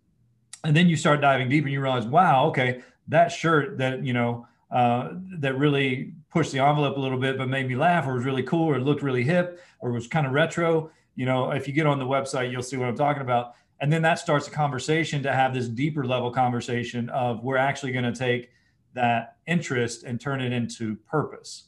and 0.63 0.77
then 0.77 0.91
you 0.91 0.97
start 0.97 1.23
diving 1.23 1.49
deep, 1.49 1.65
and 1.65 1.73
you 1.73 1.81
realize, 1.81 2.05
wow, 2.05 2.45
okay, 2.49 2.83
that 3.09 3.33
shirt 3.33 3.79
that 3.79 4.05
you 4.05 4.13
know 4.13 4.47
uh, 4.71 5.13
that 5.39 5.57
really 5.57 6.13
pushed 6.29 6.53
the 6.53 6.59
envelope 6.59 6.99
a 6.99 7.01
little 7.01 7.19
bit, 7.19 7.39
but 7.39 7.49
made 7.49 7.67
me 7.67 7.77
laugh, 7.77 8.07
or 8.07 8.13
was 8.13 8.27
really 8.27 8.43
cool, 8.43 8.69
or 8.69 8.79
looked 8.79 9.01
really 9.01 9.23
hip, 9.23 9.59
or 9.81 9.91
was 9.91 10.07
kind 10.07 10.27
of 10.27 10.35
retro. 10.35 10.91
You 11.17 11.25
know, 11.25 11.51
if 11.53 11.67
you 11.67 11.73
get 11.73 11.87
on 11.87 11.99
the 11.99 12.05
website, 12.05 12.51
you'll 12.53 12.63
see 12.63 12.77
what 12.77 12.91
I'm 12.91 12.97
talking 12.97 13.23
about. 13.23 13.55
And 13.85 13.93
then 13.93 14.01
that 14.01 14.19
starts 14.19 14.49
a 14.49 14.51
conversation 14.51 15.23
to 15.25 15.31
have 15.35 15.53
this 15.53 15.69
deeper 15.69 16.07
level 16.07 16.31
conversation 16.31 17.11
of 17.11 17.45
we're 17.45 17.59
actually 17.59 17.93
going 17.93 18.11
to 18.11 18.19
take 18.19 18.49
that 18.95 19.37
interest 19.47 20.05
and 20.05 20.19
turn 20.19 20.41
it 20.41 20.55
into 20.55 20.97
purpose. 21.07 21.65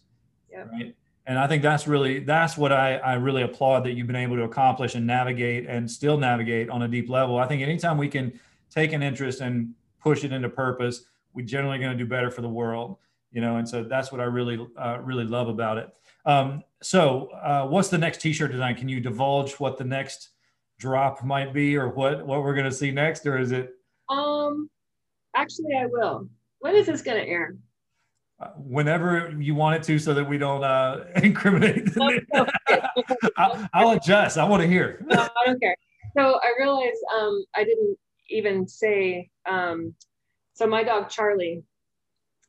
Yep. 0.50 0.68
Right. 0.72 0.96
And 1.26 1.38
I 1.38 1.46
think 1.46 1.62
that's 1.62 1.87
really 1.87 2.20
that's 2.20 2.57
what 2.57 2.72
I, 2.72 2.96
I 2.96 3.14
really 3.16 3.42
applaud 3.42 3.85
that 3.85 3.92
you've 3.92 4.07
been 4.07 4.16
able 4.16 4.37
to 4.37 4.44
accomplish 4.44 4.94
and 4.94 5.07
navigate 5.07 5.66
and 5.66 5.90
still 5.90 6.16
navigate 6.16 6.70
on 6.70 6.81
a 6.81 6.88
deep 6.88 7.11
level. 7.11 7.37
I 7.37 7.46
think 7.48 7.61
anytime 7.61 7.98
we 7.98 8.09
can 8.09 8.40
take 8.70 8.94
an 8.94 9.02
interest 9.02 9.42
and 9.42 9.74
push 10.00 10.24
it 10.24 10.33
into 10.33 10.48
purpose, 10.48 11.05
we're 11.35 11.44
generally 11.44 11.79
going 11.79 11.92
to 11.92 12.02
do 12.02 12.09
better 12.09 12.31
for 12.31 12.40
the 12.40 12.48
world 12.48 12.96
you 13.33 13.40
know 13.40 13.57
and 13.57 13.68
so 13.68 13.83
that's 13.83 14.12
what 14.12 14.20
i 14.20 14.24
really 14.24 14.64
uh, 14.79 14.98
really 15.02 15.24
love 15.24 15.48
about 15.48 15.76
it 15.76 15.90
um, 16.24 16.62
so 16.81 17.26
uh, 17.42 17.66
what's 17.66 17.88
the 17.88 17.98
next 17.98 18.20
t-shirt 18.20 18.52
design 18.52 18.74
can 18.74 18.88
you 18.88 19.00
divulge 19.00 19.55
what 19.55 19.76
the 19.76 19.85
next 19.85 20.31
drop 20.78 21.24
might 21.24 21.52
be 21.52 21.76
or 21.76 21.88
what 21.88 22.26
what 22.26 22.42
we're 22.42 22.54
going 22.54 22.66
to 22.66 22.72
see 22.72 22.90
next 22.90 23.26
or 23.26 23.38
is 23.38 23.52
it 23.52 23.74
um 24.10 24.68
actually 25.34 25.74
i 25.78 25.86
will 25.86 26.28
when 26.60 26.74
is 26.74 26.86
this 26.86 27.02
going 27.02 27.22
to 27.22 27.28
air 27.28 27.56
uh, 28.40 28.48
whenever 28.58 29.34
you 29.38 29.54
want 29.54 29.74
it 29.74 29.82
to 29.82 29.98
so 29.98 30.12
that 30.12 30.28
we 30.28 30.36
don't 30.36 30.62
uh, 30.62 31.04
incriminate 31.22 31.88
I'll, 33.38 33.68
I'll, 33.72 33.90
adjust 33.92 34.36
i 34.36 34.44
want 34.44 34.62
to 34.62 34.68
hear 34.68 35.04
no, 35.06 35.22
i 35.22 35.46
don't 35.46 35.60
care 35.60 35.76
so 36.16 36.38
i 36.42 36.52
realized 36.58 37.00
um, 37.18 37.44
i 37.54 37.64
didn't 37.64 37.96
even 38.28 38.68
say 38.68 39.30
um, 39.46 39.94
so 40.56 40.66
my 40.66 40.82
dog 40.82 41.10
Charlie, 41.10 41.62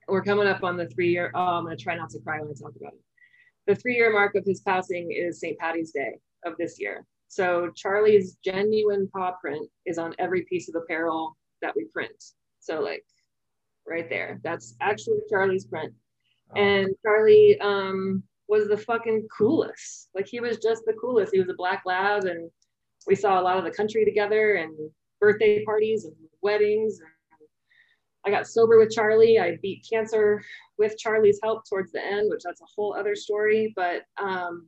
we're 0.07 0.23
coming 0.23 0.47
up 0.47 0.63
on 0.63 0.77
the 0.77 0.87
three 0.87 1.11
year. 1.11 1.29
Oh, 1.35 1.41
I'm 1.41 1.65
gonna 1.65 1.75
try 1.75 1.95
not 1.95 2.09
to 2.11 2.19
cry 2.19 2.39
when 2.39 2.49
I 2.49 2.53
talk 2.53 2.73
about 2.79 2.93
it. 2.93 3.01
The 3.67 3.75
three 3.75 3.95
year 3.95 4.13
mark 4.13 4.33
of 4.35 4.45
his 4.45 4.61
passing 4.61 5.11
is 5.11 5.41
St. 5.41 5.59
Patty's 5.59 5.91
Day 5.91 6.13
of 6.45 6.53
this 6.57 6.79
year. 6.79 7.05
So 7.27 7.71
Charlie's 7.75 8.37
genuine 8.43 9.09
paw 9.13 9.33
print 9.41 9.69
is 9.85 9.97
on 9.97 10.15
every 10.19 10.43
piece 10.43 10.69
of 10.69 10.75
apparel 10.75 11.35
that 11.61 11.75
we 11.75 11.85
print. 11.93 12.23
So 12.59 12.79
like 12.79 13.03
right 13.87 14.09
there, 14.09 14.39
that's 14.43 14.75
actually 14.81 15.19
Charlie's 15.29 15.65
print. 15.65 15.93
Oh. 16.51 16.59
And 16.59 16.89
Charlie 17.03 17.59
um, 17.59 18.23
was 18.47 18.67
the 18.67 18.77
fucking 18.77 19.27
coolest. 19.35 20.09
Like 20.15 20.27
he 20.27 20.39
was 20.39 20.57
just 20.57 20.83
the 20.85 20.93
coolest. 20.93 21.33
He 21.33 21.39
was 21.39 21.49
a 21.49 21.55
black 21.55 21.83
lab, 21.85 22.25
and 22.25 22.49
we 23.05 23.15
saw 23.15 23.39
a 23.39 23.43
lot 23.43 23.57
of 23.57 23.63
the 23.63 23.71
country 23.71 24.05
together, 24.05 24.55
and 24.55 24.73
birthday 25.19 25.63
parties 25.65 26.05
and 26.05 26.15
weddings. 26.41 26.99
I 28.25 28.29
got 28.29 28.47
sober 28.47 28.77
with 28.77 28.91
Charlie. 28.91 29.39
I 29.39 29.57
beat 29.61 29.85
cancer 29.89 30.43
with 30.77 30.97
Charlie's 30.97 31.39
help 31.41 31.63
towards 31.67 31.91
the 31.91 32.03
end, 32.03 32.29
which 32.29 32.41
that's 32.43 32.61
a 32.61 32.65
whole 32.75 32.93
other 32.93 33.15
story. 33.15 33.73
But 33.75 34.03
um, 34.21 34.67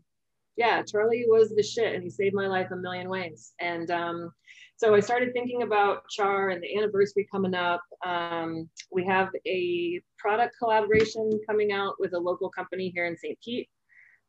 yeah, 0.60 0.84
Charlie 0.84 1.24
was 1.26 1.56
the 1.56 1.63
shit 1.63 1.95
and 1.95 2.04
he 2.04 2.10
saved 2.10 2.36
my 2.36 2.45
life 2.45 2.67
a 2.72 2.76
million 2.76 3.08
ways. 3.10 3.54
And 3.62 3.89
um, 3.89 4.30
so 4.76 4.93
I 4.93 5.00
started 5.00 5.32
thinking 5.32 5.63
about 5.63 6.04
Char 6.10 6.50
and 6.50 6.62
the 6.62 6.78
anniversary 6.78 7.26
coming 7.32 7.56
up. 7.56 7.82
Um, 8.06 8.69
we 8.91 9.06
have 9.06 9.30
a 9.48 10.02
product 10.17 10.56
collaboration 10.60 11.32
coming 11.50 11.72
out 11.72 11.95
with 11.98 12.13
a 12.13 12.19
local 12.19 12.50
company 12.50 12.91
here 12.93 13.06
in 13.06 13.15
St. 13.15 13.39
Pete. 13.41 13.69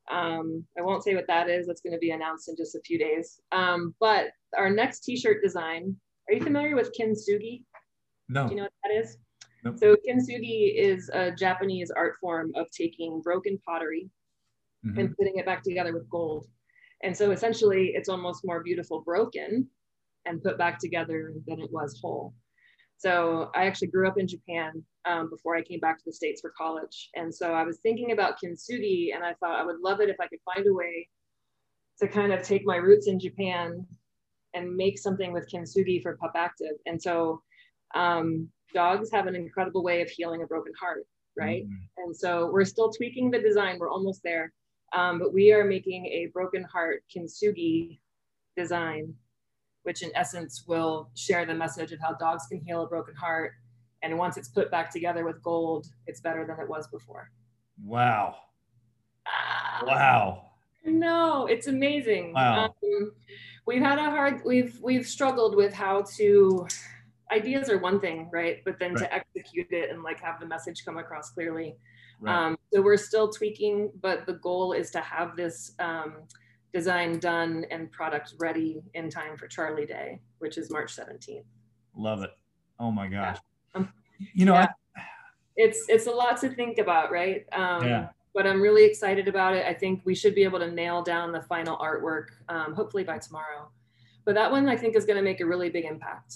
Um, 0.09 0.65
I 0.79 0.83
won't 0.83 1.03
say 1.03 1.17
what 1.17 1.27
that 1.27 1.51
is. 1.51 1.67
That's 1.67 1.81
going 1.81 1.95
to 1.95 1.99
be 1.99 2.13
announced 2.13 2.49
in 2.49 2.55
just 2.57 2.77
a 2.77 2.81
few 2.87 2.97
days. 2.97 3.41
Um, 3.51 3.97
but 3.99 4.27
our 4.57 4.71
next 4.71 5.01
t-shirt 5.01 5.43
design, 5.43 5.97
are 6.29 6.35
you 6.35 6.45
familiar 6.45 6.77
with 6.77 6.93
kintsugi? 6.97 7.65
No. 8.29 8.45
Do 8.47 8.55
you 8.55 8.57
know 8.57 8.69
what 8.69 8.73
that 8.85 8.93
is? 8.93 9.19
Nope. 9.65 9.79
So 9.79 9.97
kintsugi 9.97 10.77
is 10.77 11.11
a 11.13 11.33
Japanese 11.33 11.91
art 11.91 12.15
form 12.21 12.53
of 12.55 12.71
taking 12.71 13.21
broken 13.21 13.59
pottery 13.67 14.09
mm-hmm. 14.85 14.99
and 14.99 15.17
putting 15.17 15.37
it 15.37 15.47
back 15.47 15.63
together 15.63 15.93
with 15.93 16.09
gold. 16.09 16.47
And 17.03 17.17
so 17.17 17.31
essentially 17.31 17.93
it's 17.95 18.09
almost 18.09 18.45
more 18.45 18.63
beautiful 18.63 19.01
broken 19.01 19.69
and 20.27 20.43
put 20.43 20.59
back 20.59 20.79
together 20.79 21.33
than 21.47 21.61
it 21.61 21.71
was 21.73 21.99
whole. 22.01 22.35
So 22.99 23.51
I 23.55 23.65
actually 23.65 23.89
grew 23.89 24.07
up 24.07 24.19
in 24.19 24.29
Japan 24.29 24.85
um, 25.07 25.31
before 25.31 25.57
I 25.57 25.63
came 25.63 25.81
back 25.81 25.97
to 25.99 26.05
the 26.05 26.13
States 26.13 26.43
for 26.43 26.53
college. 26.57 27.09
And 27.15 27.35
so 27.35 27.55
I 27.55 27.63
was 27.63 27.79
thinking 27.79 28.13
about 28.13 28.37
kintsugi 28.39 29.15
and 29.15 29.25
I 29.25 29.33
thought 29.41 29.59
I 29.59 29.65
would 29.65 29.81
love 29.81 30.01
it 30.01 30.11
if 30.11 30.17
I 30.21 30.27
could 30.27 30.41
find 30.45 30.67
a 30.67 30.75
way 30.75 31.09
to 32.01 32.09
kind 32.09 32.33
of 32.33 32.43
take 32.43 32.67
my 32.67 32.77
roots 32.77 33.09
in 33.09 33.19
Japan 33.19 33.87
and 34.53 34.77
make 34.77 34.99
something 34.99 35.33
with 35.33 35.49
kintsugi 35.51 36.03
for 36.03 36.17
Pup 36.17 36.33
Active. 36.35 36.77
And 36.85 37.01
so 37.01 37.43
um, 37.95 38.49
dogs 38.75 39.11
have 39.13 39.27
an 39.27 39.37
incredible 39.37 39.83
way 39.83 40.03
of 40.03 40.11
healing 40.11 40.43
a 40.43 40.47
broken 40.47 40.73
heart, 40.79 41.07
right? 41.37 41.65
Mm-hmm. 41.65 42.05
And 42.05 42.17
so 42.17 42.51
we're 42.53 42.65
still 42.65 42.91
tweaking 42.91 43.31
the 43.31 43.41
design. 43.41 43.79
We're 43.79 43.91
almost 43.91 44.21
there. 44.23 44.53
Um, 44.93 45.19
but 45.19 45.33
we 45.33 45.53
are 45.53 45.65
making 45.65 46.07
a 46.07 46.27
broken 46.33 46.65
heart 46.65 47.05
kintsugi 47.15 48.01
design, 48.57 49.15
which 49.85 50.03
in 50.03 50.11
essence 50.15 50.65
will 50.67 51.11
share 51.15 51.47
the 51.47 51.55
message 51.55 51.93
of 51.93 52.01
how 52.01 52.15
dogs 52.15 52.47
can 52.47 52.61
heal 52.61 52.83
a 52.83 52.89
broken 52.89 53.15
heart. 53.15 53.53
And 54.03 54.19
once 54.19 54.37
it's 54.37 54.49
put 54.49 54.71
back 54.71 54.91
together 54.91 55.25
with 55.25 55.43
gold, 55.43 55.87
it's 56.07 56.21
better 56.21 56.47
than 56.47 56.59
it 56.59 56.69
was 56.69 56.89
before. 56.89 57.31
Wow. 57.85 58.37
Ah, 59.27 59.83
wow. 59.87 60.45
No, 60.85 61.47
it's 61.47 61.67
amazing. 61.67 62.33
Wow. 62.33 62.75
Um, 62.83 63.13
we've 63.67 63.83
had 63.83 63.99
a 63.99 64.11
hard, 64.11 64.43
we've, 64.45 64.79
we've 64.83 65.07
struggled 65.07 65.55
with 65.55 65.73
how 65.73 66.05
to 66.17 66.67
ideas 67.31 67.69
are 67.69 67.79
one 67.79 68.01
thing, 68.01 68.29
right? 68.33 68.59
But 68.65 68.79
then 68.79 68.95
right. 68.95 69.01
to 69.01 69.15
execute 69.15 69.69
it 69.71 69.91
and 69.91 70.03
like 70.03 70.21
have 70.21 70.41
the 70.41 70.47
message 70.47 70.85
come 70.85 70.99
across 70.99 71.31
clearly. 71.31 71.77
Right. 72.21 72.35
Um, 72.35 72.59
so 72.73 72.83
we're 72.83 72.97
still 72.99 73.31
tweaking, 73.31 73.91
but 74.03 74.27
the 74.27 74.35
goal 74.35 74.73
is 74.73 74.91
to 74.91 75.01
have 75.01 75.37
this 75.37 75.73
um, 75.79 76.15
design 76.73 77.19
done 77.19 77.65
and 77.71 77.91
product 77.91 78.35
ready 78.39 78.83
in 78.95 79.09
time 79.11 79.37
for 79.37 79.49
Charlie 79.49 79.87
Day, 79.87 80.21
which 80.39 80.59
is 80.59 80.71
March 80.71 80.95
17th. 80.95 81.45
Love 81.97 82.23
it. 82.23 82.31
Oh 82.79 82.91
my 82.91 83.09
gosh. 83.09 83.39
Yeah. 83.75 83.81
Um, 83.81 83.93
you 84.35 84.45
know, 84.45 84.55
yeah. 84.55 84.69
I, 84.97 85.03
it's 85.57 85.85
it's 85.89 86.07
a 86.07 86.11
lot 86.11 86.41
to 86.41 86.49
think 86.49 86.79
about, 86.79 87.11
right? 87.11 87.45
Um, 87.53 87.87
yeah. 87.87 88.09
But 88.33 88.47
I'm 88.47 88.61
really 88.61 88.85
excited 88.85 89.27
about 89.27 89.55
it. 89.55 89.67
I 89.67 89.75
think 89.75 90.03
we 90.05 90.15
should 90.15 90.35
be 90.35 90.45
able 90.45 90.61
to 90.61 90.71
nail 90.71 91.03
down 91.03 91.33
the 91.33 91.43
final 91.43 91.77
artwork, 91.79 92.27
um, 92.49 92.75
hopefully 92.75 93.03
by 93.03 93.19
tomorrow. 93.19 93.69
But 94.25 94.37
that 94.37 94.51
one 94.51 94.69
I 94.69 94.77
think 94.77 94.95
is 94.95 95.05
going 95.05 95.17
to 95.17 95.23
make 95.23 95.41
a 95.41 95.47
really 95.47 95.69
big 95.69 95.85
impact. 95.85 96.35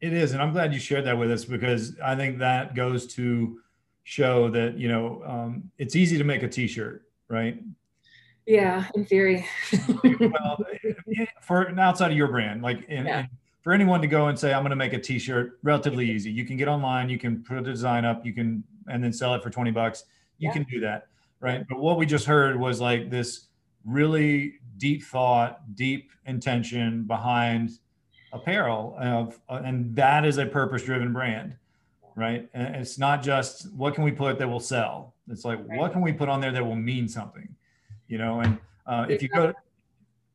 It 0.00 0.12
is, 0.12 0.32
and 0.32 0.42
I'm 0.42 0.52
glad 0.52 0.74
you 0.74 0.80
shared 0.80 1.04
that 1.04 1.16
with 1.16 1.30
us 1.30 1.44
because 1.44 1.96
I 2.02 2.16
think 2.16 2.38
that 2.38 2.74
goes 2.74 3.06
to 3.14 3.60
show 4.04 4.50
that 4.50 4.78
you 4.78 4.88
know 4.88 5.22
um, 5.26 5.70
it's 5.78 5.96
easy 5.96 6.18
to 6.18 6.24
make 6.24 6.42
a 6.42 6.48
T-shirt, 6.48 7.04
right? 7.28 7.62
Yeah, 8.46 8.86
in 8.94 9.04
theory. 9.04 9.46
well, 10.20 10.58
for 11.42 11.78
outside 11.78 12.10
of 12.10 12.16
your 12.16 12.28
brand, 12.28 12.62
like 12.62 12.84
in, 12.88 13.06
yeah. 13.06 13.26
for 13.62 13.72
anyone 13.72 14.00
to 14.00 14.08
go 14.08 14.26
and 14.26 14.38
say 14.38 14.52
I'm 14.52 14.62
going 14.62 14.70
to 14.70 14.76
make 14.76 14.92
a 14.92 14.98
T-shirt, 14.98 15.58
relatively 15.62 16.10
easy. 16.10 16.30
You 16.30 16.44
can 16.44 16.56
get 16.56 16.68
online, 16.68 17.08
you 17.08 17.18
can 17.18 17.42
put 17.44 17.58
a 17.58 17.62
design 17.62 18.04
up, 18.04 18.26
you 18.26 18.32
can 18.32 18.64
and 18.88 19.02
then 19.02 19.12
sell 19.12 19.34
it 19.34 19.42
for 19.42 19.50
20 19.50 19.70
bucks. 19.70 20.04
You 20.38 20.48
yeah. 20.48 20.54
can 20.54 20.64
do 20.64 20.80
that, 20.80 21.06
right? 21.40 21.64
But 21.68 21.78
what 21.78 21.98
we 21.98 22.06
just 22.06 22.26
heard 22.26 22.58
was 22.58 22.80
like 22.80 23.10
this 23.10 23.46
really 23.84 24.54
deep 24.78 25.04
thought, 25.04 25.60
deep 25.76 26.10
intention 26.26 27.04
behind 27.04 27.78
apparel 28.32 28.96
of, 28.98 29.38
uh, 29.48 29.60
and 29.64 29.94
that 29.94 30.24
is 30.24 30.38
a 30.38 30.46
purpose 30.46 30.82
driven 30.82 31.12
brand 31.12 31.56
right? 32.16 32.48
And 32.54 32.76
it's 32.76 32.98
not 32.98 33.22
just 33.22 33.72
what 33.72 33.94
can 33.94 34.04
we 34.04 34.12
put 34.12 34.38
that 34.38 34.48
will 34.48 34.60
sell? 34.60 35.14
It's 35.28 35.44
like 35.44 35.58
right. 35.66 35.78
what 35.78 35.92
can 35.92 36.00
we 36.00 36.12
put 36.12 36.28
on 36.28 36.40
there 36.40 36.52
that 36.52 36.64
will 36.64 36.76
mean 36.76 37.08
something 37.08 37.48
you 38.12 38.18
know? 38.18 38.40
And 38.40 38.58
uh, 38.86 39.06
if 39.08 39.22
you 39.22 39.28
go 39.28 39.54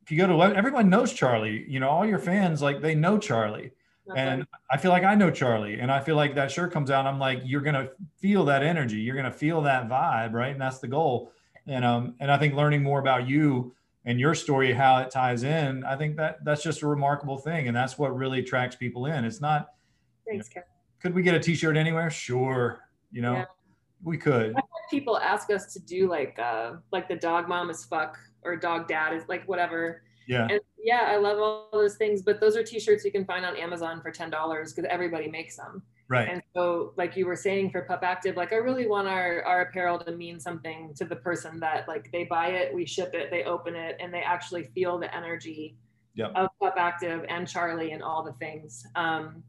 if 0.04 0.12
you 0.12 0.18
go 0.18 0.26
to 0.26 0.56
everyone 0.56 0.90
knows 0.90 1.12
charlie 1.12 1.66
you 1.68 1.82
know 1.82 1.90
all 1.90 2.06
your 2.06 2.18
fans 2.18 2.62
like 2.62 2.82
they 2.82 2.96
know 2.96 3.18
charlie. 3.18 3.72
Okay. 4.10 4.22
and 4.22 4.48
i 4.72 4.78
feel 4.78 4.90
like 4.90 5.04
i 5.04 5.14
know 5.14 5.30
charlie 5.30 5.82
and 5.82 5.92
i 5.92 6.00
feel 6.00 6.16
like 6.16 6.34
that 6.34 6.50
shirt 6.50 6.72
comes 6.72 6.90
out 6.90 7.06
i'm 7.06 7.20
like 7.20 7.42
you're 7.44 7.60
gonna 7.60 7.90
feel 8.16 8.46
that 8.46 8.64
energy 8.64 8.96
you're 8.96 9.18
gonna 9.18 9.30
feel 9.30 9.62
that 9.64 9.90
vibe 9.90 10.32
right? 10.32 10.54
And 10.54 10.62
that's 10.62 10.80
the 10.80 10.88
goal. 10.88 11.34
And 11.68 11.84
um 11.84 12.16
and 12.22 12.32
i 12.32 12.38
think 12.38 12.56
learning 12.56 12.82
more 12.84 13.00
about 13.00 13.28
you 13.28 13.76
and 14.06 14.18
your 14.18 14.34
story 14.34 14.72
how 14.72 14.98
it 15.00 15.12
ties 15.12 15.44
in 15.44 15.84
i 15.84 15.96
think 15.98 16.16
that 16.16 16.44
that's 16.46 16.64
just 16.64 16.82
a 16.82 16.88
remarkable 16.88 17.38
thing 17.38 17.68
and 17.68 17.76
that's 17.76 17.98
what 17.98 18.16
really 18.16 18.40
attracts 18.40 18.78
people 18.78 19.06
in. 19.08 19.26
It's 19.26 19.42
not 19.42 19.68
Thanks, 20.26 20.50
you 20.56 20.62
know, 20.62 20.66
could 21.02 21.14
we 21.14 21.22
get 21.22 21.36
a 21.36 21.40
t-shirt 21.40 21.78
anywhere 21.78 22.10
sure 22.10 22.80
you 23.12 23.22
know 23.22 23.34
yeah. 23.34 23.46
we 24.04 24.18
could 24.18 24.56
people 24.90 25.18
ask 25.18 25.50
us 25.50 25.74
to 25.74 25.80
do 25.80 26.10
like 26.10 26.38
uh 26.40 26.74
like 26.92 27.08
the 27.08 27.16
dog 27.16 27.48
mom 27.48 27.70
is 27.70 27.86
fuck 27.86 28.18
or 28.48 28.56
dog 28.56 28.88
dad 28.88 29.14
is 29.14 29.24
like 29.28 29.48
whatever. 29.48 30.02
Yeah. 30.28 30.48
And 30.50 30.60
yeah, 30.82 31.06
I 31.08 31.18
love 31.18 31.40
all 31.40 31.70
those 31.72 31.96
things, 31.96 32.22
but 32.22 32.40
those 32.40 32.56
are 32.58 32.64
t-shirts 32.64 33.06
you 33.06 33.12
can 33.12 33.26
find 33.26 33.46
on 33.46 33.56
Amazon 33.56 34.02
for 34.02 34.12
ten 34.12 34.30
dollars 34.30 34.74
because 34.74 34.90
everybody 34.90 35.30
makes 35.30 35.56
them. 35.56 35.84
Right. 36.10 36.30
And 36.30 36.42
so, 36.56 36.94
like 36.96 37.18
you 37.18 37.26
were 37.26 37.36
saying 37.36 37.72
for 37.72 37.82
Pup 37.82 38.00
Active, 38.02 38.38
like 38.38 38.54
I 38.54 38.58
really 38.58 38.88
want 38.88 39.08
our 39.08 39.44
our 39.44 39.62
apparel 39.62 40.00
to 40.00 40.12
mean 40.12 40.40
something 40.40 40.94
to 40.96 41.06
the 41.06 41.18
person 41.18 41.60
that 41.60 41.88
like 41.88 42.10
they 42.12 42.24
buy 42.24 42.48
it, 42.48 42.74
we 42.74 42.86
ship 42.86 43.14
it, 43.14 43.30
they 43.30 43.44
open 43.44 43.76
it, 43.76 43.98
and 44.00 44.14
they 44.14 44.22
actually 44.22 44.64
feel 44.64 44.98
the 44.98 45.14
energy 45.16 45.78
Yep. 46.16 46.32
of 46.34 46.50
Pup 46.60 46.74
Active 46.78 47.26
and 47.30 47.48
Charlie 47.48 47.92
and 47.92 48.02
all 48.02 48.24
the 48.24 48.34
things. 48.34 48.84
Um, 48.96 49.44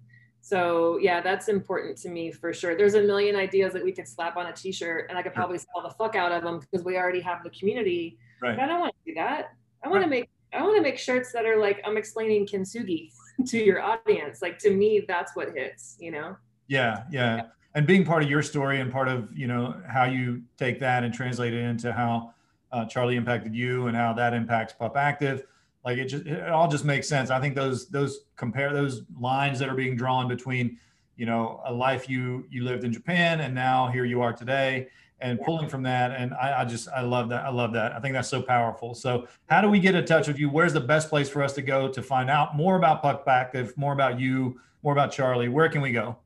so 0.49 0.97
yeah, 1.03 1.21
that's 1.21 1.49
important 1.49 1.99
to 1.99 2.09
me 2.09 2.33
for 2.33 2.55
sure. 2.55 2.75
There's 2.75 2.95
a 2.95 3.03
million 3.03 3.37
ideas 3.37 3.75
that 3.75 3.85
we 3.85 3.93
could 3.93 4.09
slap 4.09 4.39
on 4.39 4.47
a 4.47 4.53
T-shirt, 4.53 5.07
and 5.11 5.19
I 5.19 5.23
could 5.23 5.35
probably 5.35 5.59
sell 5.59 5.83
the 5.83 5.91
fuck 5.91 6.17
out 6.17 6.33
of 6.33 6.43
them 6.43 6.61
because 6.61 6.83
we 6.87 6.97
already 6.97 7.21
have 7.21 7.43
the 7.45 7.51
community. 7.51 8.19
Right. 8.41 8.57
But 8.57 8.65
I 8.65 8.67
don't 8.67 8.81
want 8.81 8.95
to 8.95 9.13
do 9.13 9.15
that. 9.17 9.53
I 9.85 9.89
want 9.89 9.99
Right. 9.99 10.05
to 10.05 10.11
make 10.11 10.31
I 10.55 10.63
want 10.63 10.77
to 10.77 10.83
make 10.83 10.97
shirts 10.97 11.33
that 11.33 11.45
are 11.45 11.59
like 11.59 11.83
I'm 11.85 11.99
explaining 11.99 12.47
kintsugi 12.47 13.11
to 13.47 13.59
your 13.59 13.83
audience. 13.83 14.41
Like 14.41 14.59
to 14.61 14.71
me, 14.75 15.05
that's 15.07 15.37
what 15.37 15.55
hits. 15.55 15.97
You 16.01 16.13
know. 16.13 16.37
Yeah, 16.67 17.03
yeah. 17.11 17.43
And 17.75 17.87
being 17.87 18.07
part 18.07 18.23
of 18.23 18.31
your 18.31 18.43
story 18.43 18.81
and 18.81 18.91
part 18.91 19.09
of, 19.09 19.29
you 19.37 19.47
know, 19.47 19.79
how 19.87 20.05
you 20.05 20.43
take 20.57 20.81
that 20.81 21.05
and 21.05 21.13
translate 21.13 21.53
it 21.53 21.63
into 21.63 21.93
how 21.93 22.33
uh, 22.73 22.87
Charlie 22.87 23.17
impacted 23.17 23.55
you 23.55 23.87
and 23.87 23.97
how 23.97 24.15
that 24.15 24.33
impacts 24.33 24.73
Pup 24.73 24.97
Active. 24.97 25.45
Like 25.85 25.99
it 25.99 26.07
just, 26.07 26.27
it 26.27 26.49
all 26.49 26.69
just 26.69 26.85
makes 26.85 27.09
sense. 27.09 27.31
I 27.31 27.41
think 27.41 27.55
those, 27.55 27.89
those 27.89 28.21
compare 28.37 28.73
those 28.73 29.03
lines 29.19 29.59
that 29.59 29.69
are 29.69 29.75
being 29.75 29.97
drawn 29.97 30.29
between, 30.29 30.79
you 31.17 31.27
know, 31.27 31.61
a 31.65 31.73
life 31.73 32.09
you, 32.09 32.47
you 32.51 32.65
lived 32.65 32.85
in 32.85 32.93
Japan 32.93 33.41
and 33.41 33.55
now 33.55 33.89
here 33.89 34.05
you 34.05 34.21
are 34.21 34.33
today 34.33 34.89
and 35.21 35.41
pulling 35.41 35.69
from 35.69 35.83
that. 35.83 36.13
And 36.13 36.33
I, 36.35 36.61
I 36.61 36.65
just, 36.65 36.89
I 36.89 37.01
love 37.01 37.29
that. 37.31 37.45
I 37.45 37.49
love 37.49 37.73
that. 37.73 37.93
I 37.93 38.01
think 38.01 38.15
that's 38.15 38.29
so 38.29 38.41
powerful. 38.41 38.95
So 38.95 39.27
how 39.49 39.61
do 39.61 39.69
we 39.69 39.81
get 39.81 39.95
in 39.95 40.05
touch 40.05 40.29
with 40.29 40.39
you? 40.39 40.49
Where's 40.49 40.73
the 40.73 40.81
best 40.81 41.09
place 41.09 41.29
for 41.29 41.43
us 41.43 41.55
to 41.55 41.63
go 41.63 41.89
to 41.89 42.03
find 42.03 42.31
out 42.31 42.57
more 42.57 42.77
about 42.77 43.03
Pup 43.03 43.25
if 43.55 43.77
more 43.77 43.93
about 43.93 44.21
you, 44.21 44.61
more 44.83 44.93
about 44.93 45.11
Charlie? 45.11 45.49
Where 45.49 45.69
can 45.69 45.81
we 45.81 45.91
go? 45.91 46.17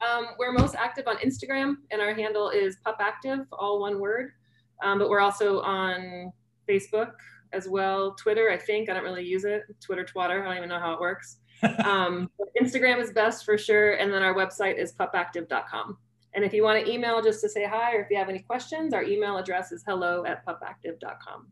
Um, 0.00 0.28
we're 0.38 0.52
most 0.52 0.76
active 0.76 1.08
on 1.08 1.16
Instagram, 1.18 1.78
and 1.90 2.00
our 2.00 2.14
handle 2.14 2.50
is 2.50 2.76
Pup 2.84 2.98
Active, 3.00 3.40
all 3.50 3.80
one 3.80 3.98
word. 3.98 4.32
Um, 4.82 4.98
but 4.98 5.08
we're 5.08 5.20
also 5.20 5.60
on 5.62 6.32
Facebook 6.68 7.12
as 7.52 7.68
well, 7.68 8.14
Twitter. 8.14 8.50
I 8.50 8.56
think 8.56 8.88
I 8.88 8.94
don't 8.94 9.04
really 9.04 9.24
use 9.24 9.44
it. 9.44 9.62
Twitter, 9.80 10.04
twatter. 10.04 10.40
I 10.42 10.44
don't 10.44 10.56
even 10.56 10.68
know 10.68 10.78
how 10.80 10.92
it 10.92 11.00
works. 11.00 11.38
um, 11.84 12.30
Instagram 12.60 13.00
is 13.00 13.12
best 13.12 13.44
for 13.44 13.58
sure, 13.58 13.94
and 13.94 14.12
then 14.12 14.22
our 14.22 14.34
website 14.34 14.78
is 14.78 14.92
pupactive.com. 14.92 15.98
And 16.34 16.44
if 16.44 16.52
you 16.52 16.62
want 16.62 16.84
to 16.84 16.90
email 16.92 17.20
just 17.22 17.40
to 17.40 17.48
say 17.48 17.64
hi, 17.66 17.94
or 17.94 18.02
if 18.02 18.08
you 18.10 18.16
have 18.16 18.28
any 18.28 18.40
questions, 18.40 18.94
our 18.94 19.02
email 19.02 19.38
address 19.38 19.72
is 19.72 19.82
hello 19.86 20.24
at 20.24 20.46
pupactive.com. 20.46 21.48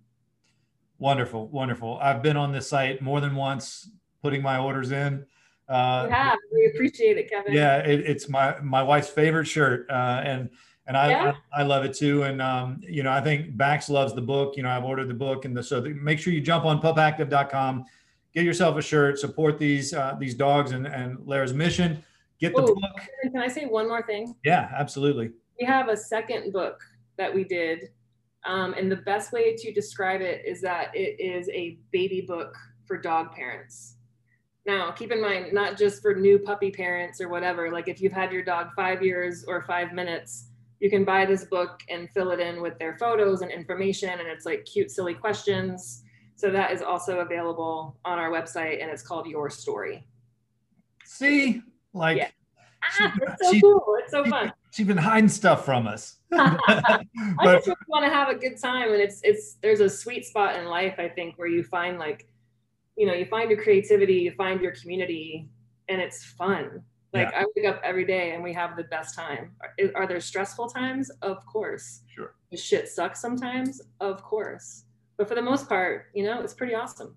Wonderful, 0.99 1.49
wonderful. 1.49 1.99
I've 2.01 2.23
been 2.23 2.37
on 2.37 2.53
this 2.53 2.69
site 2.69 3.03
more 3.03 3.21
than 3.21 3.35
once, 3.35 3.91
putting 4.23 4.43
my 4.43 4.59
orders 4.59 4.93
in. 4.93 5.27
Uh, 5.69 6.05
You 6.09 6.15
have. 6.15 6.39
We 6.53 6.71
appreciate 6.75 7.19
it, 7.19 7.29
Kevin. 7.29 7.53
yeah, 7.53 7.79
it, 7.79 8.01
it's 8.01 8.29
my 8.29 8.59
my 8.61 8.83
wife's 8.83 9.09
favorite 9.09 9.47
shirt, 9.47 9.87
uh, 9.91 10.23
and 10.25 10.51
and 10.87 10.96
I, 10.96 11.11
Yeah. 11.11 11.33
I 11.55 11.61
I 11.61 11.62
love 11.64 11.85
it 11.85 11.94
too. 11.94 12.22
And 12.25 12.40
um, 12.42 12.81
you 12.83 13.03
know, 13.03 13.11
I 13.12 13.20
think 13.20 13.57
Bax 13.57 13.88
loves 13.88 14.14
the 14.14 14.20
book. 14.20 14.57
You 14.57 14.62
know, 14.62 14.70
I've 14.70 14.85
ordered 14.85 15.09
the 15.09 15.14
book, 15.14 15.44
and 15.44 15.57
the, 15.57 15.62
so 15.62 15.81
the, 15.81 15.90
make 15.90 16.18
sure 16.18 16.33
you 16.33 16.40
jump 16.40 16.64
on 16.64 16.81
pupactive.com, 16.81 17.85
get 18.35 18.44
yourself 18.44 18.77
a 18.77 18.83
shirt, 18.83 19.18
support 19.18 19.59
these 19.59 19.92
uh, 19.94 20.16
these 20.18 20.35
dogs 20.35 20.72
and 20.72 20.87
and 20.87 21.18
Lara's 21.27 21.53
mission. 21.55 22.03
Get 22.38 22.55
the 22.55 22.62
Oh. 22.62 22.75
book. 22.75 23.01
Can 23.22 23.38
I 23.38 23.49
say 23.49 23.64
one 23.64 23.88
more 23.88 24.03
thing? 24.03 24.35
Yeah, 24.44 24.70
absolutely. 24.77 25.31
we 25.59 25.66
have 25.66 25.88
a 25.88 25.96
second 25.96 26.53
book 26.53 26.79
that 27.16 27.35
we 27.35 27.44
did 27.44 27.88
um, 28.44 28.75
and 28.75 28.92
the 28.92 28.96
best 28.96 29.33
way 29.33 29.57
to 29.57 29.72
describe 29.72 30.20
it 30.20 30.42
is 30.46 30.61
that 30.61 30.94
it 30.94 31.18
is 31.18 31.49
a 31.49 31.79
baby 31.92 32.20
book 32.20 32.55
for 32.85 32.99
dog 32.99 33.33
parents 33.33 33.96
now 34.66 34.90
keep 34.90 35.11
in 35.12 35.20
mind 35.22 35.51
not 35.55 35.79
just 35.79 36.03
for 36.03 36.14
new 36.14 36.38
puppy 36.38 36.70
parents 36.70 37.22
or 37.22 37.29
whatever 37.31 37.70
like 37.72 37.88
if 37.88 38.03
you've 38.03 38.12
had 38.12 38.31
your 38.31 38.44
dog 38.44 38.68
five 38.77 39.03
years 39.03 39.44
or 39.49 39.62
five 39.62 39.94
minutes 39.94 40.51
you 40.81 40.91
can 40.91 41.05
buy 41.05 41.25
this 41.25 41.45
book 41.45 41.81
and 41.89 42.09
fill 42.11 42.31
it 42.31 42.41
in 42.41 42.61
with 42.61 42.79
their 42.79 42.97
photos 42.99 43.43
and 43.43 43.51
information 43.51 44.11
and 44.11 44.29
it's 44.29 44.45
like 44.45 44.65
cute 44.65 44.91
silly 44.91 45.15
questions 45.15 46.03
so 46.35 46.51
that 46.51 46.71
is 46.71 46.83
also 46.83 47.21
available 47.21 47.99
on 48.05 48.19
our 48.19 48.31
website 48.31 48.83
and 48.83 48.91
it's 48.91 49.03
called 49.03 49.27
your 49.27 49.49
story 49.51 50.07
See, 51.05 51.62
like 51.93 52.17
Yeah. 52.17 52.29
She- 52.97 53.05
ah, 53.05 53.15
it's 53.23 53.47
so 53.47 53.53
she- 53.53 53.61
cool 53.61 53.85
it's 54.01 54.11
so 54.11 54.25
fun 54.25 54.53
she's 54.77 54.87
been 54.87 54.97
hiding 54.99 55.29
stuff 55.29 55.65
from 55.65 55.87
us. 55.87 56.17
I 56.33 56.99
just 57.41 57.67
really 57.67 57.77
want 57.89 58.05
to 58.05 58.11
have 58.11 58.29
a 58.29 58.35
good 58.35 58.61
time, 58.61 58.93
and 58.93 59.01
it's 59.01 59.21
it's 59.25 59.55
there's 59.62 59.81
a 59.81 59.89
sweet 59.89 60.27
spot 60.27 60.57
in 60.57 60.67
life 60.67 60.97
I 60.99 61.09
think 61.09 61.39
where 61.39 61.49
you 61.49 61.65
find 61.65 61.99
like, 61.99 62.29
you 62.97 63.07
know, 63.07 63.15
you 63.15 63.25
find 63.25 63.51
your 63.51 63.62
creativity, 63.62 64.15
you 64.15 64.33
find 64.33 64.61
your 64.61 64.73
community, 64.73 65.49
and 65.89 66.01
it's 66.01 66.25
fun. 66.25 66.83
Like 67.25 67.35
I 67.35 67.45
wake 67.57 67.67
up 67.67 67.81
every 67.83 68.05
day 68.05 68.33
and 68.33 68.43
we 68.43 68.53
have 68.53 68.77
the 68.77 68.85
best 68.85 69.15
time. 69.15 69.53
Are, 69.61 70.03
are 70.03 70.07
there 70.07 70.21
stressful 70.21 70.69
times? 70.69 71.11
Of 71.23 71.45
course. 71.47 72.03
Sure. 72.15 72.35
Does 72.51 72.63
shit 72.63 72.89
sucks 72.89 73.21
sometimes? 73.21 73.81
Of 74.01 74.23
course. 74.23 74.85
But 75.17 75.29
for 75.29 75.35
the 75.35 75.43
most 75.43 75.69
part, 75.69 76.07
you 76.15 76.25
know, 76.25 76.41
it's 76.43 76.55
pretty 76.55 76.75
awesome. 76.75 77.17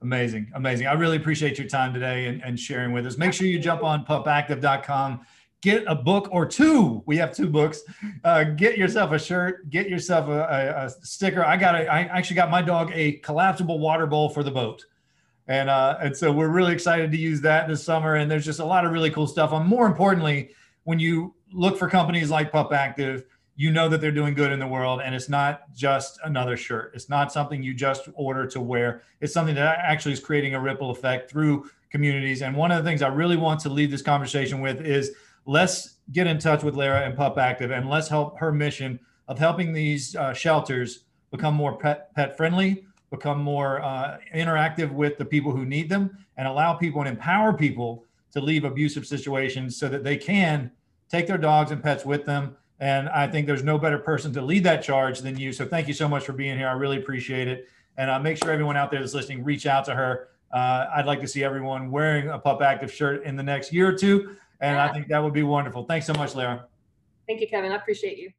Amazing, 0.00 0.50
amazing. 0.54 0.88
I 0.88 0.94
really 0.94 1.16
appreciate 1.16 1.58
your 1.58 1.68
time 1.68 1.94
today 1.94 2.26
and, 2.26 2.42
and 2.42 2.58
sharing 2.58 2.92
with 2.92 3.06
us. 3.06 3.18
Make 3.18 3.32
sure 3.32 3.46
you 3.46 3.60
jump 3.60 3.84
on 3.84 4.04
pupactive.com, 4.04 5.20
get 5.60 5.84
a 5.86 5.94
book 5.94 6.28
or 6.32 6.44
two. 6.44 7.02
We 7.06 7.16
have 7.18 7.32
two 7.32 7.48
books. 7.48 7.82
Uh, 8.24 8.44
get 8.44 8.76
yourself 8.76 9.12
a 9.12 9.18
shirt, 9.18 9.70
get 9.70 9.88
yourself 9.88 10.28
a, 10.28 10.40
a, 10.40 10.86
a 10.86 10.90
sticker. 10.90 11.44
I 11.44 11.56
got 11.56 11.76
a, 11.76 11.86
I 11.86 12.00
actually 12.00 12.36
got 12.36 12.50
my 12.50 12.62
dog 12.62 12.90
a 12.94 13.12
collapsible 13.18 13.78
water 13.78 14.06
bowl 14.06 14.28
for 14.28 14.42
the 14.42 14.50
boat. 14.50 14.84
And 15.48 15.68
uh, 15.68 15.98
and 16.00 16.16
so 16.16 16.32
we're 16.32 16.48
really 16.48 16.72
excited 16.72 17.10
to 17.10 17.18
use 17.18 17.40
that 17.40 17.68
this 17.68 17.82
summer. 17.82 18.14
And 18.14 18.30
there's 18.30 18.44
just 18.44 18.60
a 18.60 18.64
lot 18.64 18.84
of 18.84 18.92
really 18.92 19.10
cool 19.10 19.26
stuff. 19.26 19.52
And 19.52 19.66
more 19.66 19.86
importantly, 19.86 20.50
when 20.84 20.98
you 20.98 21.34
look 21.52 21.78
for 21.78 21.88
companies 21.88 22.30
like 22.30 22.52
Pup 22.52 22.72
Active, 22.72 23.24
you 23.56 23.70
know 23.70 23.88
that 23.88 24.00
they're 24.00 24.10
doing 24.10 24.34
good 24.34 24.50
in 24.50 24.58
the 24.58 24.66
world 24.66 25.00
and 25.04 25.14
it's 25.14 25.28
not 25.28 25.72
just 25.74 26.18
another 26.24 26.56
shirt 26.56 26.92
it's 26.94 27.08
not 27.08 27.32
something 27.32 27.62
you 27.62 27.74
just 27.74 28.08
order 28.14 28.46
to 28.46 28.60
wear 28.60 29.02
it's 29.20 29.32
something 29.32 29.54
that 29.54 29.78
actually 29.78 30.12
is 30.12 30.20
creating 30.20 30.54
a 30.54 30.60
ripple 30.60 30.90
effect 30.90 31.30
through 31.30 31.68
communities 31.90 32.42
and 32.42 32.56
one 32.56 32.70
of 32.70 32.82
the 32.82 32.88
things 32.88 33.02
i 33.02 33.08
really 33.08 33.36
want 33.36 33.60
to 33.60 33.68
leave 33.68 33.90
this 33.90 34.02
conversation 34.02 34.60
with 34.60 34.80
is 34.80 35.12
let's 35.44 35.96
get 36.12 36.26
in 36.26 36.38
touch 36.38 36.62
with 36.62 36.74
lara 36.74 37.02
and 37.02 37.16
pup 37.16 37.36
active 37.38 37.70
and 37.70 37.88
let's 37.88 38.08
help 38.08 38.38
her 38.38 38.50
mission 38.50 38.98
of 39.28 39.38
helping 39.38 39.72
these 39.72 40.16
uh, 40.16 40.32
shelters 40.32 41.04
become 41.30 41.54
more 41.54 41.76
pet 41.76 42.14
pet 42.14 42.36
friendly 42.36 42.84
become 43.12 43.40
more 43.40 43.80
uh, 43.82 44.18
interactive 44.34 44.90
with 44.90 45.16
the 45.18 45.24
people 45.24 45.52
who 45.52 45.64
need 45.64 45.88
them 45.88 46.18
and 46.36 46.48
allow 46.48 46.74
people 46.74 47.00
and 47.00 47.08
empower 47.08 47.52
people 47.52 48.04
to 48.32 48.40
leave 48.40 48.64
abusive 48.64 49.06
situations 49.06 49.76
so 49.76 49.88
that 49.88 50.02
they 50.02 50.16
can 50.16 50.72
take 51.08 51.28
their 51.28 51.38
dogs 51.38 51.70
and 51.70 51.80
pets 51.80 52.04
with 52.04 52.26
them 52.26 52.56
and 52.82 53.08
I 53.10 53.28
think 53.28 53.46
there's 53.46 53.62
no 53.62 53.78
better 53.78 53.96
person 53.96 54.32
to 54.32 54.42
lead 54.42 54.64
that 54.64 54.82
charge 54.82 55.20
than 55.20 55.38
you. 55.38 55.52
So 55.52 55.64
thank 55.64 55.86
you 55.86 55.94
so 55.94 56.08
much 56.08 56.24
for 56.24 56.32
being 56.32 56.58
here. 56.58 56.66
I 56.66 56.72
really 56.72 56.96
appreciate 56.96 57.46
it. 57.46 57.68
And 57.96 58.10
uh, 58.10 58.18
make 58.18 58.36
sure 58.36 58.50
everyone 58.50 58.76
out 58.76 58.90
there 58.90 58.98
that's 58.98 59.14
listening, 59.14 59.44
reach 59.44 59.66
out 59.66 59.84
to 59.84 59.94
her. 59.94 60.30
Uh, 60.52 60.86
I'd 60.92 61.06
like 61.06 61.20
to 61.20 61.28
see 61.28 61.44
everyone 61.44 61.92
wearing 61.92 62.28
a 62.28 62.40
Pup 62.40 62.60
Active 62.60 62.92
shirt 62.92 63.22
in 63.22 63.36
the 63.36 63.42
next 63.42 63.72
year 63.72 63.88
or 63.88 63.92
two. 63.92 64.34
And 64.60 64.80
I 64.80 64.92
think 64.92 65.06
that 65.08 65.22
would 65.22 65.32
be 65.32 65.44
wonderful. 65.44 65.84
Thanks 65.84 66.06
so 66.06 66.14
much, 66.14 66.34
Lara. 66.34 66.66
Thank 67.28 67.40
you, 67.40 67.46
Kevin. 67.46 67.70
I 67.70 67.76
appreciate 67.76 68.18
you. 68.18 68.32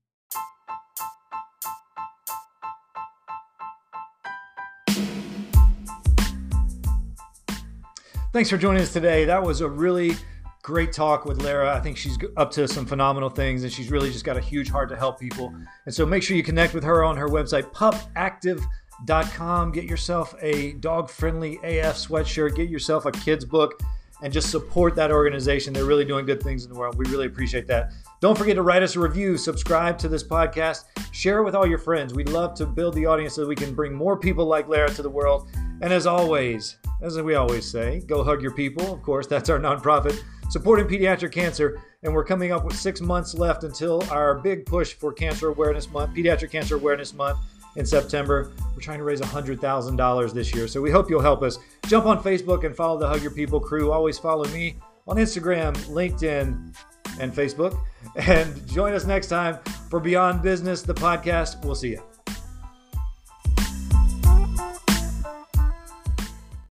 Thanks 8.34 8.50
for 8.50 8.58
joining 8.58 8.82
us 8.82 8.92
today. 8.92 9.26
That 9.26 9.44
was 9.44 9.62
a 9.62 9.70
really 9.70 10.16
great 10.64 10.92
talk 10.92 11.24
with 11.24 11.44
Lara. 11.44 11.72
I 11.72 11.80
think 11.80 11.98
she's 11.98 12.18
up 12.36 12.50
to 12.54 12.68
some 12.68 12.84
phenomenal 12.84 13.30
things 13.30 13.62
and 13.62 13.72
she's 13.72 13.92
really 13.92 14.12
just 14.12 14.26
got 14.26 14.38
a 14.38 14.42
huge 14.42 14.72
heart 14.72 14.90
to 14.90 14.96
help 14.96 15.20
people. 15.20 15.54
And 15.86 15.94
so 15.94 16.04
make 16.04 16.24
sure 16.24 16.36
you 16.36 16.42
connect 16.42 16.74
with 16.74 16.84
her 16.84 17.04
on 17.04 17.16
her 17.16 17.28
website, 17.28 17.72
pupactive.com. 17.74 19.72
Get 19.72 19.84
yourself 19.84 20.34
a 20.42 20.74
dog 20.74 21.12
friendly 21.12 21.58
AF 21.58 21.96
sweatshirt, 21.96 22.56
get 22.56 22.70
yourself 22.70 23.06
a 23.06 23.12
kid's 23.12 23.46
book, 23.46 23.80
and 24.24 24.34
just 24.34 24.50
support 24.50 24.96
that 24.96 25.12
organization. 25.12 25.72
They're 25.72 25.86
really 25.86 26.06
doing 26.06 26.26
good 26.26 26.42
things 26.42 26.64
in 26.66 26.74
the 26.74 26.80
world. 26.80 26.98
We 26.98 27.06
really 27.12 27.28
appreciate 27.28 27.68
that. 27.68 27.92
Don't 28.20 28.36
forget 28.36 28.56
to 28.56 28.64
write 28.64 28.82
us 28.82 28.96
a 28.96 29.00
review, 29.00 29.38
subscribe 29.38 30.00
to 30.00 30.08
this 30.08 30.24
podcast, 30.24 30.86
share 31.12 31.38
it 31.38 31.44
with 31.44 31.54
all 31.54 31.68
your 31.68 31.78
friends. 31.78 32.16
We'd 32.16 32.30
love 32.30 32.56
to 32.56 32.66
build 32.66 32.96
the 32.96 33.06
audience 33.06 33.36
so 33.36 33.46
we 33.46 33.56
can 33.56 33.76
bring 33.76 33.94
more 33.94 34.18
people 34.18 34.46
like 34.46 34.68
Lara 34.68 34.90
to 34.90 35.04
the 35.04 35.10
world. 35.10 35.50
And 35.84 35.92
as 35.92 36.08
always, 36.08 36.78
as 37.02 37.22
we 37.22 37.36
always 37.36 37.70
say, 37.70 38.00
go 38.08 38.24
hug 38.24 38.42
your 38.42 38.54
people. 38.54 38.94
Of 38.94 39.04
course, 39.04 39.28
that's 39.28 39.50
our 39.50 39.60
nonprofit 39.60 40.18
supporting 40.50 40.88
pediatric 40.88 41.34
cancer. 41.34 41.82
And 42.04 42.14
we're 42.14 42.24
coming 42.24 42.54
up 42.54 42.64
with 42.64 42.78
six 42.78 43.02
months 43.02 43.34
left 43.34 43.66
until 43.66 44.02
our 44.10 44.36
big 44.36 44.66
push 44.66 44.94
for 44.94 45.12
Cancer 45.12 45.50
Awareness 45.50 45.92
Month, 45.92 46.16
Pediatric 46.16 46.52
Cancer 46.52 46.76
Awareness 46.76 47.14
Month 47.14 47.40
in 47.76 47.86
September. 47.86 48.54
We're 48.74 48.82
trying 48.82 49.00
to 49.00 49.04
raise 49.04 49.20
$100,000 49.20 50.34
this 50.34 50.56
year. 50.56 50.70
So 50.70 50.82
we 50.82 50.90
hope 50.90 51.10
you'll 51.10 51.22
help 51.22 51.44
us. 51.44 51.60
Jump 51.88 52.06
on 52.06 52.24
Facebook 52.24 52.64
and 52.64 52.74
follow 52.74 52.98
the 52.98 53.08
Hug 53.08 53.22
Your 53.22 53.32
People 53.32 53.60
crew. 53.60 53.92
Always 53.92 54.18
follow 54.18 54.46
me 54.52 54.78
on 55.06 55.18
Instagram, 55.18 55.76
LinkedIn, 55.88 56.74
and 57.20 57.34
Facebook. 57.34 57.78
And 58.16 58.66
join 58.70 58.94
us 58.94 59.04
next 59.04 59.28
time 59.28 59.58
for 59.90 60.00
Beyond 60.00 60.44
Business, 60.44 60.82
the 60.82 60.94
podcast. 60.94 61.62
We'll 61.66 61.76
see 61.76 61.90
you. 61.90 62.13